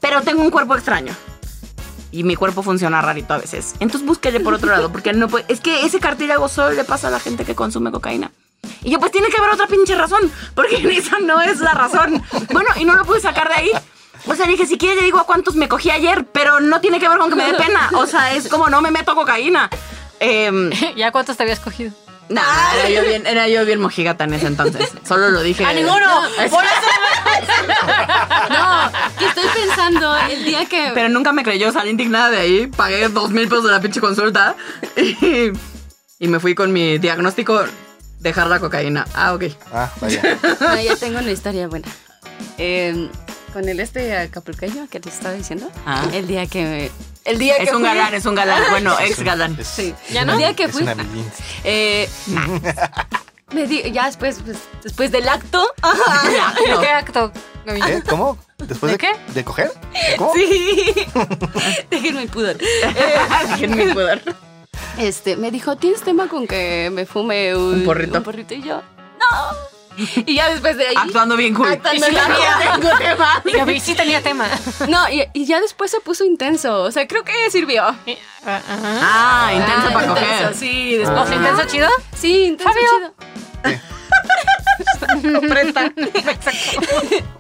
Pero 0.00 0.22
tengo 0.22 0.42
un 0.42 0.50
cuerpo 0.50 0.74
extraño. 0.74 1.14
Y 2.10 2.24
mi 2.24 2.34
cuerpo 2.36 2.62
funciona 2.62 3.00
rarito 3.02 3.34
a 3.34 3.38
veces. 3.38 3.74
Entonces 3.80 4.06
búsquele 4.06 4.40
por 4.40 4.54
otro 4.54 4.70
lado. 4.70 4.90
Porque 4.90 5.12
no 5.12 5.28
puede- 5.28 5.44
Es 5.48 5.60
que 5.60 5.84
ese 5.84 6.00
cartílago 6.00 6.48
solo 6.48 6.72
le 6.74 6.84
pasa 6.84 7.08
a 7.08 7.10
la 7.10 7.20
gente 7.20 7.44
que 7.44 7.54
consume 7.54 7.90
cocaína. 7.90 8.32
Y 8.84 8.90
yo, 8.90 8.98
pues 8.98 9.12
tiene 9.12 9.28
que 9.28 9.36
haber 9.36 9.50
otra 9.50 9.66
pinche 9.66 9.94
razón. 9.94 10.30
Porque 10.54 10.76
esa 10.96 11.18
no 11.20 11.40
es 11.40 11.60
la 11.60 11.72
razón. 11.72 12.22
Bueno, 12.52 12.70
y 12.76 12.84
no 12.84 12.94
lo 12.94 13.04
pude 13.04 13.20
sacar 13.20 13.48
de 13.48 13.54
ahí. 13.54 13.70
O 14.26 14.34
sea, 14.34 14.46
dije, 14.46 14.66
si 14.66 14.78
quiere 14.78 14.96
le 14.96 15.02
digo 15.02 15.18
a 15.18 15.24
cuántos 15.24 15.56
me 15.56 15.68
cogí 15.68 15.90
ayer, 15.90 16.24
pero 16.32 16.60
no 16.60 16.80
tiene 16.80 17.00
que 17.00 17.08
ver 17.08 17.18
con 17.18 17.30
que 17.30 17.36
me 17.36 17.46
dé 17.46 17.54
pena. 17.54 17.90
O 17.94 18.06
sea, 18.06 18.34
es 18.34 18.48
como 18.48 18.68
no 18.68 18.80
me 18.80 18.90
meto 18.90 19.14
cocaína. 19.14 19.68
Eh, 20.20 20.70
¿Ya 20.96 21.10
cuántos 21.10 21.36
te 21.36 21.42
habías 21.42 21.60
cogido? 21.60 21.92
nah, 22.28 22.74
era 22.74 22.88
yo 22.88 23.02
bien, 23.02 23.26
era 23.26 23.46
yo 23.48 23.64
bien 23.66 23.80
mojigata 23.80 24.24
en 24.24 24.34
ese 24.34 24.46
entonces. 24.46 24.90
Solo 25.06 25.30
lo 25.30 25.42
dije. 25.42 25.64
¡A 25.64 25.72
ninguno! 25.72 26.06
Por 26.50 26.64
eso. 26.64 26.72
No, 28.50 28.92
que 29.18 29.26
estoy 29.26 29.44
pensando 29.54 30.16
el 30.30 30.44
día 30.44 30.64
que. 30.66 30.90
Pero 30.94 31.08
nunca 31.08 31.32
me 31.32 31.42
creyó, 31.42 31.72
salí 31.72 31.90
indignada 31.90 32.30
de 32.30 32.38
ahí, 32.38 32.66
pagué 32.66 33.08
dos 33.08 33.30
mil 33.30 33.48
pesos 33.48 33.64
de 33.64 33.70
la 33.70 33.80
pinche 33.80 34.00
consulta 34.00 34.54
y, 34.96 35.52
y 36.18 36.28
me 36.28 36.38
fui 36.40 36.54
con 36.54 36.72
mi 36.72 36.98
diagnóstico, 36.98 37.64
dejar 38.22 38.46
la 38.48 38.58
cocaína. 38.60 39.06
Ah, 39.14 39.34
ok. 39.34 39.44
Ah, 39.72 39.90
vaya. 40.00 40.22
No, 40.60 40.80
ya 40.80 40.96
tengo 40.96 41.18
una 41.18 41.30
historia 41.30 41.68
buena. 41.68 41.88
Eh, 42.58 43.08
con 43.52 43.68
el 43.68 43.80
este 43.80 44.16
acapulqueño 44.16 44.88
que 44.88 44.98
te 45.00 45.08
estaba 45.10 45.34
diciendo. 45.34 45.70
Ah. 45.86 46.04
El 46.12 46.26
día 46.26 46.46
que. 46.46 46.90
El 47.24 47.38
día 47.38 47.56
Es 47.56 47.68
que 47.68 47.76
un 47.76 47.82
fui- 47.82 47.88
galán, 47.88 48.14
es 48.14 48.24
un 48.26 48.34
galán. 48.34 48.62
Bueno, 48.70 48.96
ex 49.00 49.20
galán. 49.22 49.56
Es- 49.60 49.68
Sí. 49.68 49.94
¿Ya 50.10 50.24
no? 50.24 50.32
El 50.32 50.38
día 50.38 50.54
que 50.54 50.64
es 50.64 50.72
fui. 50.72 50.82
una. 50.82 50.96
Eh, 51.64 52.08
me 53.52 53.66
di- 53.66 53.92
ya 53.92 54.06
después, 54.06 54.38
pues, 54.44 54.56
después 54.82 55.10
del 55.12 55.28
acto. 55.28 55.62
¿De 56.64 56.80
qué 56.80 56.88
acto? 56.88 57.32
¿Qué? 57.64 58.02
¿Cómo? 58.08 58.38
¿Después 58.58 58.92
¿De 58.92 58.98
de, 58.98 58.98
qué? 58.98 59.32
¿De 59.34 59.44
coger? 59.44 59.70
¿Cómo? 60.18 60.32
Sí. 60.34 60.94
Déjenme 61.90 62.22
el 62.22 62.28
pudor. 62.28 62.56
Déjenme 62.58 63.92
pudor. 63.92 64.20
Este, 64.98 65.36
me 65.36 65.50
dijo, 65.50 65.76
¿tienes 65.76 66.02
tema 66.02 66.28
con 66.28 66.46
que 66.46 66.90
me 66.92 67.06
fume 67.06 67.54
un, 67.56 67.74
Un 67.80 67.84
porrito. 67.84 68.18
un 68.18 68.24
porrito? 68.24 68.54
Y 68.54 68.62
yo, 68.62 68.76
no. 69.18 69.72
Y 70.26 70.34
ya 70.36 70.48
después 70.48 70.76
de 70.78 70.88
ahí. 70.88 70.94
Actuando 70.96 71.36
bien 71.36 71.52
cool. 71.54 71.68
Actuando 71.70 72.06
bien 72.08 72.22
mía, 72.28 72.58
tengo 72.80 72.96
tema. 72.98 73.42
Y 73.44 73.52
Gaby 73.52 73.80
sí 73.80 73.94
tenía 73.94 74.22
tema. 74.22 74.46
No, 74.88 75.08
y, 75.10 75.24
y 75.34 75.44
ya 75.44 75.60
después 75.60 75.90
se 75.90 76.00
puso 76.00 76.24
intenso. 76.24 76.82
O 76.82 76.90
sea, 76.90 77.06
creo 77.06 77.24
que 77.24 77.32
sirvió. 77.50 77.82
Ah, 77.84 77.96
ajá. 78.44 78.66
Ah, 79.02 79.50
intenso 79.52 79.88
Ah, 79.88 79.92
para 79.92 80.06
intenso, 80.06 80.42
coger. 80.44 80.54
Sí, 80.54 80.96
después. 80.96 81.20
¿O 81.20 81.26
sea, 81.26 81.36
intenso 81.36 81.62
chido? 81.66 81.88
Sí, 82.16 82.44
intenso 82.44 82.72
Fabio. 82.72 83.12
chido. 83.62 83.80
Presta. 85.48 85.92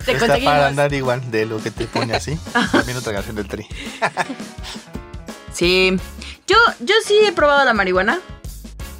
Te 0.04 0.12
Está 0.12 0.38
para 0.44 0.66
andar 0.68 0.92
igual 0.92 1.30
de 1.30 1.46
lo 1.46 1.62
que 1.62 1.70
te 1.70 1.86
pone 1.86 2.14
así. 2.14 2.38
También 2.70 2.98
otra 2.98 3.14
canción 3.14 3.36
del 3.36 3.48
tri. 3.48 3.66
Sí. 5.52 5.96
Yo, 6.46 6.56
yo 6.80 6.94
sí 7.04 7.18
he 7.24 7.32
probado 7.32 7.64
la 7.64 7.74
marihuana. 7.74 8.20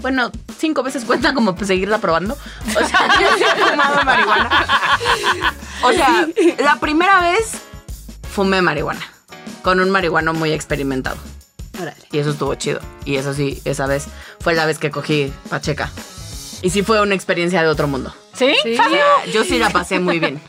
Bueno, 0.01 0.33
cinco 0.59 0.83
veces 0.83 1.05
cuenta 1.05 1.33
como 1.33 1.55
pues, 1.55 1.69
seguirla 1.69 1.99
probando. 1.99 2.35
O 2.35 2.87
sea, 2.87 3.09
yo 3.21 3.29
sí 3.37 3.45
he 3.45 3.65
fumado 3.71 4.05
marihuana. 4.05 4.67
O 5.83 5.93
sea, 5.93 6.27
la 6.59 6.77
primera 6.81 7.21
vez 7.21 7.53
fumé 8.31 8.63
marihuana. 8.63 9.07
Con 9.63 9.81
un 9.81 9.91
marihuano 9.91 10.35
muy 10.35 10.53
experimentado. 10.53 11.17
Órale. 11.81 11.97
Y 12.11 12.19
eso 12.19 12.31
estuvo 12.31 12.55
chido. 12.57 12.81
Y 13.05 13.17
eso 13.17 13.33
sí, 13.33 13.63
esa 13.65 13.87
vez 13.87 14.07
fue 14.41 14.55
la 14.55 14.67
vez 14.67 14.79
que 14.79 14.91
cogí 14.91 15.33
Pacheca. 15.49 15.91
Y 16.63 16.71
sí 16.71 16.83
fue 16.83 17.01
una 17.01 17.15
experiencia 17.15 17.63
de 17.63 17.69
otro 17.69 17.89
mundo. 17.89 18.15
¿Sí? 18.35 18.55
Sí. 18.63 18.73
O 18.73 18.77
sea, 18.77 19.27
yo 19.33 19.45
sí 19.45 19.59
la 19.59 19.71
pasé 19.71 19.99
muy 19.99 20.19
bien. 20.19 20.41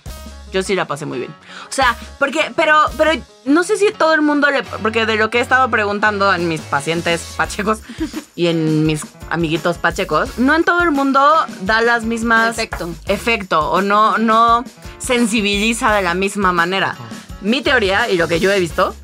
Yo 0.53 0.61
sí 0.61 0.75
la 0.75 0.85
pasé 0.85 1.07
muy 1.07 1.17
bien. 1.17 1.33
O 1.67 1.71
sea, 1.71 1.97
porque, 2.19 2.53
pero, 2.55 2.79
pero 2.95 3.11
no 3.43 3.63
sé 3.63 3.75
si 3.75 3.91
todo 3.91 4.13
el 4.13 4.21
mundo 4.21 4.51
le. 4.51 4.61
Porque 4.63 5.07
de 5.07 5.15
lo 5.15 5.31
que 5.31 5.39
he 5.39 5.41
estado 5.41 5.69
preguntando 5.69 6.31
en 6.31 6.47
mis 6.47 6.61
pacientes 6.61 7.33
pachecos 7.35 7.79
y 8.35 8.47
en 8.47 8.85
mis 8.85 9.01
amiguitos 9.31 9.79
pachecos, 9.79 10.37
no 10.37 10.55
en 10.55 10.63
todo 10.63 10.83
el 10.83 10.91
mundo 10.91 11.19
da 11.61 11.81
las 11.81 12.03
mismas. 12.03 12.51
Efecto. 12.51 12.89
Efecto. 13.07 13.71
O 13.71 13.81
no, 13.81 14.19
no 14.19 14.63
sensibiliza 14.99 15.91
de 15.95 16.03
la 16.03 16.13
misma 16.13 16.53
manera. 16.53 16.95
Mi 17.41 17.61
teoría, 17.61 18.07
y 18.09 18.15
lo 18.15 18.27
que 18.27 18.39
yo 18.39 18.51
he 18.51 18.59
visto, 18.59 18.95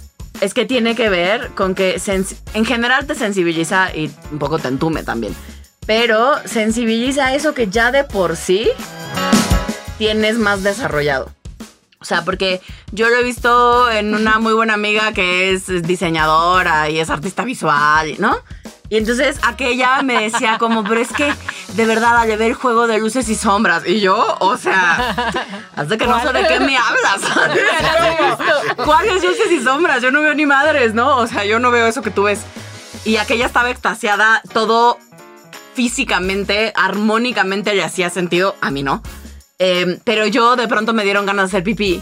es 0.41 0.53
que 0.53 0.65
tiene 0.65 0.95
que 0.95 1.09
ver 1.09 1.49
con 1.55 1.73
que 1.73 1.99
en 2.53 2.65
general 2.65 3.07
te 3.07 3.15
sensibiliza 3.15 3.93
y 3.95 4.11
un 4.31 4.37
poco 4.37 4.59
te 4.59 4.67
entume 4.67 5.03
también. 5.03 5.35
Pero 5.85 6.35
sensibiliza 6.45 7.33
eso 7.33 7.55
que 7.55 7.67
ya 7.67 7.91
de 7.91 8.03
por 8.03 8.37
sí 8.37 8.69
tienes 9.97 10.37
más 10.37 10.63
desarrollado. 10.63 11.33
O 12.01 12.05
sea, 12.05 12.23
porque 12.23 12.61
yo 12.93 13.09
lo 13.09 13.17
he 13.17 13.23
visto 13.23 13.91
en 13.91 14.15
una 14.15 14.39
muy 14.39 14.53
buena 14.53 14.75
amiga 14.75 15.11
que 15.11 15.51
es 15.51 15.67
diseñadora 15.83 16.89
y 16.89 16.97
es 16.97 17.09
artista 17.09 17.43
visual, 17.43 18.15
¿no? 18.19 18.37
Y 18.87 18.95
entonces 18.95 19.37
aquella 19.43 20.01
me 20.01 20.23
decía 20.23 20.57
como, 20.57 20.85
pero 20.85 21.01
es 21.01 21.09
que 21.09 21.31
de 21.73 21.85
verdad 21.85 22.17
al 22.17 22.29
ver 22.29 22.41
el 22.41 22.53
juego 22.53 22.87
de 22.87 22.99
luces 22.99 23.27
y 23.27 23.35
sombras. 23.35 23.83
Y 23.85 23.99
yo, 23.99 24.37
o 24.39 24.55
sea, 24.55 25.35
de 25.85 25.97
que 25.97 26.07
no 26.07 26.21
sé 26.21 26.31
de 26.31 26.47
qué 26.47 26.59
me 26.61 26.77
hablas. 26.77 27.21
¿Cuáles 28.77 29.21
luces 29.21 29.51
y 29.51 29.61
sombras? 29.61 30.01
Yo 30.01 30.09
no 30.09 30.21
veo 30.21 30.33
ni 30.33 30.45
madres, 30.45 30.93
¿no? 30.93 31.17
O 31.17 31.27
sea, 31.27 31.43
yo 31.43 31.59
no 31.59 31.69
veo 31.69 31.85
eso 31.85 32.01
que 32.01 32.11
tú 32.11 32.23
ves. 32.23 32.39
Y 33.03 33.17
aquella 33.17 33.45
estaba 33.45 33.69
extasiada, 33.69 34.41
todo 34.53 34.97
físicamente, 35.75 36.71
armónicamente 36.75 37.75
le 37.75 37.83
hacía 37.83 38.09
sentido, 38.09 38.55
a 38.61 38.71
mí 38.71 38.83
no. 38.83 39.03
Eh, 39.59 39.99
pero 40.05 40.25
yo 40.25 40.55
de 40.55 40.67
pronto 40.67 40.93
me 40.93 41.03
dieron 41.03 41.25
ganas 41.25 41.51
de 41.51 41.57
hacer 41.57 41.63
pipí. 41.63 42.01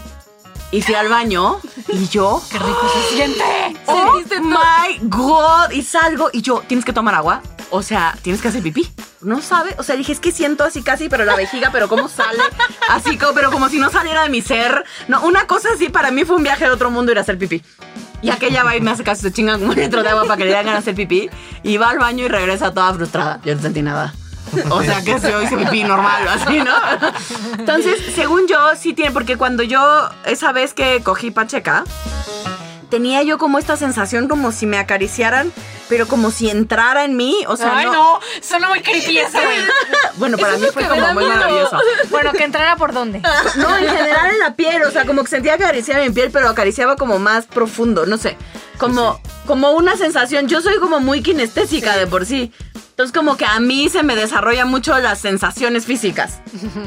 Y 0.70 0.82
fui 0.82 0.94
al 0.94 1.08
baño 1.08 1.60
y 1.88 2.06
yo. 2.08 2.42
¡Qué 2.50 2.58
rico 2.58 2.92
se 2.92 3.16
siente! 3.16 3.42
¡Oh 3.86 4.20
my 4.40 4.98
God! 5.02 5.70
Y 5.72 5.82
salgo 5.82 6.30
y 6.32 6.42
yo, 6.42 6.62
¿tienes 6.66 6.84
que 6.84 6.92
tomar 6.92 7.14
agua? 7.14 7.42
O 7.70 7.82
sea, 7.82 8.16
tienes 8.22 8.40
que 8.40 8.48
hacer 8.48 8.62
pipí. 8.62 8.88
No 9.22 9.40
sabe, 9.40 9.74
o 9.78 9.82
sea, 9.82 9.96
dije, 9.96 10.12
es 10.12 10.20
que 10.20 10.30
siento 10.30 10.64
así 10.64 10.82
casi, 10.82 11.08
pero 11.08 11.24
la 11.24 11.36
vejiga, 11.36 11.70
pero 11.72 11.88
cómo 11.88 12.08
sale, 12.08 12.42
así 12.88 13.18
como, 13.18 13.32
pero 13.32 13.50
como 13.50 13.68
si 13.68 13.78
no 13.78 13.90
saliera 13.90 14.22
de 14.22 14.28
mi 14.28 14.42
ser. 14.42 14.84
No, 15.08 15.22
una 15.22 15.46
cosa 15.46 15.70
así 15.74 15.88
para 15.88 16.10
mí 16.10 16.24
fue 16.24 16.36
un 16.36 16.42
viaje 16.42 16.64
de 16.66 16.70
otro 16.70 16.90
mundo 16.90 17.12
ir 17.12 17.18
a 17.18 17.22
hacer 17.22 17.38
pipí. 17.38 17.62
Y 18.20 18.30
aquella 18.30 18.62
va 18.62 18.76
y 18.76 18.80
me 18.80 18.90
hace 18.90 19.04
casi 19.04 19.22
se 19.22 19.32
chinga 19.32 19.54
como 19.54 19.70
un 19.70 19.76
litro 19.76 20.02
de 20.02 20.08
agua 20.10 20.24
para 20.24 20.36
que 20.36 20.44
le 20.44 20.50
den 20.50 20.66
ganas 20.66 20.84
de 20.84 20.90
hacer 20.90 20.94
pipí. 20.94 21.30
Y 21.62 21.76
va 21.78 21.90
al 21.90 21.98
baño 21.98 22.24
y 22.26 22.28
regresa 22.28 22.72
toda 22.72 22.92
frustrada. 22.94 23.40
Yo 23.44 23.54
no 23.54 23.62
sentí 23.62 23.82
nada. 23.82 24.14
O 24.70 24.82
sea 24.82 25.02
que 25.02 25.18
se 25.18 25.30
hice 25.42 25.56
pipí 25.56 25.84
normal, 25.84 26.28
así, 26.28 26.58
¿no? 26.60 26.74
Entonces, 27.58 28.00
según 28.14 28.46
yo, 28.46 28.58
sí 28.76 28.92
tiene, 28.94 29.10
porque 29.12 29.36
cuando 29.36 29.62
yo, 29.62 30.08
esa 30.24 30.52
vez 30.52 30.74
que 30.74 31.00
cogí 31.02 31.30
Pacheca, 31.30 31.84
tenía 32.90 33.22
yo 33.22 33.38
como 33.38 33.58
esta 33.58 33.76
sensación 33.76 34.28
como 34.28 34.52
si 34.52 34.66
me 34.66 34.78
acariciaran, 34.78 35.52
pero 35.88 36.06
como 36.06 36.30
si 36.30 36.50
entrara 36.50 37.04
en 37.04 37.16
mí. 37.16 37.36
O 37.46 37.56
sea, 37.56 37.76
Ay, 37.76 37.86
no. 37.86 37.92
no. 37.92 38.20
Suena 38.42 38.68
muy 38.68 38.80
creepy 38.80 39.18
eso, 39.18 39.38
güey. 39.40 39.58
Bueno, 40.16 40.36
para 40.36 40.54
Eso 40.54 40.64
mí 40.64 40.70
fue 40.72 40.84
como 40.88 41.12
muy 41.14 41.26
maravilloso. 41.26 41.78
Bueno, 42.10 42.32
que 42.32 42.42
entrara 42.42 42.76
por 42.76 42.92
dónde. 42.92 43.22
No, 43.56 43.76
en 43.76 43.88
general 43.88 44.30
en 44.32 44.38
la 44.40 44.54
piel, 44.56 44.82
o 44.82 44.90
sea, 44.90 45.04
como 45.04 45.22
que 45.22 45.28
sentía 45.28 45.56
que 45.56 45.64
acariciaba 45.64 46.02
mi 46.04 46.10
piel, 46.10 46.30
pero 46.32 46.48
acariciaba 46.48 46.96
como 46.96 47.18
más 47.18 47.46
profundo, 47.46 48.04
no 48.06 48.18
sé. 48.18 48.36
Como, 48.78 49.20
como 49.46 49.72
una 49.72 49.96
sensación. 49.96 50.48
Yo 50.48 50.60
soy 50.60 50.78
como 50.78 51.00
muy 51.00 51.22
kinestésica 51.22 51.96
de 51.96 52.06
por 52.06 52.26
sí. 52.26 52.52
Entonces, 52.98 53.16
como 53.16 53.36
que 53.36 53.44
a 53.46 53.60
mí 53.60 53.88
se 53.88 54.02
me 54.02 54.16
desarrolla 54.16 54.64
mucho 54.64 54.98
las 54.98 55.20
sensaciones 55.20 55.84
físicas. 55.86 56.40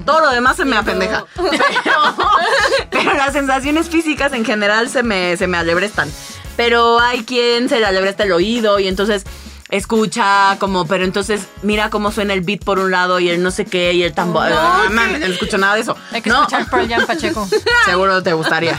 Todo 0.05 0.19
lo 0.19 0.29
demás 0.31 0.57
se 0.57 0.65
me 0.65 0.75
apendeja. 0.75 1.23
Pero, 1.37 2.15
pero 2.91 3.13
las 3.13 3.31
sensaciones 3.31 3.87
físicas 3.87 4.33
en 4.33 4.43
general 4.43 4.89
se 4.89 5.03
me, 5.03 5.37
se 5.37 5.47
me 5.47 5.57
alebrestan. 5.57 6.11
Pero 6.57 6.99
hay 6.99 7.23
quien 7.23 7.69
se 7.69 7.79
le 7.79 7.85
alebresta 7.85 8.23
el 8.25 8.33
oído 8.33 8.77
y 8.81 8.89
entonces 8.89 9.23
escucha 9.69 10.57
como, 10.59 10.85
pero 10.85 11.05
entonces 11.05 11.43
mira 11.63 11.89
cómo 11.89 12.11
suena 12.11 12.33
el 12.33 12.41
beat 12.41 12.61
por 12.65 12.77
un 12.79 12.91
lado 12.91 13.21
y 13.21 13.29
el 13.29 13.41
no 13.41 13.49
sé 13.49 13.63
qué 13.63 13.93
y 13.93 14.03
el 14.03 14.13
tambor. 14.13 14.49
No, 14.49 14.57
Ah, 14.59 14.89
no 14.91 15.01
escucho 15.27 15.57
nada 15.57 15.75
de 15.75 15.81
eso. 15.81 15.95
Hay 16.11 16.21
que 16.21 16.29
No. 16.29 16.39
escuchar 16.41 16.69
Pearl 16.69 16.89
Jam 16.89 17.07
Pacheco. 17.07 17.47
Seguro 17.85 18.21
te 18.21 18.33
gustaría. 18.33 18.77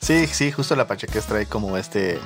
Sí, 0.00 0.26
sí, 0.26 0.50
justo 0.50 0.74
la 0.74 0.88
Pacheques 0.88 1.24
trae 1.24 1.46
como 1.46 1.76
este. 1.76 2.18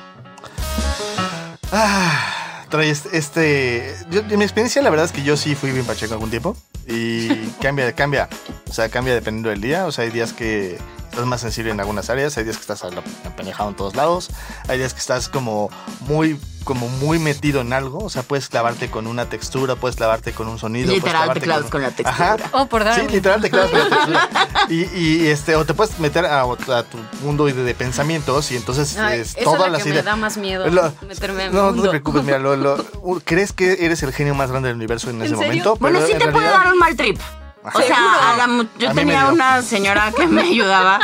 Ah, 1.70 2.45
trae 2.68 2.90
este. 2.90 3.94
yo, 4.10 4.20
en 4.20 4.38
mi 4.38 4.44
experiencia, 4.44 4.82
la 4.82 4.90
verdad 4.90 5.06
es 5.06 5.12
que 5.12 5.22
yo 5.22 5.36
sí 5.36 5.54
fui 5.54 5.72
bien 5.72 5.84
Pacheco 5.84 6.14
algún 6.14 6.30
tiempo. 6.30 6.56
Y 6.86 7.28
cambia, 7.60 7.92
cambia. 7.92 8.28
O 8.68 8.72
sea, 8.72 8.88
cambia 8.88 9.14
dependiendo 9.14 9.50
del 9.50 9.60
día. 9.60 9.86
O 9.86 9.92
sea, 9.92 10.04
hay 10.04 10.10
días 10.10 10.32
que 10.32 10.78
estás 11.16 11.26
más 11.26 11.40
sensible 11.40 11.70
en 11.72 11.80
algunas 11.80 12.10
áreas, 12.10 12.36
hay 12.36 12.44
días 12.44 12.56
que 12.56 12.60
estás 12.60 12.82
empenejado 13.24 13.70
en 13.70 13.74
todos 13.76 13.96
lados, 13.96 14.28
hay 14.68 14.76
días 14.78 14.92
que 14.92 15.00
estás 15.00 15.28
como 15.30 15.70
muy 16.00 16.38
como 16.64 16.88
muy 16.88 17.20
metido 17.20 17.60
en 17.60 17.72
algo, 17.72 17.98
o 18.00 18.10
sea, 18.10 18.24
puedes 18.24 18.48
clavarte 18.48 18.90
con 18.90 19.06
una 19.06 19.26
textura, 19.26 19.76
puedes 19.76 19.94
clavarte 19.94 20.32
con 20.32 20.48
un 20.48 20.58
sonido. 20.58 20.92
Literal, 20.92 21.32
te 21.32 21.40
clavas 21.40 21.70
con 21.70 21.80
la 21.80 21.92
textura. 21.92 22.34
Ajá. 22.34 22.36
Oh, 22.50 22.66
por 22.66 22.82
dar. 22.82 22.98
Sí, 23.00 23.06
literal 23.06 23.40
te 23.40 23.50
clavas 23.50 23.70
con 23.70 23.78
la 23.78 23.88
textura. 23.88 24.28
Y, 24.68 24.82
y, 24.98 25.26
este, 25.28 25.54
o 25.54 25.64
te 25.64 25.74
puedes 25.74 25.96
meter 26.00 26.26
a, 26.26 26.40
a 26.42 26.82
tu 26.82 26.98
mundo 27.22 27.44
de, 27.46 27.52
de 27.52 27.72
pensamientos 27.74 28.50
y 28.50 28.56
entonces 28.56 28.98
Ay, 28.98 29.20
es 29.20 29.36
todas 29.36 29.70
las 29.70 29.84
que 29.84 29.90
me 29.90 29.94
ideas. 29.94 30.06
da 30.06 30.16
más 30.16 30.36
miedo, 30.38 30.66
Lo- 30.68 30.92
meterme 31.06 31.44
en 31.44 31.50
mi 31.52 31.56
no, 31.56 31.66
no 31.66 31.68
mundo. 31.68 31.82
te 31.84 31.88
preocupes, 31.90 32.24
mira, 32.24 32.40
lo- 32.40 32.56
lo- 32.56 32.84
crees 33.24 33.52
que 33.52 33.84
eres 33.84 34.02
el 34.02 34.12
genio 34.12 34.34
más 34.34 34.50
grande 34.50 34.66
del 34.68 34.76
universo 34.76 35.08
en, 35.10 35.22
ese 35.22 35.36
serio? 35.36 35.46
momento. 35.46 35.76
Bueno, 35.76 35.98
pero 36.00 36.06
sí 36.08 36.12
en 36.14 36.18
te 36.18 36.24
puede 36.32 36.46
realidad- 36.48 36.64
dar 36.64 36.72
un 36.72 36.78
mal 36.80 36.96
trip. 36.96 37.20
O 37.74 37.80
sea, 37.80 38.32
a 38.32 38.36
la 38.36 38.46
mu- 38.46 38.64
yo 38.78 38.90
A 38.90 38.94
tenía 38.94 39.26
una 39.26 39.62
señora 39.62 40.12
que 40.12 40.26
me 40.26 40.42
ayudaba. 40.42 41.00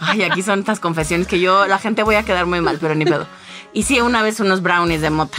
Ay, 0.00 0.22
aquí 0.22 0.42
son 0.42 0.60
estas 0.60 0.80
confesiones 0.80 1.26
que 1.26 1.40
yo, 1.40 1.66
la 1.66 1.78
gente 1.78 2.02
voy 2.02 2.16
a 2.16 2.22
quedar 2.24 2.46
muy 2.46 2.60
mal, 2.60 2.78
pero 2.80 2.94
ni 2.94 3.04
pedo. 3.04 3.26
Hice 3.72 4.02
una 4.02 4.22
vez 4.22 4.40
unos 4.40 4.62
brownies 4.62 5.00
de 5.00 5.10
mota. 5.10 5.38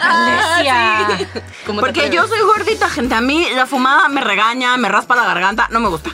Alesia. 0.00 1.28
¿Cómo 1.66 1.80
te 1.80 1.86
Porque 1.86 2.10
yo 2.10 2.26
soy 2.28 2.40
gordita, 2.40 2.88
gente. 2.88 3.14
A 3.14 3.20
mí 3.20 3.46
la 3.54 3.66
fumada 3.66 4.08
me 4.08 4.20
regaña, 4.20 4.76
me 4.76 4.88
raspa 4.88 5.16
la 5.16 5.24
garganta, 5.24 5.68
no 5.70 5.80
me 5.80 5.88
gusta. 5.88 6.10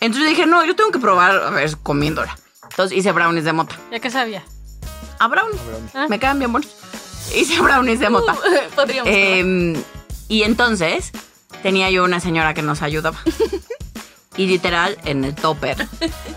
Entonces 0.00 0.28
dije, 0.30 0.46
no, 0.46 0.64
yo 0.64 0.74
tengo 0.74 0.90
que 0.90 0.98
probar, 0.98 1.30
a 1.36 1.50
ver, 1.50 1.76
comiéndola. 1.82 2.36
Entonces 2.70 2.96
hice 2.98 3.12
brownies 3.12 3.44
de 3.44 3.52
mota. 3.52 3.76
¿Ya 3.90 4.00
qué 4.00 4.10
sabía? 4.10 4.42
A 5.18 5.28
brownie. 5.28 5.58
Ah. 5.94 6.06
Me 6.08 6.18
quedan 6.18 6.38
bien 6.38 6.50
buenos. 6.52 6.70
Hice 7.34 7.60
brownies 7.60 8.00
de 8.00 8.10
mota. 8.10 8.34
Podríamos. 8.74 9.12
Eh, 9.12 9.82
y 10.28 10.42
entonces 10.42 11.12
tenía 11.62 11.90
yo 11.90 12.04
una 12.04 12.20
señora 12.20 12.54
que 12.54 12.62
nos 12.62 12.82
ayudaba. 12.82 13.18
Y 14.34 14.46
literal, 14.46 14.96
en 15.04 15.24
el 15.24 15.34
topper 15.34 15.86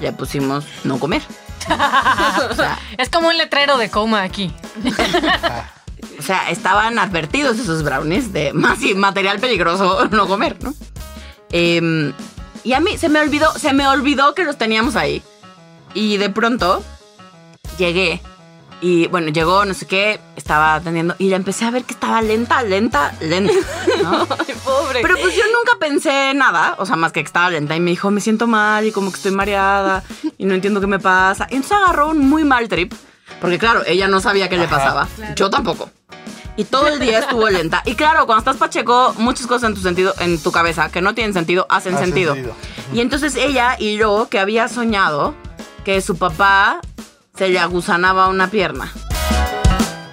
le 0.01 0.11
pusimos 0.11 0.65
no 0.83 0.99
comer. 0.99 1.21
O 2.51 2.53
sea, 2.53 2.77
Es 2.97 3.09
como 3.09 3.29
un 3.29 3.37
letrero 3.37 3.77
de 3.77 3.89
coma 3.89 4.21
aquí. 4.21 4.53
o 6.19 6.21
sea, 6.21 6.49
estaban 6.49 6.99
advertidos 6.99 7.57
esos 7.57 7.83
brownies 7.83 8.33
de 8.33 8.51
más 8.51 8.81
y 8.83 8.93
material 8.95 9.39
peligroso 9.39 10.09
no 10.09 10.27
comer, 10.27 10.61
¿no? 10.61 10.73
Eh, 11.51 12.13
y 12.65 12.73
a 12.73 12.79
mí 12.81 12.97
se 12.97 13.07
me 13.07 13.19
olvidó, 13.19 13.51
se 13.53 13.71
me 13.73 13.87
olvidó 13.87 14.35
que 14.35 14.43
los 14.43 14.57
teníamos 14.57 14.95
ahí. 14.97 15.23
Y 15.93 16.17
de 16.17 16.29
pronto 16.29 16.83
llegué 17.77 18.21
y 18.81 19.07
bueno, 19.07 19.29
llegó, 19.29 19.65
no 19.65 19.73
sé 19.73 19.87
qué, 19.87 20.19
estaba 20.35 20.75
atendiendo 20.75 21.15
y 21.17 21.29
la 21.29 21.37
empecé 21.37 21.65
a 21.65 21.71
ver 21.71 21.83
que 21.83 21.93
estaba 21.93 22.21
lenta, 22.21 22.61
lenta, 22.63 23.13
lenta, 23.21 23.53
¿no? 24.03 24.27
Ay, 24.47 24.55
pobre. 24.63 25.01
Pero 25.01 25.15
pues 25.21 25.35
yo 25.35 25.43
nunca 25.45 25.79
pensé 25.79 26.33
nada, 26.33 26.75
o 26.77 26.85
sea, 26.85 26.95
más 26.95 27.11
que 27.11 27.21
que 27.21 27.27
estaba 27.27 27.49
lenta 27.49 27.75
y 27.75 27.79
me 27.79 27.91
dijo, 27.91 28.11
me 28.11 28.21
siento 28.21 28.47
mal 28.47 28.85
y 28.85 28.91
como 28.91 29.11
que 29.11 29.17
estoy 29.17 29.31
mareada 29.31 30.03
y 30.37 30.45
no 30.45 30.53
entiendo 30.53 30.81
qué 30.81 30.87
me 30.87 30.99
pasa. 30.99 31.47
Y 31.49 31.55
entonces 31.55 31.77
agarró 31.77 32.09
un 32.09 32.19
muy 32.19 32.43
mal 32.43 32.67
trip, 32.67 32.93
porque 33.41 33.57
claro, 33.57 33.81
ella 33.85 34.07
no 34.07 34.19
sabía 34.19 34.49
qué 34.49 34.57
le 34.57 34.67
pasaba, 34.67 35.07
yo 35.35 35.49
tampoco. 35.49 35.89
Y 36.57 36.63
todo 36.63 36.87
el 36.87 36.99
día 36.99 37.19
estuvo 37.19 37.49
lenta. 37.49 37.81
Y 37.85 37.95
claro, 37.95 38.25
cuando 38.25 38.39
estás 38.39 38.55
pacheco, 38.55 39.13
muchas 39.17 39.45
cosas 39.45 39.69
en 39.69 39.75
tu 39.75 39.81
sentido, 39.81 40.13
en 40.19 40.41
tu 40.41 40.51
cabeza 40.51 40.89
que 40.89 41.01
no 41.01 41.13
tienen 41.13 41.33
sentido, 41.33 41.65
hacen 41.69 41.97
sentido. 41.97 42.35
Y 42.93 43.01
entonces 43.01 43.35
ella 43.35 43.75
y 43.77 43.97
yo, 43.97 44.27
que 44.29 44.39
había 44.39 44.67
soñado 44.67 45.33
que 45.83 45.99
su 46.01 46.17
papá 46.17 46.79
se 47.37 47.49
le 47.49 47.59
agusanaba 47.59 48.27
una 48.27 48.49
pierna. 48.49 48.91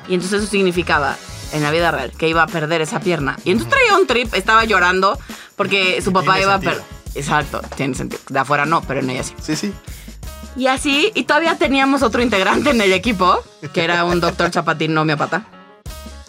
Y 0.08 0.14
entonces 0.14 0.42
eso 0.42 0.50
significaba, 0.50 1.16
en 1.52 1.62
la 1.62 1.70
vida 1.70 1.90
real, 1.90 2.12
que 2.16 2.28
iba 2.28 2.42
a 2.42 2.46
perder 2.46 2.80
esa 2.80 3.00
pierna. 3.00 3.38
Y 3.44 3.52
entonces 3.52 3.74
traía 3.74 3.96
un 3.96 4.06
trip, 4.06 4.34
estaba 4.34 4.64
llorando 4.64 5.18
porque 5.56 6.00
su 6.02 6.12
papá 6.12 6.34
Tiene 6.34 6.42
iba 6.42 6.54
a 6.54 6.60
perder. 6.60 6.82
Exacto, 7.14 7.60
tiene 7.76 7.94
sentido. 7.94 8.22
De 8.28 8.38
afuera 8.38 8.66
no, 8.66 8.82
pero 8.82 9.00
en 9.00 9.10
ella 9.10 9.22
sí. 9.22 9.34
Sí, 9.40 9.56
sí. 9.56 9.72
Y 10.56 10.66
así, 10.66 11.12
y 11.14 11.24
todavía 11.24 11.56
teníamos 11.56 12.02
otro 12.02 12.20
integrante 12.20 12.70
en 12.70 12.80
el 12.80 12.92
equipo, 12.92 13.38
que 13.72 13.84
era 13.84 14.04
un 14.04 14.20
doctor 14.20 14.50
chapatín 14.50 14.96
homeopata, 14.96 15.46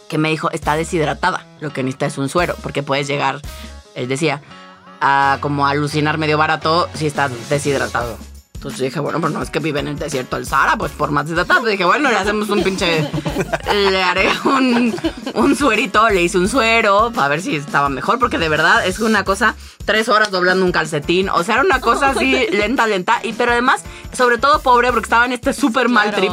que 0.07 0.17
me 0.17 0.29
dijo, 0.29 0.49
está 0.51 0.75
deshidratada, 0.75 1.45
lo 1.59 1.73
que 1.73 1.83
necesita 1.83 2.05
es 2.05 2.17
un 2.17 2.29
suero, 2.29 2.55
porque 2.61 2.83
puedes 2.83 3.07
llegar, 3.07 3.41
él 3.95 4.07
decía, 4.07 4.41
a 5.01 5.39
como 5.41 5.67
alucinar 5.67 6.17
medio 6.17 6.37
barato 6.37 6.89
si 6.93 7.07
estás 7.07 7.31
deshidratado. 7.49 8.17
Entonces 8.63 8.79
dije, 8.79 9.01
bueno, 9.01 9.19
pues 9.19 9.33
no 9.33 9.41
es 9.41 9.49
que 9.49 9.59
vive 9.59 9.81
en 9.81 9.89
el 9.89 9.99
desierto 9.99 10.37
del 10.37 10.45
Sahara, 10.45 10.77
pues 10.77 10.93
por 10.93 11.11
más 11.11 11.25
deshidratado. 11.25 11.65
Dije, 11.65 11.83
bueno, 11.83 12.09
le 12.09 12.15
hacemos 12.15 12.47
un 12.49 12.63
pinche, 12.63 13.05
le 13.73 14.01
haré 14.01 14.29
un, 14.45 14.95
un 15.33 15.55
suerito, 15.57 16.09
le 16.09 16.23
hice 16.23 16.37
un 16.37 16.47
suero 16.47 17.11
para 17.13 17.27
ver 17.27 17.41
si 17.41 17.57
estaba 17.57 17.89
mejor, 17.89 18.19
porque 18.19 18.37
de 18.37 18.47
verdad 18.47 18.87
es 18.87 18.99
una 18.99 19.25
cosa, 19.25 19.55
tres 19.83 20.07
horas 20.07 20.31
doblando 20.31 20.63
un 20.65 20.71
calcetín, 20.71 21.27
o 21.27 21.43
sea, 21.43 21.55
era 21.55 21.63
una 21.65 21.81
cosa 21.81 22.11
así 22.11 22.31
lenta, 22.51 22.87
lenta, 22.87 23.19
y 23.21 23.33
pero 23.33 23.51
además, 23.51 23.83
sobre 24.13 24.37
todo 24.37 24.59
pobre, 24.61 24.91
porque 24.93 25.07
estaba 25.07 25.25
en 25.25 25.33
este 25.33 25.51
súper 25.51 25.89
mal 25.89 26.15
trip 26.15 26.31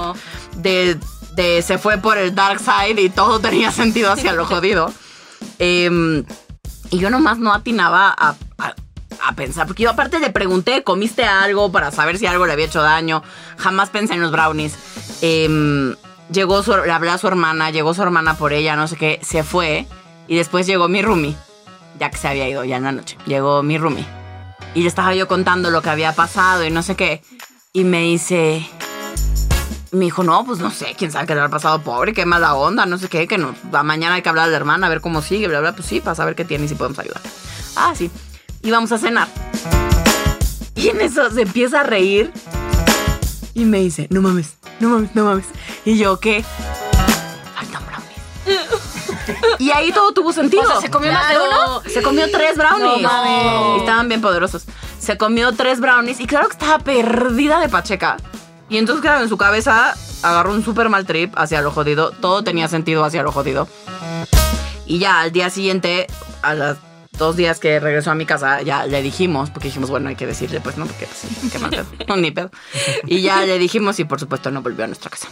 de, 0.58 0.96
de 1.34 1.62
se 1.62 1.78
fue 1.78 1.98
por 1.98 2.16
el 2.16 2.32
dark 2.32 2.60
side 2.60 3.02
y 3.02 3.08
todo 3.10 3.40
tenía 3.40 3.72
sentido 3.72 4.12
hacia 4.12 4.32
lo 4.34 4.46
jodido. 4.46 4.92
Em, 5.58 6.24
y 6.90 6.98
yo 6.98 7.10
nomás 7.10 7.38
no 7.38 7.52
atinaba 7.52 8.14
a, 8.16 8.36
a- 8.58 8.74
a 9.24 9.32
pensar, 9.34 9.66
porque 9.66 9.82
yo 9.82 9.90
aparte 9.90 10.18
le 10.18 10.30
pregunté, 10.30 10.82
¿comiste 10.82 11.24
algo 11.24 11.70
para 11.70 11.90
saber 11.90 12.18
si 12.18 12.26
algo 12.26 12.46
le 12.46 12.52
había 12.52 12.66
hecho 12.66 12.82
daño? 12.82 13.22
Jamás 13.58 13.90
pensé 13.90 14.14
en 14.14 14.20
los 14.20 14.32
brownies. 14.32 14.74
Em, 15.20 15.94
llegó 16.30 16.62
su, 16.62 16.76
le 16.76 16.90
hablé 16.90 17.10
a 17.10 17.18
su 17.18 17.26
hermana, 17.28 17.70
llegó 17.70 17.94
su 17.94 18.02
hermana 18.02 18.34
por 18.34 18.52
ella, 18.52 18.76
no 18.76 18.88
sé 18.88 18.96
qué, 18.96 19.20
se 19.22 19.42
fue. 19.42 19.86
Y 20.28 20.36
después 20.36 20.66
llegó 20.66 20.88
mi 20.88 21.02
roomie, 21.02 21.36
ya 21.98 22.10
que 22.10 22.16
se 22.16 22.28
había 22.28 22.48
ido 22.48 22.64
ya 22.64 22.76
en 22.76 22.84
la 22.84 22.92
noche. 22.92 23.16
Llegó 23.26 23.62
mi 23.62 23.78
roomie. 23.78 24.06
Y 24.74 24.82
le 24.82 24.88
estaba 24.88 25.14
yo 25.14 25.26
contando 25.26 25.70
lo 25.70 25.82
que 25.82 25.90
había 25.90 26.14
pasado 26.14 26.64
y 26.64 26.70
no 26.70 26.82
sé 26.82 26.94
qué. 26.94 27.22
Y 27.72 27.84
me 27.84 28.02
dice, 28.02 28.68
me 29.92 30.04
dijo, 30.04 30.22
no, 30.22 30.44
pues 30.44 30.58
no 30.58 30.70
sé, 30.70 30.94
quién 30.96 31.10
sabe 31.10 31.26
qué 31.26 31.34
le 31.34 31.40
habrá 31.40 31.50
pasado, 31.50 31.82
pobre, 31.82 32.12
qué 32.12 32.24
mala 32.26 32.54
onda, 32.54 32.86
no 32.86 32.98
sé 32.98 33.08
qué, 33.08 33.26
que 33.26 33.38
no, 33.38 33.54
mañana 33.84 34.14
hay 34.14 34.22
que 34.22 34.28
hablar 34.28 34.46
a 34.46 34.50
la 34.50 34.56
hermana, 34.56 34.86
a 34.86 34.90
ver 34.90 35.00
cómo 35.00 35.22
sigue, 35.22 35.48
bla, 35.48 35.60
bla, 35.60 35.74
pues 35.74 35.86
sí, 35.86 36.00
para 36.00 36.14
saber 36.14 36.34
qué 36.34 36.44
tiene 36.44 36.66
y 36.66 36.68
si 36.68 36.74
podemos 36.74 36.98
ayudar. 36.98 37.20
Ah, 37.76 37.92
sí. 37.94 38.10
Y 38.62 38.70
vamos 38.70 38.92
a 38.92 38.98
cenar. 38.98 39.28
Y 40.74 40.88
en 40.88 41.00
eso 41.00 41.30
se 41.30 41.42
empieza 41.42 41.80
a 41.80 41.82
reír 41.82 42.32
y 43.54 43.64
me 43.64 43.80
dice, 43.80 44.06
no 44.10 44.22
mames, 44.22 44.56
no 44.80 44.88
mames, 44.90 45.14
no 45.14 45.24
mames. 45.24 45.46
Y 45.84 45.98
yo, 45.98 46.18
¿qué? 46.20 46.44
Faltan 47.54 47.84
brownies. 47.86 49.58
Y 49.58 49.70
ahí 49.70 49.92
todo 49.92 50.12
tuvo 50.12 50.32
sentido. 50.32 50.62
O 50.62 50.66
sea, 50.66 50.80
¿se 50.80 50.90
comió 50.90 51.12
más 51.12 51.28
de 51.28 51.34
Claro, 51.34 51.82
Se 51.86 52.02
comió 52.02 52.30
tres 52.30 52.56
brownies. 52.56 53.02
No 53.02 53.08
mames. 53.08 53.76
Y 53.76 53.80
estaban 53.80 54.08
bien 54.08 54.20
poderosos. 54.20 54.64
Se 54.98 55.16
comió 55.16 55.52
tres 55.52 55.80
brownies 55.80 56.20
y 56.20 56.26
claro 56.26 56.48
que 56.48 56.52
estaba 56.52 56.78
perdida 56.78 57.60
de 57.60 57.68
Pacheca. 57.68 58.16
Y 58.68 58.78
entonces, 58.78 59.02
claro, 59.02 59.22
en 59.22 59.28
su 59.28 59.36
cabeza 59.36 59.94
agarró 60.22 60.52
un 60.52 60.64
súper 60.64 60.88
mal 60.88 61.06
trip 61.06 61.34
hacia 61.36 61.60
lo 61.62 61.72
jodido. 61.72 62.10
Todo 62.10 62.44
tenía 62.44 62.68
sentido 62.68 63.04
hacia 63.04 63.22
lo 63.22 63.32
jodido. 63.32 63.68
Y 64.86 64.98
ya 64.98 65.20
al 65.20 65.32
día 65.32 65.50
siguiente, 65.50 66.06
a 66.42 66.54
los 66.54 66.76
dos 67.20 67.36
días 67.36 67.60
que 67.60 67.78
regresó 67.78 68.10
a 68.10 68.14
mi 68.16 68.26
casa, 68.26 68.62
ya 68.62 68.86
le 68.86 69.02
dijimos, 69.02 69.50
porque 69.50 69.68
dijimos, 69.68 69.90
bueno, 69.90 70.08
hay 70.08 70.16
que 70.16 70.26
decirle, 70.26 70.60
pues 70.60 70.76
no, 70.76 70.86
porque 70.86 71.06
pues, 71.06 71.52
qué 71.52 71.58
mal 71.60 71.70
pedo. 71.70 71.86
No, 72.08 72.16
ni 72.16 72.32
pedo. 72.32 72.50
Y 73.06 73.20
ya 73.22 73.42
le 73.46 73.58
dijimos 73.60 74.00
y 74.00 74.04
por 74.04 74.18
supuesto 74.18 74.50
no 74.50 74.62
volvió 74.62 74.84
a 74.84 74.88
nuestra 74.88 75.10
casa. 75.10 75.28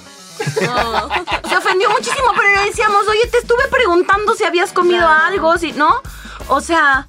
Se 1.49 1.57
ofendió 1.57 1.91
muchísimo, 1.91 2.33
pero 2.37 2.55
le 2.61 2.67
decíamos, 2.67 3.07
oye, 3.09 3.27
te 3.27 3.39
estuve 3.39 3.67
preguntando 3.69 4.35
si 4.35 4.45
habías 4.45 4.73
comido 4.73 5.09
algo, 5.09 5.59
si, 5.59 5.73
¿no? 5.73 6.01
O 6.49 6.61
sea, 6.61 7.05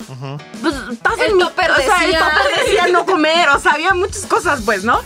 pues 0.61 0.73
estás 0.91 1.13
El 1.19 1.32
en 1.32 1.38
mi- 1.38 1.43
o 1.43 1.51
sea, 1.55 2.03
el 2.03 2.11
no 2.92 3.06
comer, 3.06 3.50
o 3.50 3.60
sea, 3.60 3.74
había 3.74 3.94
muchas 3.94 4.26
cosas, 4.26 4.62
pues, 4.66 4.84
¿no? 4.84 5.00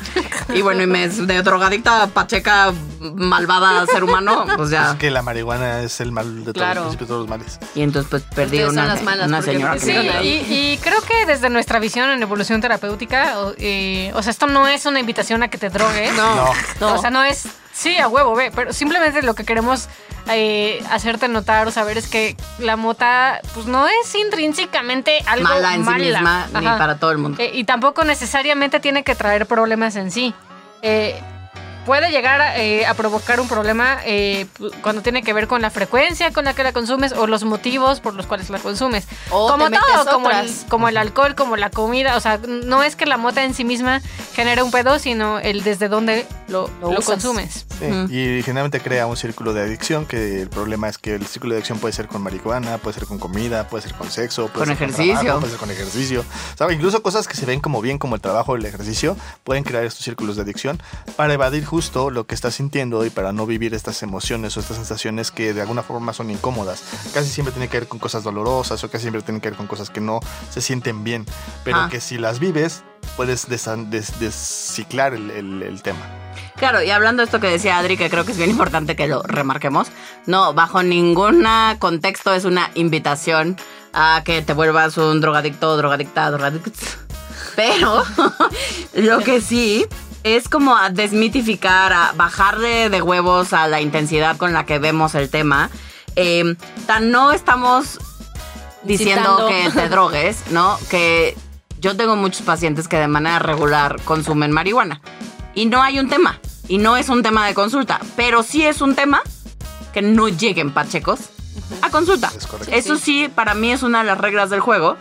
Y 0.54 0.62
bueno, 0.62 0.82
y 0.84 0.88
me 0.88 1.08
de 1.08 1.42
drogadicta, 1.42 2.08
pacheca, 2.08 2.74
malvada 3.02 3.86
ser 3.88 4.04
humano, 4.04 4.46
pues 4.56 4.70
ya. 4.70 4.92
Es 4.92 4.96
que 4.98 5.12
la 5.12 5.22
marihuana 5.22 5.82
es 5.82 6.00
el 6.02 6.12
mal 6.12 6.46
de 6.46 6.54
todos, 6.54 6.56
Claro. 6.66 6.82
principio 6.82 7.06
de 7.06 7.10
todos 7.10 7.22
los 7.22 7.30
males. 7.30 7.60
Y 7.76 7.82
entonces 7.82 8.10
pues 8.10 8.24
perdí 8.36 8.58
Ustedes 8.58 8.72
una, 8.72 8.86
las 8.86 9.04
malas 9.04 9.28
una 9.28 9.42
señora 9.42 9.78
que 9.78 9.86
me 9.86 10.24
y, 10.24 10.30
y 10.74 10.78
creo 10.82 11.02
que 11.02 11.26
desde 11.26 11.50
nuestra 11.50 11.80
visión 11.80 12.10
en 12.10 12.22
evolución 12.22 12.62
terapéutica, 12.62 13.40
o, 13.40 13.54
eh, 13.58 14.12
o 14.16 14.22
sea, 14.24 14.32
esto 14.32 14.48
no 14.48 14.68
es 14.68 14.86
una 14.86 15.00
invitación 15.00 15.44
a 15.44 15.48
que 15.50 15.58
te 15.58 15.70
drogues. 15.70 16.12
No. 16.16 16.94
O 16.94 16.98
sea, 17.00 17.10
no 17.10 17.24
es, 17.24 17.44
sí, 17.74 17.98
a 17.98 18.08
huevo, 18.08 18.36
ve, 18.36 18.52
pero 18.54 18.72
simplemente 18.74 19.22
lo 19.24 19.36
que 19.36 19.44
queremos 19.44 19.90
eh, 20.30 20.82
hacerte 20.90 21.28
notar 21.28 21.68
o 21.68 21.72
saber 21.72 21.98
es 21.98 22.08
que 22.08 22.38
la 22.60 22.78
mota, 22.78 23.42
pues 23.54 23.66
no 23.66 23.88
es 23.88 24.16
intrínsecamente 24.16 25.20
algo 25.26 25.44
Mala 25.50 25.76
en 25.76 25.86
sí 25.86 25.92
ni 26.54 26.64
para 26.64 26.98
todo 26.98 27.12
el 27.12 27.18
mundo. 27.18 27.42
Eh, 27.42 27.52
y 27.54 27.66
tampoco 27.66 28.06
necesariamente 28.06 28.80
tiene 28.80 29.04
que 29.04 29.16
traer 29.16 29.46
problemas 29.46 29.96
en 29.96 30.12
sí. 30.12 30.34
Eh, 30.82 31.22
puede 31.86 32.12
llegar 32.12 32.42
a, 32.42 32.58
eh, 32.60 32.86
a 32.86 32.94
provocar 32.94 33.40
un 33.40 33.48
problema 33.48 33.98
eh, 34.06 34.46
cuando 34.82 35.02
tiene 35.02 35.24
que 35.24 35.34
ver 35.34 35.48
con 35.48 35.62
la 35.62 35.70
frecuencia 35.70 36.32
con 36.32 36.46
la 36.46 36.54
que 36.54 36.64
la 36.64 36.72
consumes 36.74 37.12
o 37.14 37.28
los 37.28 37.44
motivos 37.44 38.00
por 38.00 38.14
los 38.14 38.26
cuales 38.26 38.50
la 38.50 38.60
consumes. 38.60 39.08
O 39.32 39.50
como 39.50 39.66
te 39.66 39.72
metes 39.72 39.86
todo, 39.94 40.06
como 40.14 40.30
el, 40.30 40.36
otras. 40.38 40.66
como 40.70 40.88
el 40.90 40.98
alcohol, 40.98 41.36
como 41.36 41.58
la 41.58 41.70
comida. 41.70 42.16
O 42.18 42.20
sea, 42.20 42.40
no 42.48 42.84
es 42.84 42.96
que 42.96 43.06
la 43.06 43.18
mota 43.18 43.44
en 43.44 43.54
sí 43.54 43.64
misma 43.64 44.02
genere 44.34 44.64
un 44.64 44.72
pedo, 44.72 45.00
sino 45.00 45.40
el 45.40 45.64
desde 45.64 45.88
dónde 45.90 46.26
lo, 46.48 46.70
Lo 46.82 46.92
lo 46.92 47.00
usas. 47.00 47.06
consumes. 47.06 47.66
Sí. 47.80 47.86
Y 48.16 48.44
generalmente 48.44 48.80
crea 48.80 49.08
un 49.08 49.18
círculo 49.18 49.54
de 49.54 49.62
adicción, 49.62 50.06
que 50.06 50.42
el 50.42 50.50
problema 50.50 50.88
es 50.90 50.98
que 50.98 51.16
el 51.16 51.26
círculo 51.26 51.54
de 51.54 51.58
adicción 51.60 51.80
puede 51.80 51.94
ser 51.94 52.08
con 52.08 52.22
marihuana, 52.22 52.78
puede 52.78 52.94
ser 52.96 53.06
con 53.08 53.20
comida, 53.20 53.68
puede 53.68 53.84
ser 53.84 53.94
con 53.94 54.10
sexo, 54.10 54.48
puede 54.48 54.68
Con 54.68 54.78
ser 54.78 54.84
ejercicio. 54.90 55.14
trabajo, 55.20 55.40
puede 55.40 55.52
ser 55.52 55.60
con 55.60 55.72
ejercicio. 55.72 56.26
¿Sabe? 56.58 56.74
Incluso 56.76 57.02
cosas 57.04 57.28
que 57.28 57.36
se 57.36 57.46
ven 57.46 57.60
como 57.60 57.82
bien 57.82 57.98
como 57.98 58.16
el 58.16 58.22
trabajo 58.22 58.54
o 58.54 58.56
el 58.56 58.66
ejercicio 58.66 59.18
pueden 59.44 59.64
crear 59.64 59.84
estos 59.84 60.04
círculos 60.06 60.36
de 60.36 60.44
adicción 60.44 60.82
para 61.16 61.34
evadir 61.34 61.66
justo 61.74 62.12
lo 62.12 62.28
que 62.28 62.36
estás 62.36 62.54
sintiendo 62.54 63.04
y 63.04 63.10
para 63.10 63.34
no 63.34 63.48
vivir 63.48 63.74
estas 63.74 64.04
emociones 64.04 64.56
o 64.56 64.60
estas 64.60 64.78
sensaciones 64.78 65.32
que 65.32 65.56
de 65.56 65.62
alguna 65.64 65.82
forma 65.82 66.14
son 66.14 66.30
incómodas. 66.30 66.84
Casi 67.16 67.30
siempre 67.32 67.52
tiene 67.52 67.68
que 67.68 67.80
ver 67.80 67.88
con 67.88 67.98
cosas 67.98 68.22
dolorosas 68.24 68.84
o 68.84 68.92
casi 68.92 69.06
siempre 69.06 69.24
tiene 69.24 69.42
que 69.42 69.50
ver 69.50 69.58
con 69.58 69.66
cosas 69.66 69.90
que 69.90 70.00
no 70.00 70.20
se 70.52 70.62
sienten 70.62 71.04
bien, 71.04 71.26
pero 71.64 71.78
Ah. 71.78 71.88
que 71.90 72.00
si 72.00 72.20
las 72.20 72.38
vives 72.38 72.84
puedes 73.18 73.50
desan- 73.50 73.90
des- 73.90 74.20
desciclar 74.20 75.16
el- 75.16 75.32
el- 75.32 75.64
el 75.64 75.82
tema. 75.82 76.06
Claro, 76.58 76.84
y 76.84 76.92
hablando 76.92 77.22
de 77.22 77.26
esto 77.26 77.40
que 77.40 77.48
decía 77.48 77.80
Adri, 77.80 77.98
que 77.98 78.08
creo 78.12 78.24
que 78.24 78.34
es 78.34 78.38
bien 78.38 78.52
importante 78.52 78.96
que 78.96 79.08
lo 79.08 79.24
remarquemos, 79.24 79.88
no, 80.28 80.54
bajo 80.54 80.84
ningún 80.84 81.44
contexto 81.80 82.36
es 82.36 82.46
una 82.46 82.70
invitación 82.76 83.58
a 83.94 84.22
que 84.24 84.44
te 84.44 84.54
vuelvas 84.54 84.96
un 85.00 85.22
drogadicto, 85.22 85.76
drogadicta, 85.76 86.30
drogadicto. 86.30 86.70
Pero 87.56 88.04
lo 88.94 89.20
que 89.20 89.42
sí 89.42 89.86
es 90.24 90.48
como 90.48 90.76
a 90.76 90.90
desmitificar, 90.90 91.94
a 91.94 92.14
bajarle 92.16 92.90
de 92.90 93.02
huevos 93.02 93.54
a 93.54 93.68
la 93.68 93.82
intensidad 93.82 94.38
con 94.38 94.54
la 94.54 94.66
que 94.66 94.80
vemos 94.80 95.16
el 95.16 95.30
tema. 95.30 95.70
Eh, 96.16 96.56
tan 96.86 97.12
no 97.12 97.32
estamos 97.32 98.00
diciendo 98.84 99.48
Incitando. 99.48 99.48
que 99.48 99.82
te 99.82 99.90
drogues, 99.90 100.44
¿no? 100.52 100.78
Que 100.90 101.36
yo 101.80 101.98
tengo 101.98 102.16
muchos 102.16 102.44
pacientes 102.44 102.88
que 102.88 102.98
de 102.98 103.08
manera 103.08 103.40
regular 103.40 104.02
consumen 104.04 104.52
marihuana. 104.52 105.02
Y 105.56 105.66
no 105.66 105.82
hay 105.82 106.00
un 106.00 106.10
tema. 106.10 106.40
Y 106.68 106.78
no 106.78 106.96
es 106.96 107.10
un 107.10 107.22
tema 107.24 107.46
de 107.46 107.54
consulta. 107.54 108.00
Pero 108.16 108.42
sí 108.44 108.66
es 108.66 108.82
un 108.82 108.96
tema 108.96 109.22
que 109.94 110.02
no 110.02 110.30
lleguen 110.30 110.72
pachecos 110.72 111.20
a 111.82 111.90
consulta. 111.90 112.32
Es. 112.62 112.86
Eso 112.86 112.98
sí, 112.98 113.30
para 113.34 113.54
mí 113.54 113.72
es 113.72 113.84
una 113.84 114.00
de 114.00 114.06
las 114.06 114.18
reglas 114.18 114.50
del 114.50 114.62
juego. 114.62 114.96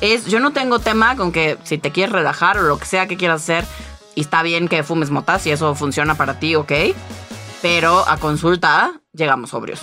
Es, 0.00 0.26
yo 0.26 0.40
no 0.40 0.52
tengo 0.52 0.78
tema 0.78 1.16
con 1.16 1.30
que 1.30 1.58
si 1.62 1.78
te 1.78 1.92
quieres 1.92 2.12
relajar 2.12 2.58
o 2.58 2.62
lo 2.62 2.78
que 2.78 2.86
sea 2.86 3.06
que 3.06 3.16
quieras 3.16 3.42
hacer, 3.42 3.64
y 4.14 4.20
está 4.22 4.42
bien 4.42 4.68
que 4.68 4.82
fumes 4.82 5.10
motas 5.10 5.46
y 5.46 5.50
eso 5.50 5.74
funciona 5.74 6.14
para 6.14 6.38
ti, 6.38 6.54
ok. 6.54 6.72
Pero 7.60 8.08
a 8.08 8.16
consulta 8.16 8.92
llegamos 9.12 9.50
sobrios. 9.50 9.80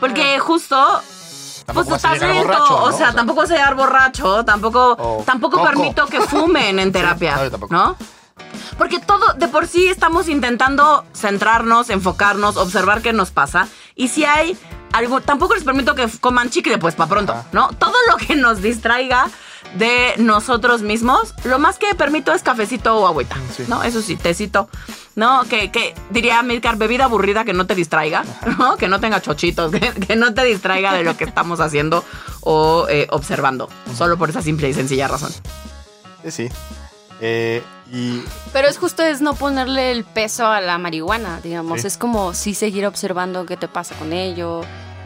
Porque 0.00 0.38
justo 0.38 0.76
Tampoco 1.66 1.88
pues 1.88 2.02
borracho, 2.02 2.76
o 2.76 2.90
¿no? 2.90 2.96
sea, 2.96 3.12
tampoco 3.12 3.40
vas 3.40 3.50
a 3.50 3.54
llegar 3.54 3.74
borracho, 3.74 4.44
tampoco, 4.44 5.24
tampoco 5.26 5.56
coco. 5.58 5.68
permito 5.68 6.06
que 6.06 6.20
fumen 6.28 6.78
en 6.78 6.92
terapia, 6.92 7.50
no. 7.50 7.68
¿no? 7.68 7.96
Porque 8.78 9.00
todo, 9.00 9.32
de 9.34 9.48
por 9.48 9.66
sí 9.66 9.88
estamos 9.88 10.28
intentando 10.28 11.04
centrarnos, 11.12 11.90
enfocarnos, 11.90 12.56
observar 12.56 13.02
qué 13.02 13.12
nos 13.12 13.32
pasa. 13.32 13.66
Y 13.96 14.08
si 14.08 14.24
hay 14.24 14.56
algo, 14.92 15.20
tampoco 15.20 15.54
les 15.54 15.64
permito 15.64 15.94
que 15.96 16.08
coman 16.20 16.50
chicle, 16.50 16.78
pues 16.78 16.94
para 16.94 17.08
pronto, 17.08 17.32
Ajá. 17.32 17.46
¿no? 17.52 17.68
Todo 17.70 17.94
lo 18.08 18.16
que 18.16 18.36
nos 18.36 18.62
distraiga 18.62 19.26
de 19.78 20.14
nosotros 20.18 20.82
mismos, 20.82 21.34
lo 21.44 21.58
más 21.58 21.78
que 21.78 21.94
permito 21.94 22.32
es 22.32 22.42
cafecito 22.42 22.96
o 22.96 23.06
agüita, 23.06 23.36
Sí. 23.56 23.64
¿no? 23.68 23.82
Eso 23.82 24.00
sí, 24.02 24.16
tecito, 24.16 24.68
¿no? 25.14 25.44
Que, 25.44 25.70
que 25.70 25.94
diría 26.10 26.42
Milcar, 26.42 26.76
bebida 26.76 27.04
aburrida 27.04 27.44
que 27.44 27.52
no 27.52 27.66
te 27.66 27.74
distraiga, 27.74 28.24
¿no? 28.58 28.76
Que 28.76 28.88
no 28.88 29.00
tenga 29.00 29.20
chochitos, 29.20 29.70
que, 29.72 29.80
que 29.80 30.16
no 30.16 30.34
te 30.34 30.44
distraiga 30.44 30.92
de 30.94 31.04
lo 31.04 31.16
que 31.16 31.24
estamos 31.24 31.60
haciendo 31.60 32.04
o 32.40 32.86
eh, 32.88 33.06
observando, 33.10 33.68
solo 33.96 34.16
por 34.16 34.30
esa 34.30 34.42
simple 34.42 34.68
y 34.68 34.74
sencilla 34.74 35.08
razón. 35.08 35.32
Sí, 36.24 36.30
sí. 36.30 36.48
Eh, 37.20 37.62
y 37.90 38.22
Pero 38.52 38.68
es 38.68 38.76
justo 38.78 39.02
es 39.02 39.20
no 39.22 39.34
ponerle 39.34 39.90
el 39.90 40.04
peso 40.04 40.46
a 40.46 40.60
la 40.60 40.76
marihuana, 40.76 41.40
digamos. 41.42 41.80
Sí. 41.82 41.86
Es 41.86 41.96
como 41.96 42.34
sí 42.34 42.54
seguir 42.54 42.84
observando 42.86 43.46
qué 43.46 43.56
te 43.56 43.68
pasa 43.68 43.94
con 43.94 44.12
ello, 44.12 44.60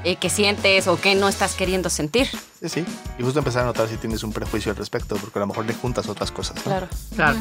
eh, 0.05 0.17
qué 0.17 0.31
sientes 0.31 0.87
o 0.87 1.01
qué 1.01 1.15
no 1.15 1.29
estás 1.29 1.55
queriendo 1.55 1.91
sentir. 1.91 2.29
sí, 2.61 2.69
sí. 2.69 2.85
Y 3.19 3.23
justo 3.23 3.39
empezar 3.39 3.63
a 3.63 3.67
notar 3.67 3.89
si 3.89 3.97
tienes 3.97 4.23
un 4.23 4.33
prejuicio 4.33 4.71
al 4.71 4.77
respecto, 4.77 5.17
porque 5.17 5.39
a 5.39 5.41
lo 5.41 5.47
mejor 5.47 5.67
le 5.67 5.75
juntas 5.75 6.09
otras 6.09 6.31
cosas. 6.31 6.57
¿no? 6.57 6.63
Claro. 6.63 6.89
Claro. 7.15 7.39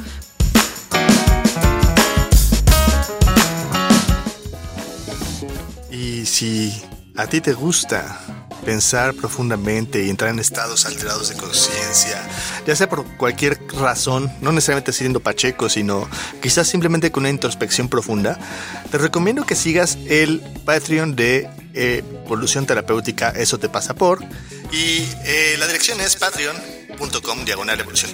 Y 5.91 6.25
si 6.25 6.81
a 7.17 7.27
ti 7.27 7.41
te 7.41 7.53
gusta 7.53 8.19
pensar 8.63 9.13
profundamente 9.15 10.05
y 10.05 10.09
entrar 10.09 10.29
en 10.31 10.39
estados 10.39 10.85
alterados 10.85 11.29
de 11.29 11.35
conciencia, 11.35 12.21
ya 12.65 12.75
sea 12.75 12.87
por 12.87 13.05
cualquier 13.17 13.59
razón, 13.73 14.31
no 14.41 14.51
necesariamente 14.51 14.93
siendo 14.93 15.19
pacheco, 15.19 15.69
sino 15.69 16.07
quizás 16.41 16.67
simplemente 16.67 17.11
con 17.11 17.23
una 17.23 17.29
introspección 17.29 17.89
profunda, 17.89 18.37
te 18.91 18.97
recomiendo 18.97 19.45
que 19.45 19.55
sigas 19.55 19.97
el 20.07 20.41
Patreon 20.65 21.15
de 21.15 21.49
eh, 21.73 22.03
Terapéutica, 22.67 23.29
eso 23.29 23.57
te 23.57 23.69
pasa 23.69 23.93
por, 23.93 24.23
y 24.71 25.07
eh, 25.25 25.55
la 25.57 25.67
dirección 25.67 25.99
es 26.01 26.15
patreon.com 26.15 27.45
diagonal 27.45 27.79
evolución. 27.79 28.11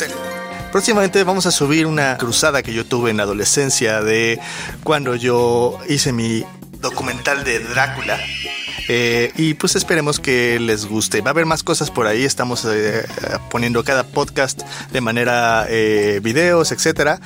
Próximamente 0.72 1.24
vamos 1.24 1.45
a 1.45 1.51
subir 1.51 1.86
una 1.86 2.18
cruzada 2.18 2.64
que 2.64 2.74
yo 2.74 2.86
tuve 2.86 3.12
en 3.12 3.18
la 3.18 3.24
adolescencia 3.24 4.01
de 4.01 4.39
cuando 4.84 5.16
yo 5.16 5.80
hice 5.89 6.14
mi 6.14 6.45
documental 6.80 7.43
de 7.43 7.60
Drácula. 7.60 8.20
Eh, 8.88 9.32
y 9.36 9.56
pues 9.56 9.76
esperemos 9.76 10.20
que 10.20 10.60
les 10.60 10.86
guste. 10.86 11.22
Va 11.22 11.30
a 11.30 11.32
haber 11.32 11.45
más 11.45 11.64
cosas 11.64 11.89
por 11.89 12.06
ahí. 12.06 12.24
Estamos 12.24 12.66
eh, 12.66 13.06
poniendo 13.49 13.84
cada 13.84 14.03
podcast 14.03 14.62
de 14.91 15.01
manera 15.01 15.68
videos, 16.22 16.72
etcétera. 16.72 17.20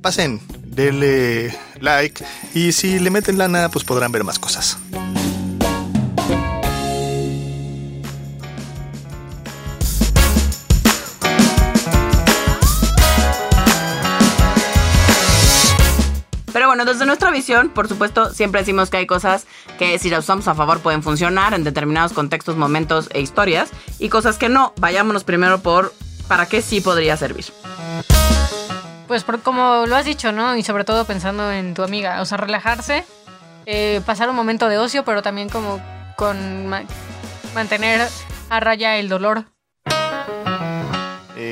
Pasen, 0.00 0.40
denle 0.64 1.56
like 1.80 2.24
y 2.54 2.72
si 2.72 2.98
le 2.98 3.10
meten 3.10 3.38
lana, 3.38 3.68
pues 3.68 3.84
podrán 3.84 4.12
ver 4.12 4.24
más 4.24 4.38
cosas. 4.38 4.78
Bueno, 16.72 16.86
desde 16.86 17.04
nuestra 17.04 17.30
visión, 17.30 17.68
por 17.68 17.86
supuesto, 17.86 18.32
siempre 18.32 18.62
decimos 18.62 18.88
que 18.88 18.96
hay 18.96 19.06
cosas 19.06 19.46
que 19.78 19.98
si 19.98 20.08
las 20.08 20.20
usamos 20.20 20.48
a 20.48 20.54
favor 20.54 20.80
pueden 20.80 21.02
funcionar 21.02 21.52
en 21.52 21.64
determinados 21.64 22.14
contextos, 22.14 22.56
momentos 22.56 23.10
e 23.12 23.20
historias, 23.20 23.68
y 23.98 24.08
cosas 24.08 24.38
que 24.38 24.48
no. 24.48 24.72
Vayámonos 24.78 25.22
primero 25.22 25.58
por 25.60 25.92
para 26.28 26.46
qué 26.46 26.62
sí 26.62 26.80
podría 26.80 27.18
servir. 27.18 27.44
Pues 29.06 29.22
por- 29.22 29.40
como 29.42 29.84
lo 29.86 29.96
has 29.96 30.06
dicho, 30.06 30.32
¿no? 30.32 30.56
Y 30.56 30.62
sobre 30.62 30.84
todo 30.84 31.04
pensando 31.04 31.50
en 31.52 31.74
tu 31.74 31.82
amiga. 31.82 32.22
O 32.22 32.24
sea, 32.24 32.38
relajarse, 32.38 33.04
eh, 33.66 34.00
pasar 34.06 34.30
un 34.30 34.36
momento 34.36 34.66
de 34.70 34.78
ocio, 34.78 35.04
pero 35.04 35.20
también 35.20 35.50
como 35.50 35.78
con 36.16 36.68
ma- 36.68 36.84
mantener 37.54 38.08
a 38.48 38.60
raya 38.60 38.96
el 38.96 39.10
dolor. 39.10 39.44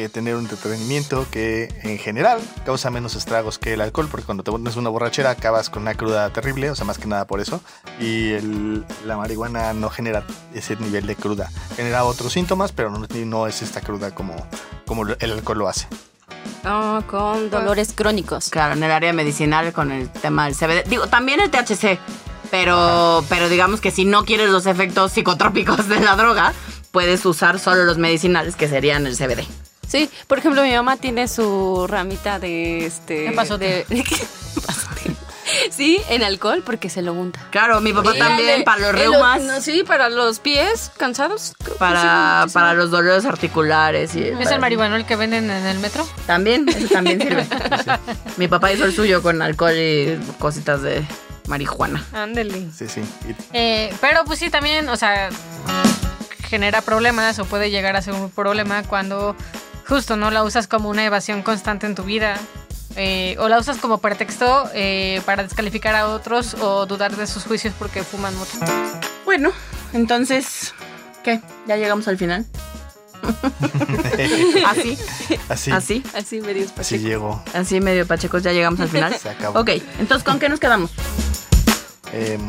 Eh, 0.01 0.09
tener 0.09 0.35
un 0.35 0.45
entretenimiento 0.49 1.27
que 1.31 1.69
en 1.83 1.99
general 1.99 2.41
causa 2.65 2.89
menos 2.89 3.17
estragos 3.17 3.59
que 3.59 3.75
el 3.75 3.83
alcohol, 3.83 4.09
porque 4.11 4.25
cuando 4.25 4.43
te 4.43 4.51
pones 4.51 4.77
una 4.77 4.89
borrachera 4.89 5.29
acabas 5.29 5.69
con 5.69 5.83
una 5.83 5.93
cruda 5.95 6.33
terrible, 6.33 6.71
o 6.71 6.75
sea, 6.75 6.87
más 6.87 6.97
que 6.97 7.07
nada 7.07 7.27
por 7.27 7.39
eso. 7.39 7.61
Y 8.01 8.31
el- 8.33 8.87
la 9.05 9.19
marihuana 9.19 9.75
no 9.75 9.91
genera 9.91 10.25
ese 10.55 10.77
nivel 10.77 11.07
de 11.07 11.17
cruda. 11.17 11.51
Genera 11.77 12.05
otros 12.05 12.33
síntomas, 12.33 12.73
pero 12.73 12.91
no, 12.91 13.07
no 13.27 13.47
es 13.47 13.61
esta 13.61 13.83
cruda 13.83 14.15
como, 14.15 14.35
como 14.87 15.05
el 15.07 15.33
alcohol 15.33 15.59
lo 15.59 15.69
hace. 15.69 15.87
Con 17.07 17.51
dolores 17.51 17.93
crónicos. 17.95 18.49
Claro, 18.49 18.73
en 18.73 18.83
el 18.83 18.91
área 18.93 19.13
medicinal 19.13 19.75
con 19.75 19.93
el 19.93 20.09
tema 20.09 20.47
del 20.47 20.55
CBD. 20.55 20.89
Digo, 20.89 21.09
también 21.09 21.41
el 21.41 21.51
THC, 21.51 21.99
pero, 22.51 23.23
pero 23.29 23.51
digamos 23.51 23.83
que 23.83 23.91
si 23.91 24.07
no 24.07 24.25
quieres 24.25 24.49
los 24.49 24.65
efectos 24.65 25.13
psicotrópicos 25.13 25.89
de 25.89 26.01
la 26.01 26.17
droga, 26.17 26.55
puedes 26.91 27.27
usar 27.27 27.59
solo 27.59 27.85
los 27.85 27.99
medicinales 27.99 28.57
que 28.57 28.67
serían 28.67 29.07
el 29.07 29.15
CBD. 29.17 29.47
Sí, 29.91 30.09
por 30.29 30.39
ejemplo, 30.39 30.63
mi 30.63 30.73
mamá 30.73 30.97
tiene 30.99 31.27
su 31.27 31.87
ramita 31.89 32.39
de 32.39 32.87
este. 32.87 33.29
Epazote. 33.29 33.85
de- 33.89 33.99
Epazote. 34.57 35.17
Sí, 35.71 36.01
en 36.09 36.23
alcohol 36.23 36.63
porque 36.65 36.89
se 36.89 37.03
lo 37.03 37.13
unta. 37.13 37.41
Claro, 37.51 37.81
mi 37.81 37.93
papá 37.93 38.13
Sí, 38.13 38.19
también, 38.21 38.63
para 38.63 38.81
los 38.83 38.93
reumas, 38.93 39.43
no, 39.43 39.61
sí, 39.61 39.83
para 39.85 40.09
los 40.09 40.39
pies 40.39 40.93
cansados. 40.97 41.55
para, 41.77 42.45
sí, 42.47 42.55
para 42.55 42.75
los 42.75 42.93
dolores 42.93 43.25
articulares. 43.25 44.15
Y, 44.15 44.23
¿Es 44.23 44.51
el 44.53 44.61
marihuanol 44.61 45.05
que 45.07 45.17
venden 45.17 45.51
en 45.51 45.67
el 45.67 45.79
metro? 45.81 46.07
También, 46.27 46.69
ese 46.69 46.87
también 46.87 47.21
sirve. 47.23 47.47
Mi 48.37 48.47
papá 48.47 48.71
hizo 48.73 48.85
el 48.85 48.95
suyo 48.95 49.23
con 49.23 49.43
alcohol 49.43 49.75
y 49.77 50.21
cositas 50.39 50.83
de 50.83 51.05
marihuana. 51.49 52.05
Ándele. 52.13 52.69
Sí, 52.73 52.87
sí. 52.89 53.03
Eh, 53.53 53.93
pero 54.01 54.25
pues 54.25 54.39
sí, 54.39 54.51
también, 54.51 54.89
o 54.89 54.97
sea, 54.97 55.31
genera 56.49 56.81
problemas 56.81 57.39
o 57.41 57.45
puede 57.45 57.71
llegar 57.71 57.97
a 57.97 58.03
ser 58.03 58.15
un 58.15 58.31
problema 58.31 58.85
cuando 58.85 59.35
justo 59.91 60.17
no 60.17 60.31
la 60.31 60.45
usas 60.45 60.67
como 60.69 60.89
una 60.89 61.05
evasión 61.05 61.43
constante 61.43 61.85
en 61.87 61.95
tu 61.95 62.05
vida. 62.05 62.39
eh, 62.97 63.37
o 63.39 63.49
la 63.49 63.59
usas 63.59 63.77
como 63.79 63.99
pretexto 63.99 64.69
eh, 64.75 65.21
para 65.27 65.43
descalificar 65.43 65.95
a 65.97 66.09
otros 66.09 66.55
o 66.55 66.87
dudar 66.87 67.15
de 67.17 67.27
sus 67.27 67.45
juicios 67.45 67.75
porque 67.79 68.03
fuman 68.03 68.35
mucho. 68.37 68.53
Bueno, 69.25 69.51
entonces, 69.93 70.73
¿qué? 71.23 71.41
¿Ya 71.67 71.77
llegamos 71.77 72.09
al 72.09 72.17
final? 72.19 72.47
¿Así? 74.67 74.99
así, 75.49 75.71
¿Así? 75.71 76.03
Así 76.15 76.41
medio 76.41 76.65
así 76.65 76.73
pacheco. 76.75 77.03
llegó. 77.03 77.45
Así 77.53 77.81
medio 77.81 78.07
pachecos, 78.07 78.43
ya 78.43 78.53
llegamos 78.53 78.81
al 78.81 78.89
final. 78.89 79.15
Se 79.23 79.29
acabó. 79.29 79.61
Ok, 79.61 79.71
entonces, 79.99 80.25
¿con 80.25 80.39
qué 80.39 80.49
nos 80.49 80.59
quedamos? 80.59 80.91
Em, 82.13 82.41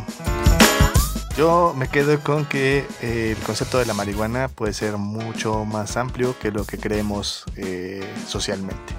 yo 1.41 1.73
me 1.75 1.87
quedo 1.87 2.19
con 2.19 2.45
que 2.45 2.85
eh, 3.01 3.35
el 3.35 3.43
concepto 3.43 3.79
de 3.79 3.87
la 3.87 3.95
marihuana 3.95 4.47
puede 4.47 4.73
ser 4.73 4.97
mucho 4.97 5.65
más 5.65 5.97
amplio 5.97 6.37
que 6.37 6.51
lo 6.51 6.65
que 6.65 6.77
creemos 6.77 7.45
eh, 7.55 8.07
socialmente. 8.27 8.93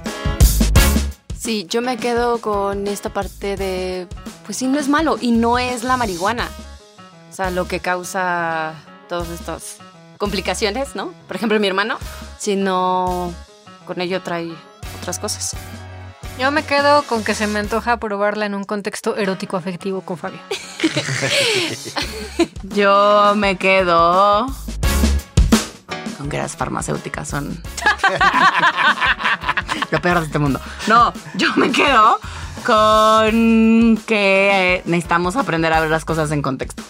Sí, 1.39 1.69
yo 1.71 1.83
me 1.83 1.99
quedo 1.99 2.39
con 2.39 2.89
esta 2.89 3.11
parte 3.11 3.57
de, 3.57 4.09
pues 4.45 4.57
sí, 4.57 4.67
no 4.67 4.81
es 4.81 4.89
malo 4.89 5.19
y 5.21 5.31
no 5.31 5.61
es 5.61 5.85
la 5.85 5.97
marihuana. 5.97 6.49
O 7.31 7.33
sea, 7.33 7.53
lo 7.53 7.69
que 7.69 7.79
causa 7.79 8.75
todas 9.09 9.29
estas 9.29 9.77
complicaciones, 10.19 10.97
¿no? 10.97 11.15
Por 11.29 11.37
ejemplo, 11.37 11.61
mi 11.61 11.69
hermano, 11.69 11.97
sino 12.39 13.33
con 13.87 14.01
ello 14.01 14.21
trae 14.21 14.51
otras 15.01 15.21
cosas. 15.21 15.55
Yo 16.41 16.51
me 16.51 16.65
quedo 16.65 17.05
con 17.05 17.23
que 17.23 17.37
se 17.37 17.47
me 17.47 17.61
antoja 17.61 17.99
probarla 17.99 18.47
en 18.47 18.57
un 18.57 18.65
contexto 18.65 19.17
erótico 19.17 19.57
afectivo 19.57 20.01
con 20.01 20.19
Fabio. 20.19 20.41
Yo 22.75 23.35
me 23.37 23.57
quedo 23.57 24.47
con 26.19 26.29
que 26.29 26.39
las 26.39 26.57
farmacéuticas 26.57 27.29
son 27.29 27.49
lo 29.91 30.01
peor 30.01 30.21
de 30.21 30.27
este 30.27 30.39
mundo. 30.39 30.61
No, 30.87 31.13
yo 31.35 31.49
me 31.57 31.71
quedo 31.71 32.19
con 32.65 34.01
que 34.07 34.83
necesitamos 34.85 35.37
aprender 35.37 35.73
a 35.73 35.81
ver 35.81 35.91
las 35.91 36.05
cosas 36.05 36.31
en 36.31 36.43
contexto. 36.43 36.83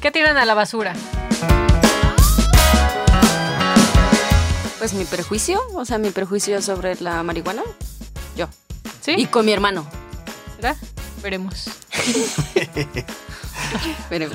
¿Qué 0.00 0.10
tiran 0.10 0.36
a 0.36 0.44
la 0.44 0.54
basura? 0.54 0.94
Pues 4.78 4.92
mi 4.92 5.04
prejuicio, 5.04 5.60
o 5.74 5.84
sea, 5.84 5.98
mi 5.98 6.10
prejuicio 6.10 6.60
sobre 6.60 7.00
la 7.00 7.22
marihuana, 7.22 7.62
yo. 8.36 8.48
¿Sí? 9.00 9.14
Y 9.16 9.26
con 9.26 9.46
mi 9.46 9.52
hermano. 9.52 9.86
¿Será? 10.56 10.76
Veremos. 11.24 11.70
Pero 14.10 14.28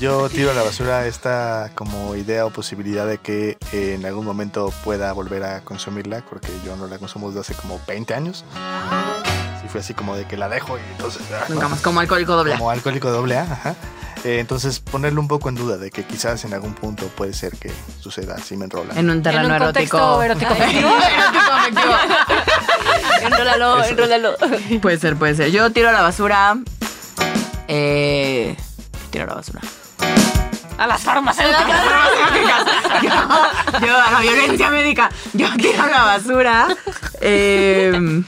Yo 0.00 0.30
tiro 0.30 0.50
a 0.50 0.54
la 0.54 0.62
basura 0.62 1.06
esta 1.06 1.70
como 1.74 2.16
idea 2.16 2.46
o 2.46 2.50
posibilidad 2.50 3.06
de 3.06 3.18
que 3.18 3.58
eh, 3.72 3.94
en 3.94 4.06
algún 4.06 4.24
momento 4.24 4.72
pueda 4.84 5.12
volver 5.12 5.44
a 5.44 5.60
consumirla, 5.60 6.24
porque 6.30 6.48
yo 6.64 6.76
no 6.76 6.86
la 6.86 6.98
consumo 6.98 7.28
desde 7.28 7.40
hace 7.40 7.54
como 7.54 7.78
20 7.86 8.14
años. 8.14 8.42
Sí 9.60 9.68
fue 9.68 9.82
así 9.82 9.92
como 9.92 10.16
de 10.16 10.26
que 10.26 10.38
la 10.38 10.48
dejo 10.48 10.78
y 10.78 10.80
entonces... 10.92 11.20
ah, 11.30 11.44
Nunca 11.50 11.68
más, 11.68 11.82
como 11.82 12.00
alcohólico 12.00 12.36
doble. 12.36 12.54
A. 12.54 12.58
Como 12.58 12.70
alcohólico 12.70 13.10
doble 13.10 13.36
A, 13.36 13.42
ajá. 13.42 13.74
Eh, 14.24 14.38
entonces 14.40 14.80
ponerlo 14.80 15.20
un 15.20 15.28
poco 15.28 15.50
en 15.50 15.54
duda 15.54 15.76
de 15.76 15.90
que 15.90 16.04
quizás 16.04 16.46
en 16.46 16.54
algún 16.54 16.72
punto 16.72 17.08
puede 17.08 17.34
ser 17.34 17.58
que 17.58 17.70
suceda 18.00 18.38
si 18.38 18.56
me 18.56 18.64
enrola. 18.64 18.94
En 18.98 19.10
un 19.10 19.22
terreno 19.22 19.44
en 19.44 19.50
un 19.50 19.56
erótico. 19.56 20.22
erótico 20.22 20.50
afectivo. 20.54 20.88
erótico 20.88 21.52
afectivo. 21.52 21.92
Enrólalo, 23.22 23.84
enrólalo. 23.84 24.34
Puede 24.82 24.98
ser, 24.98 25.16
puede 25.16 25.34
ser. 25.34 25.50
Yo 25.50 25.70
tiro 25.70 25.88
a 25.88 25.92
la 25.92 26.02
basura. 26.02 26.56
Eh, 27.68 28.56
tiro 29.10 29.24
a 29.24 29.26
la 29.28 29.34
basura. 29.34 29.60
A 30.76 30.86
las 30.88 31.02
farmacéuticas. 31.02 31.68
yo, 33.02 33.08
yo 33.86 33.96
a 33.96 34.10
la 34.10 34.20
violencia 34.20 34.70
médica. 34.70 35.10
Yo 35.32 35.46
tiro 35.56 35.82
a 35.82 35.86
la 35.86 36.02
basura. 36.04 36.66
eh, 37.20 38.22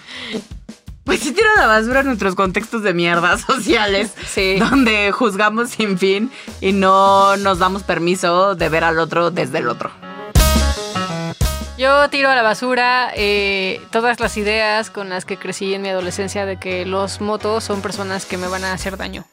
pues 1.05 1.21
sí 1.21 1.31
tiro 1.33 1.49
a 1.57 1.61
la 1.61 1.67
basura 1.69 2.03
nuestros 2.03 2.35
contextos 2.35 2.83
de 2.83 2.93
mierda 2.95 3.37
sociales. 3.47 4.13
Sí. 4.29 4.57
Donde 4.59 5.13
juzgamos 5.13 5.71
sin 5.71 5.99
fin 5.99 6.31
y 6.61 6.73
no 6.73 7.37
nos 7.37 7.59
damos 7.59 7.83
permiso 7.85 8.55
de 8.55 8.69
ver 8.69 8.85
al 8.85 8.99
otro 8.99 9.31
desde 9.31 9.59
el 9.59 9.69
otro. 9.69 9.91
Yo 11.79 12.09
tiro 12.09 12.31
a 12.31 12.35
la 12.35 12.43
basura 12.43 13.11
eh, 13.15 13.83
todas 13.93 14.19
las 14.19 14.37
ideas 14.39 14.89
con 14.91 15.11
las 15.11 15.27
que 15.27 15.37
crecí 15.37 15.75
en 15.75 15.83
mi 15.83 15.91
adolescencia 15.91 16.47
de 16.47 16.57
que 16.59 16.87
los 16.87 17.21
motos 17.21 17.65
son 17.65 17.83
personas 17.83 18.25
que 18.25 18.39
me 18.39 18.49
van 18.49 18.65
a 18.65 18.73
hacer 18.73 18.97
daño. 18.97 19.25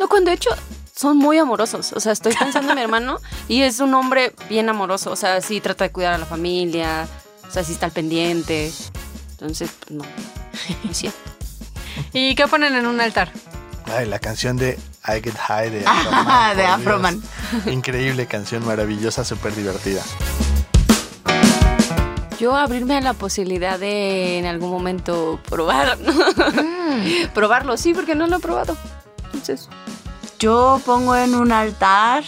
No, 0.00 0.08
cuando 0.08 0.30
de 0.30 0.34
hecho 0.36 0.50
son 0.94 1.18
muy 1.18 1.38
amorosos. 1.38 1.92
O 1.92 2.00
sea, 2.00 2.10
estoy 2.12 2.34
pensando 2.34 2.70
en 2.72 2.76
mi 2.76 2.82
hermano 2.82 3.18
y 3.46 3.62
es 3.62 3.78
un 3.78 3.94
hombre 3.94 4.34
bien 4.48 4.68
amoroso. 4.68 5.12
O 5.12 5.16
sea, 5.16 5.40
sí 5.40 5.60
trata 5.60 5.84
de 5.84 5.92
cuidar 5.92 6.14
a 6.14 6.18
la 6.18 6.26
familia. 6.26 7.06
O 7.48 7.50
sea, 7.52 7.62
sí 7.62 7.72
está 7.72 7.86
al 7.86 7.92
pendiente. 7.92 8.72
Entonces, 9.32 9.70
pues, 9.80 9.90
no. 9.92 10.04
No 10.82 10.90
es 10.90 10.96
cierto. 10.96 11.18
¿Y 12.12 12.34
qué 12.34 12.48
ponen 12.48 12.74
en 12.74 12.86
un 12.86 13.00
altar? 13.00 13.30
Ay, 13.86 14.06
la 14.06 14.18
canción 14.18 14.56
de 14.56 14.76
I 15.06 15.20
Get 15.22 15.36
High 15.36 15.70
de 15.70 15.84
Ah, 15.86 16.00
Afroman. 16.50 16.56
de 16.56 16.64
Afroman. 16.66 17.22
Dios. 17.52 17.66
Increíble 17.68 18.26
canción, 18.26 18.66
maravillosa, 18.66 19.24
súper 19.24 19.54
divertida. 19.54 20.02
Yo 22.38 22.54
abrirme 22.54 22.96
a 22.96 23.00
la 23.00 23.14
posibilidad 23.14 23.78
de 23.78 24.38
en 24.38 24.46
algún 24.46 24.70
momento 24.70 25.40
probar. 25.48 25.96
Probarlo, 27.34 27.76
sí, 27.76 27.94
porque 27.94 28.14
no 28.14 28.26
lo 28.26 28.36
he 28.36 28.40
probado. 28.40 28.76
Entonces, 29.24 29.68
Yo 30.38 30.80
pongo 30.84 31.16
en 31.16 31.34
un 31.34 31.50
altar 31.50 32.24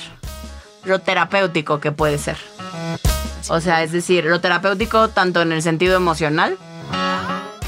lo 0.85 1.01
terapéutico 1.01 1.79
que 1.79 1.93
puede 1.93 2.17
ser. 2.17 2.39
O 3.51 3.61
sea, 3.61 3.83
es 3.83 3.93
decir, 3.93 4.25
lo 4.25 4.41
terapéutico 4.41 5.09
tanto 5.09 5.43
en 5.43 5.53
el 5.53 5.63
sentido 5.63 5.97
emocional. 5.97 6.57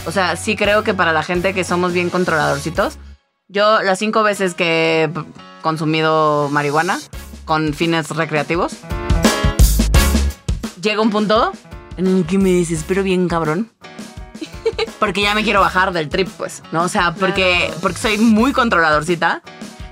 O 0.07 0.13
sea, 0.13 0.37
sí 0.37 0.57
creo 0.57 0.83
que 0.83 0.95
para 0.95 1.13
la 1.13 1.23
gente 1.23 1.53
que 1.53 1.63
somos 1.63 1.93
bien 1.93 2.09
controladorcitos, 2.09 2.99
yo 3.49 3.83
las 3.83 3.99
cinco 3.99 4.23
veces 4.23 4.55
que 4.55 5.05
he 5.05 5.11
consumido 5.61 6.49
marihuana 6.51 6.99
con 7.45 7.75
fines 7.75 8.09
recreativos, 8.11 8.73
llega 10.81 11.03
un 11.03 11.11
punto 11.11 11.53
que 11.97 12.39
me 12.39 12.51
desespero 12.51 13.03
bien 13.03 13.29
cabrón. 13.29 13.71
Porque 14.99 15.23
ya 15.23 15.35
me 15.35 15.43
quiero 15.43 15.61
bajar 15.61 15.93
del 15.93 16.09
trip, 16.09 16.29
pues, 16.37 16.63
¿no? 16.73 16.83
O 16.83 16.89
sea, 16.89 17.15
porque, 17.15 17.73
porque 17.81 17.99
soy 17.99 18.19
muy 18.19 18.53
controladorcita. 18.53 19.43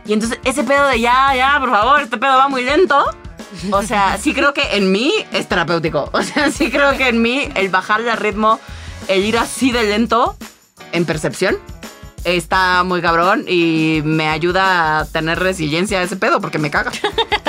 Y 0.07 0.12
entonces 0.12 0.38
ese 0.44 0.64
pedo 0.64 0.86
de 0.86 1.01
ya, 1.01 1.34
ya, 1.34 1.59
por 1.61 1.70
favor, 1.70 2.01
este 2.01 2.16
pedo 2.18 2.36
va 2.36 2.49
muy 2.49 2.62
lento. 2.62 3.05
O 3.70 3.82
sea, 3.82 4.18
sí 4.20 4.34
creo 4.34 4.55
que 4.55 4.76
en 4.76 4.92
mí 4.92 5.12
es 5.32 5.49
terapéutico. 5.49 6.11
O 6.12 6.22
sea, 6.22 6.51
sí 6.51 6.70
creo 6.70 6.96
que 6.96 7.09
en 7.09 7.22
mí 7.22 7.49
el 7.55 7.68
bajarle 7.68 8.11
al 8.11 8.18
ritmo, 8.18 8.61
el 9.09 9.24
ir 9.24 9.38
así 9.38 9.72
de 9.72 9.84
lento, 9.84 10.36
en 10.92 11.05
percepción, 11.05 11.59
está 12.24 12.82
muy 12.84 13.01
cabrón 13.01 13.44
y 13.49 14.01
me 14.05 14.28
ayuda 14.28 15.01
a 15.01 15.05
tener 15.05 15.38
resiliencia 15.38 16.01
a 16.01 16.03
ese 16.03 16.16
pedo 16.16 16.40
porque 16.40 16.59
me 16.59 16.70
caga. 16.70 16.92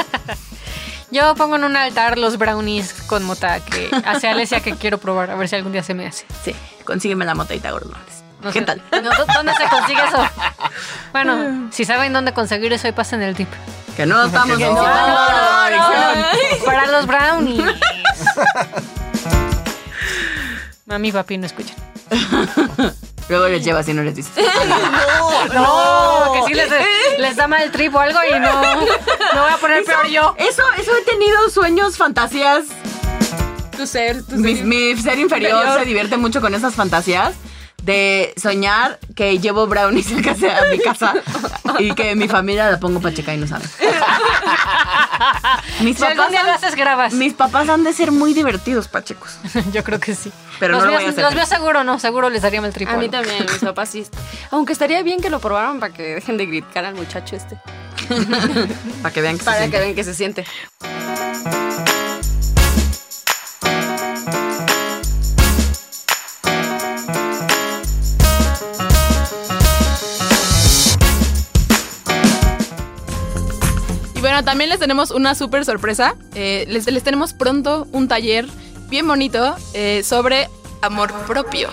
Yo 1.12 1.34
pongo 1.36 1.56
en 1.56 1.64
un 1.64 1.76
altar 1.76 2.18
los 2.20 2.38
brownies 2.38 2.94
con 3.08 3.24
mota 3.24 3.60
que 3.62 3.90
hace 4.06 4.28
Alesia 4.28 4.60
que 4.60 4.76
quiero 4.76 5.00
probar, 5.00 5.32
a 5.32 5.36
ver 5.36 5.48
si 5.50 5.56
algún 5.56 5.72
día 5.72 5.82
se 5.84 5.94
me 5.96 6.06
hace. 6.06 6.26
Sí, 6.44 6.56
consígueme 6.86 7.26
la 7.26 7.34
motita, 7.36 7.72
gordones. 7.72 7.98
No 8.44 8.52
¿Qué 8.52 8.60
sé. 8.60 8.66
tal? 8.66 8.82
No, 8.92 9.10
¿Dónde 9.34 9.54
se 9.56 9.68
consigue 9.70 10.02
eso? 10.04 10.24
Bueno, 11.12 11.68
si 11.72 11.84
saben 11.84 12.14
dónde 12.14 12.32
conseguir 12.34 12.72
eso, 12.74 12.88
ahí 12.88 12.94
pasen 12.94 13.22
el 13.24 13.36
tip. 13.36 13.50
Que 13.98 14.06
no 14.06 14.24
estamos 14.26 14.58
Que 14.58 14.66
no. 14.66 14.80
adicción. 14.80 16.64
Para 16.66 16.88
los 16.88 17.06
brownies. 17.08 17.66
Mami 20.86 21.10
y 21.10 21.12
papi 21.12 21.38
no 21.38 21.46
escuchan. 21.48 21.76
Luego 23.30 23.48
les 23.48 23.64
llevas 23.64 23.88
y 23.88 23.94
no 23.94 24.02
les 24.04 24.16
dices. 24.16 24.34
No, 25.54 26.32
que 26.34 26.44
sí 26.48 26.54
les, 26.54 26.70
les 27.20 27.36
da 27.36 27.48
mal 27.48 27.72
trip 27.72 27.94
o 27.96 28.00
algo 28.00 28.20
y 28.30 28.40
no, 28.40 28.62
no 28.62 29.42
voy 29.44 29.52
a 29.52 29.58
poner 29.60 29.84
peor 29.84 30.08
yo. 30.08 30.36
Eso, 30.38 30.64
eso 30.78 30.92
he 30.98 31.02
tenido 31.10 31.50
sueños, 31.50 31.98
fantasías. 31.98 32.66
Tu 33.76 33.88
ser, 33.88 34.24
tu 34.24 34.36
Mi, 34.36 34.56
ser. 34.58 34.66
mi 34.66 34.96
ser 34.98 35.20
inferior, 35.20 35.52
Inferior. 35.54 35.80
se 35.80 35.86
divierte 35.86 36.18
mucho 36.18 36.42
con 36.42 36.54
esas 36.54 36.76
fantasías 36.76 37.34
de 37.84 38.34
soñar 38.38 39.00
que 39.16 39.40
llevo 39.40 39.68
brownies 39.68 40.12
a, 40.12 40.22
casa, 40.22 40.58
a 40.60 40.66
mi 40.72 40.80
casa 40.80 41.14
y 41.80 41.94
que 41.96 42.16
mi 42.16 42.28
familia 42.28 42.70
la 42.70 42.80
pongo 42.80 43.00
pacheca 43.00 43.34
y 43.34 43.38
no 43.38 43.48
saben. 43.48 43.68
mis, 45.82 45.98
Si 45.98 46.04
algún 46.04 46.30
día 46.30 46.44
lo 46.44 46.52
haces, 46.52 46.76
grabas. 46.76 47.14
mis 47.14 47.34
papás 47.34 47.70
han 47.70 47.84
de 47.84 47.94
ser 47.94 48.12
muy 48.12 48.34
divertidos, 48.34 48.88
pachecos. 48.88 49.38
Yo 49.74 49.84
creo 49.84 50.00
que 50.00 50.16
sí. 50.16 50.32
Pero 50.60 50.74
los 50.74 50.84
no 50.84 50.92
lo 50.92 50.98
voy 50.98 51.06
a 51.06 51.10
hacer. 51.10 51.24
Los 51.24 51.36
míos 51.36 51.50
seguro 51.50 51.84
no, 51.84 52.00
seguro 52.00 52.30
les 52.30 52.42
daría 52.42 52.62
mal 52.62 52.74
trip. 52.74 52.90
o 52.90 52.92
A 52.92 52.98
mí 52.98 53.10
también, 53.10 53.46
mis 53.46 53.60
papás 53.60 53.90
sí. 53.90 54.06
Aunque 54.52 54.74
estaría 54.74 55.02
bien 55.04 55.22
que 55.22 55.30
lo 55.30 55.40
probaran 55.40 55.80
para 55.80 55.94
que 55.94 56.16
dejen 56.16 56.38
de 56.38 56.46
gritar 56.46 56.86
al 56.86 56.96
muchacho 56.96 57.36
este. 57.36 57.58
Para 59.02 59.14
que 59.14 59.22
vean 59.22 59.36
que 59.38 59.40
se 59.40 59.46
Para 59.46 59.58
siente. 59.60 59.78
que 59.78 59.84
vean 59.84 59.96
que 59.96 60.04
se 60.04 60.14
siente. 60.16 60.46
También 74.44 74.70
les 74.70 74.80
tenemos 74.80 75.12
una 75.12 75.36
súper 75.36 75.66
sorpresa. 75.66 76.16
Eh, 76.36 76.66
les, 76.68 76.86
tenemos 77.04 77.34
pronto 77.34 77.88
un 77.92 78.08
taller 78.08 78.48
bien 78.90 79.08
bonito 79.08 79.56
eh, 79.74 80.02
sobre 80.04 80.50
amor 80.82 81.14
propio. 81.26 81.70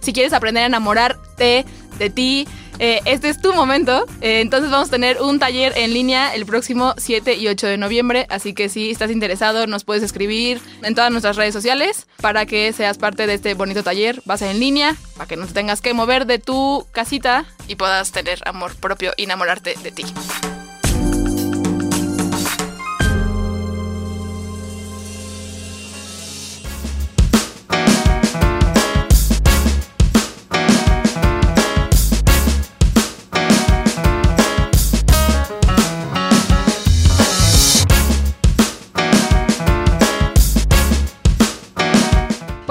Si 0.00 0.12
quieres 0.12 0.32
aprender 0.32 0.62
a 0.62 0.66
enamorarte 0.66 1.64
de 1.98 2.10
ti, 2.10 2.46
eh, 2.78 3.00
este 3.04 3.28
es 3.28 3.40
tu 3.40 3.52
momento. 3.52 4.06
Eh, 4.20 4.40
entonces 4.40 4.70
vamos 4.70 4.88
a 4.88 4.90
tener 4.90 5.20
un 5.20 5.38
taller 5.38 5.72
en 5.76 5.92
línea 5.92 6.34
el 6.34 6.46
próximo 6.46 6.94
7 6.96 7.34
y 7.34 7.48
8 7.48 7.66
de 7.66 7.76
noviembre. 7.76 8.26
Así 8.30 8.54
que 8.54 8.68
si 8.68 8.90
estás 8.90 9.10
interesado, 9.10 9.66
nos 9.66 9.84
puedes 9.84 10.02
escribir 10.02 10.60
en 10.82 10.94
todas 10.94 11.10
nuestras 11.10 11.36
redes 11.36 11.54
sociales 11.54 12.06
para 12.20 12.46
que 12.46 12.72
seas 12.72 12.98
parte 12.98 13.26
de 13.26 13.34
este 13.34 13.54
bonito 13.54 13.82
taller. 13.82 14.22
Va 14.28 14.34
a 14.34 14.38
ser 14.38 14.50
en 14.50 14.60
línea 14.60 14.96
para 15.16 15.26
que 15.26 15.36
no 15.36 15.46
te 15.46 15.52
tengas 15.52 15.80
que 15.80 15.92
mover 15.94 16.26
de 16.26 16.38
tu 16.38 16.86
casita 16.92 17.44
y 17.66 17.74
puedas 17.74 18.12
tener 18.12 18.40
amor 18.46 18.76
propio 18.76 19.12
y 19.16 19.24
enamorarte 19.24 19.74
de 19.82 19.90
ti. 19.90 20.04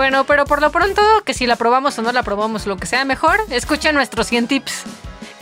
Bueno, 0.07 0.23
pero 0.23 0.45
por 0.45 0.61
lo 0.61 0.71
pronto, 0.71 1.01
que 1.25 1.33
si 1.33 1.45
la 1.45 1.57
probamos 1.57 1.99
o 1.99 2.01
no 2.01 2.13
la 2.13 2.23
probamos, 2.23 2.65
lo 2.65 2.77
que 2.77 2.87
sea 2.87 3.03
mejor, 3.03 3.41
escuchen 3.49 3.93
nuestros 3.93 4.27
100 4.27 4.47
tips. 4.47 4.83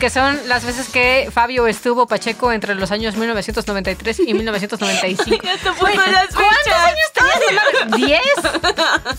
Que 0.00 0.10
son 0.10 0.36
las 0.48 0.64
veces 0.64 0.88
que 0.88 1.30
Fabio 1.32 1.68
estuvo 1.68 2.08
Pacheco 2.08 2.50
entre 2.50 2.74
los 2.74 2.90
años 2.90 3.14
1993 3.14 4.18
y 4.26 4.34
1995. 4.34 5.24
Güey, 5.30 5.38
¿Cuántos 5.78 6.72
años 6.74 7.12
tenías? 7.14 7.90
¿no? 7.90 7.96
¿Diez? 7.96 8.20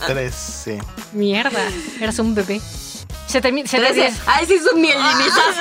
Tres, 0.05 0.35
sí. 0.35 0.79
Mierda, 1.13 1.61
eras 2.01 2.19
un 2.19 2.35
bebé. 2.35 2.59
Se 3.27 3.39
te, 3.39 3.67
se 3.67 3.79
te. 3.79 4.13
Ay, 4.25 4.45
sí, 4.45 4.55
es 4.55 4.69
un 4.69 4.81
mielinización. 4.81 5.55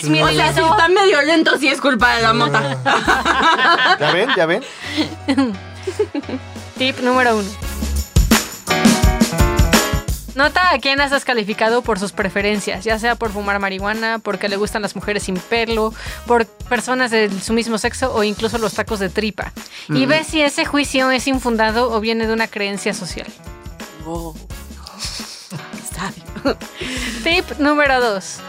Se 0.00 0.08
le 0.10 0.48
está 0.48 0.88
medio 0.88 1.22
lento, 1.22 1.56
sí 1.58 1.68
es 1.68 1.80
culpa 1.80 2.16
de 2.16 2.22
la 2.22 2.32
mota. 2.32 2.76
¿Ya 4.00 4.10
ven? 4.10 4.30
¿Ya 4.36 4.46
ven? 4.46 4.64
Tip 6.76 6.98
número 7.02 7.36
uno. 7.36 7.48
Nota 10.34 10.72
a 10.72 10.78
quién 10.78 11.00
has 11.00 11.12
descalificado 11.12 11.82
por 11.82 12.00
sus 12.00 12.10
preferencias, 12.10 12.82
ya 12.84 12.98
sea 12.98 13.14
por 13.14 13.30
fumar 13.30 13.60
marihuana, 13.60 14.18
porque 14.18 14.48
le 14.48 14.56
gustan 14.56 14.82
las 14.82 14.96
mujeres 14.96 15.22
sin 15.22 15.36
pelo, 15.36 15.94
por 16.26 16.46
personas 16.46 17.12
de 17.12 17.30
su 17.40 17.52
mismo 17.52 17.78
sexo 17.78 18.12
o 18.12 18.24
incluso 18.24 18.58
los 18.58 18.74
tacos 18.74 18.98
de 18.98 19.10
tripa. 19.10 19.52
Y 19.88 20.06
ve 20.06 20.24
si 20.24 20.40
ese 20.42 20.64
juicio 20.64 21.10
es 21.12 21.28
infundado 21.28 21.92
o 21.92 22.00
viene 22.00 22.26
de 22.26 22.32
una 22.32 22.48
creencia 22.48 22.94
social. 22.94 23.28
Tip 27.22 27.58
número 27.58 28.00
2. 28.00 28.40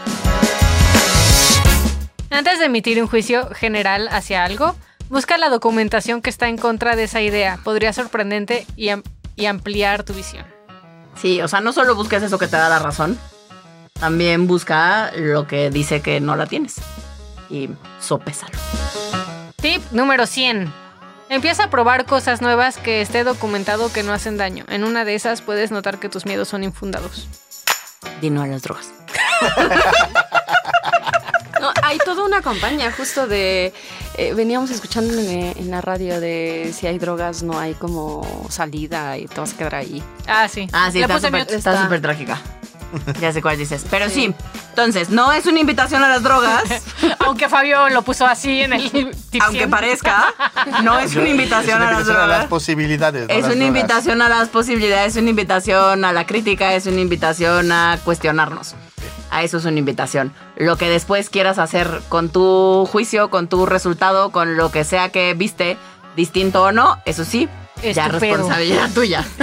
Antes 2.30 2.58
de 2.58 2.64
emitir 2.66 3.00
un 3.00 3.08
juicio 3.08 3.48
general 3.54 4.08
hacia 4.10 4.44
algo, 4.44 4.74
busca 5.08 5.38
la 5.38 5.48
documentación 5.48 6.20
que 6.20 6.30
está 6.30 6.48
en 6.48 6.58
contra 6.58 6.96
de 6.96 7.04
esa 7.04 7.20
idea. 7.22 7.58
Podría 7.62 7.92
sorprendente 7.92 8.66
y, 8.76 8.88
am- 8.88 9.04
y 9.36 9.46
ampliar 9.46 10.02
tu 10.02 10.12
visión. 10.12 10.55
Sí, 11.20 11.40
o 11.40 11.48
sea, 11.48 11.60
no 11.60 11.72
solo 11.72 11.94
busques 11.94 12.22
eso 12.22 12.38
que 12.38 12.46
te 12.46 12.56
da 12.56 12.68
la 12.68 12.78
razón, 12.78 13.18
también 13.98 14.46
busca 14.46 15.10
lo 15.16 15.46
que 15.46 15.70
dice 15.70 16.02
que 16.02 16.20
no 16.20 16.36
la 16.36 16.46
tienes. 16.46 16.76
Y 17.48 17.70
sopésalo. 18.00 18.58
Tip 19.56 19.82
número 19.92 20.26
100. 20.26 20.72
Empieza 21.28 21.64
a 21.64 21.70
probar 21.70 22.06
cosas 22.06 22.40
nuevas 22.40 22.76
que 22.76 23.00
esté 23.00 23.24
documentado 23.24 23.92
que 23.92 24.02
no 24.02 24.12
hacen 24.12 24.36
daño. 24.36 24.64
En 24.68 24.84
una 24.84 25.04
de 25.04 25.14
esas 25.14 25.42
puedes 25.42 25.70
notar 25.70 25.98
que 25.98 26.08
tus 26.08 26.24
miedos 26.24 26.48
son 26.48 26.62
infundados. 26.62 27.26
Di 28.20 28.30
no 28.30 28.42
a 28.42 28.46
las 28.46 28.62
drogas. 28.62 28.92
No, 31.60 31.72
hay 31.82 31.98
toda 31.98 32.24
una 32.24 32.42
campaña 32.42 32.92
justo 32.92 33.26
de... 33.26 33.72
eh, 34.16 34.34
veníamos 34.34 34.70
escuchando 34.70 35.14
en, 35.18 35.56
en 35.56 35.70
la 35.70 35.80
radio 35.80 36.20
de 36.20 36.72
si 36.76 36.86
hay 36.86 36.98
drogas 36.98 37.42
no 37.42 37.58
hay 37.58 37.74
como 37.74 38.46
salida 38.50 39.16
y 39.18 39.26
te 39.26 39.40
vas 39.40 39.54
a 39.54 39.56
quedar 39.56 39.74
ahí. 39.76 40.02
Ah, 40.26 40.48
sí. 40.48 40.68
Ah, 40.72 40.90
sí, 40.90 41.02
súper 41.02 41.46
está 41.50 41.82
súper 41.82 42.00
trágica. 42.00 42.40
Ya 43.20 43.32
sé 43.32 43.42
cuál 43.42 43.56
dices. 43.58 43.84
Pero 43.90 44.08
sí. 44.08 44.34
entonces, 44.70 45.10
no 45.10 45.32
es 45.32 45.46
una 45.46 45.60
invitación 45.60 46.02
a 46.02 46.08
las 46.08 46.22
drogas, 46.22 46.62
Aunque 47.20 47.48
Fabio 47.48 47.88
lo 47.88 48.02
puso 48.02 48.26
así 48.26 48.60
en 48.62 48.72
el 48.74 48.90
tip 49.30 49.42
aunque 49.42 49.58
100. 49.60 49.70
parezca. 49.70 50.26
No 50.82 50.98
es 50.98 51.14
una 51.16 51.28
invitación 51.28 51.82
a 51.82 51.90
las 51.90 51.92
invitación 52.00 52.16
a 52.16 52.20
las 52.20 52.28
drogas. 52.28 52.46
posibilidades. 52.46 53.28
no 53.28 53.34
Es 53.34 53.42
las 53.42 53.46
una 53.46 53.54
drogas. 53.64 53.68
invitación 53.68 54.22
a 54.22 54.28
las 54.28 54.48
posibilidades, 54.48 55.16
es 55.16 55.20
una 55.20 55.30
invitación 55.30 56.04
a 56.04 56.12
la 56.12 56.26
crítica, 56.26 56.74
es 56.74 56.86
una 56.86 57.00
invitación 57.00 57.72
a 57.72 57.98
cuestionarnos. 58.04 58.74
A 59.30 59.42
eso 59.42 59.56
es 59.58 59.64
una 59.64 59.78
invitación. 59.78 60.32
Lo 60.56 60.76
que 60.76 60.88
después 60.88 61.30
quieras 61.30 61.58
hacer 61.58 62.00
con 62.08 62.28
tu 62.28 62.86
juicio, 62.90 63.28
con 63.28 63.48
tu 63.48 63.66
resultado, 63.66 64.30
con 64.30 64.56
lo 64.56 64.70
que 64.70 64.84
sea 64.84 65.08
que 65.10 65.34
viste, 65.34 65.76
distinto 66.14 66.62
o 66.62 66.72
no, 66.72 66.98
eso 67.06 67.24
sí, 67.24 67.48
Es 67.82 67.94
ya 67.96 68.08
tu 68.10 68.18
pedo. 68.18 68.36
responsabilidad 68.36 68.90
tuya. 68.94 69.24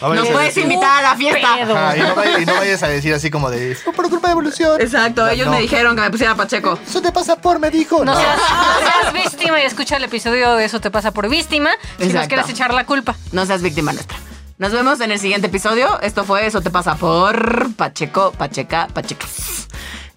No 0.00 0.08
puedes 0.24 0.54
decir- 0.54 0.62
invitar 0.64 0.98
a 1.04 1.10
la 1.10 1.16
fiesta. 1.16 1.54
Ajá, 1.54 1.96
y, 1.96 2.00
no 2.00 2.14
vayas, 2.14 2.40
y 2.40 2.46
no 2.46 2.54
vayas 2.54 2.82
a 2.82 2.88
decir 2.88 3.14
así 3.14 3.30
como 3.30 3.50
de, 3.50 3.74
fue 3.76 3.92
por 3.92 4.08
culpa 4.10 4.28
de 4.28 4.32
evolución. 4.32 4.80
Exacto, 4.80 5.22
No, 5.24 5.28
ellos 5.30 5.46
no. 5.46 5.52
me 5.52 5.60
dijeron 5.60 5.94
que 5.94 6.02
me 6.02 6.10
pusiera 6.10 6.34
Pacheco. 6.34 6.78
Eso 6.86 7.00
te 7.00 7.12
pasa 7.12 7.36
por, 7.36 7.58
me 7.58 7.70
dijo. 7.70 8.04
No 8.04 8.12
No. 8.12 8.20
seas, 8.20 8.36
no 8.38 8.88
seas 8.90 9.12
víctima 9.12 9.60
y 9.60 9.64
escucha 9.64 9.96
el 9.96 10.04
episodio 10.04 10.54
de 10.56 10.64
Eso 10.64 10.80
te 10.80 10.90
pasa 10.90 11.12
por 11.12 11.28
víctima 11.28 11.70
si 11.98 12.04
nos 12.04 12.08
Exacto. 12.14 12.28
quieres 12.28 12.48
echar 12.50 12.74
la 12.74 12.84
culpa. 12.86 13.14
No 13.32 13.46
seas 13.46 13.62
víctima 13.62 13.92
nuestra. 13.92 14.18
Nos 14.58 14.72
vemos 14.72 15.00
en 15.00 15.12
el 15.12 15.18
siguiente 15.20 15.46
episodio. 15.46 16.00
Esto 16.00 16.24
fue 16.24 16.46
Eso 16.46 16.60
te 16.60 16.70
pasa 16.70 16.96
por 16.96 17.72
Pacheco, 17.74 18.32
Pacheca, 18.32 18.88
Pachecas. 18.92 19.68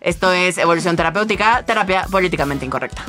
Esto 0.02 0.32
es 0.32 0.58
Evolución 0.58 0.96
Terapéutica, 0.96 1.64
terapia 1.66 2.06
políticamente 2.10 2.66
incorrecta. 2.66 3.04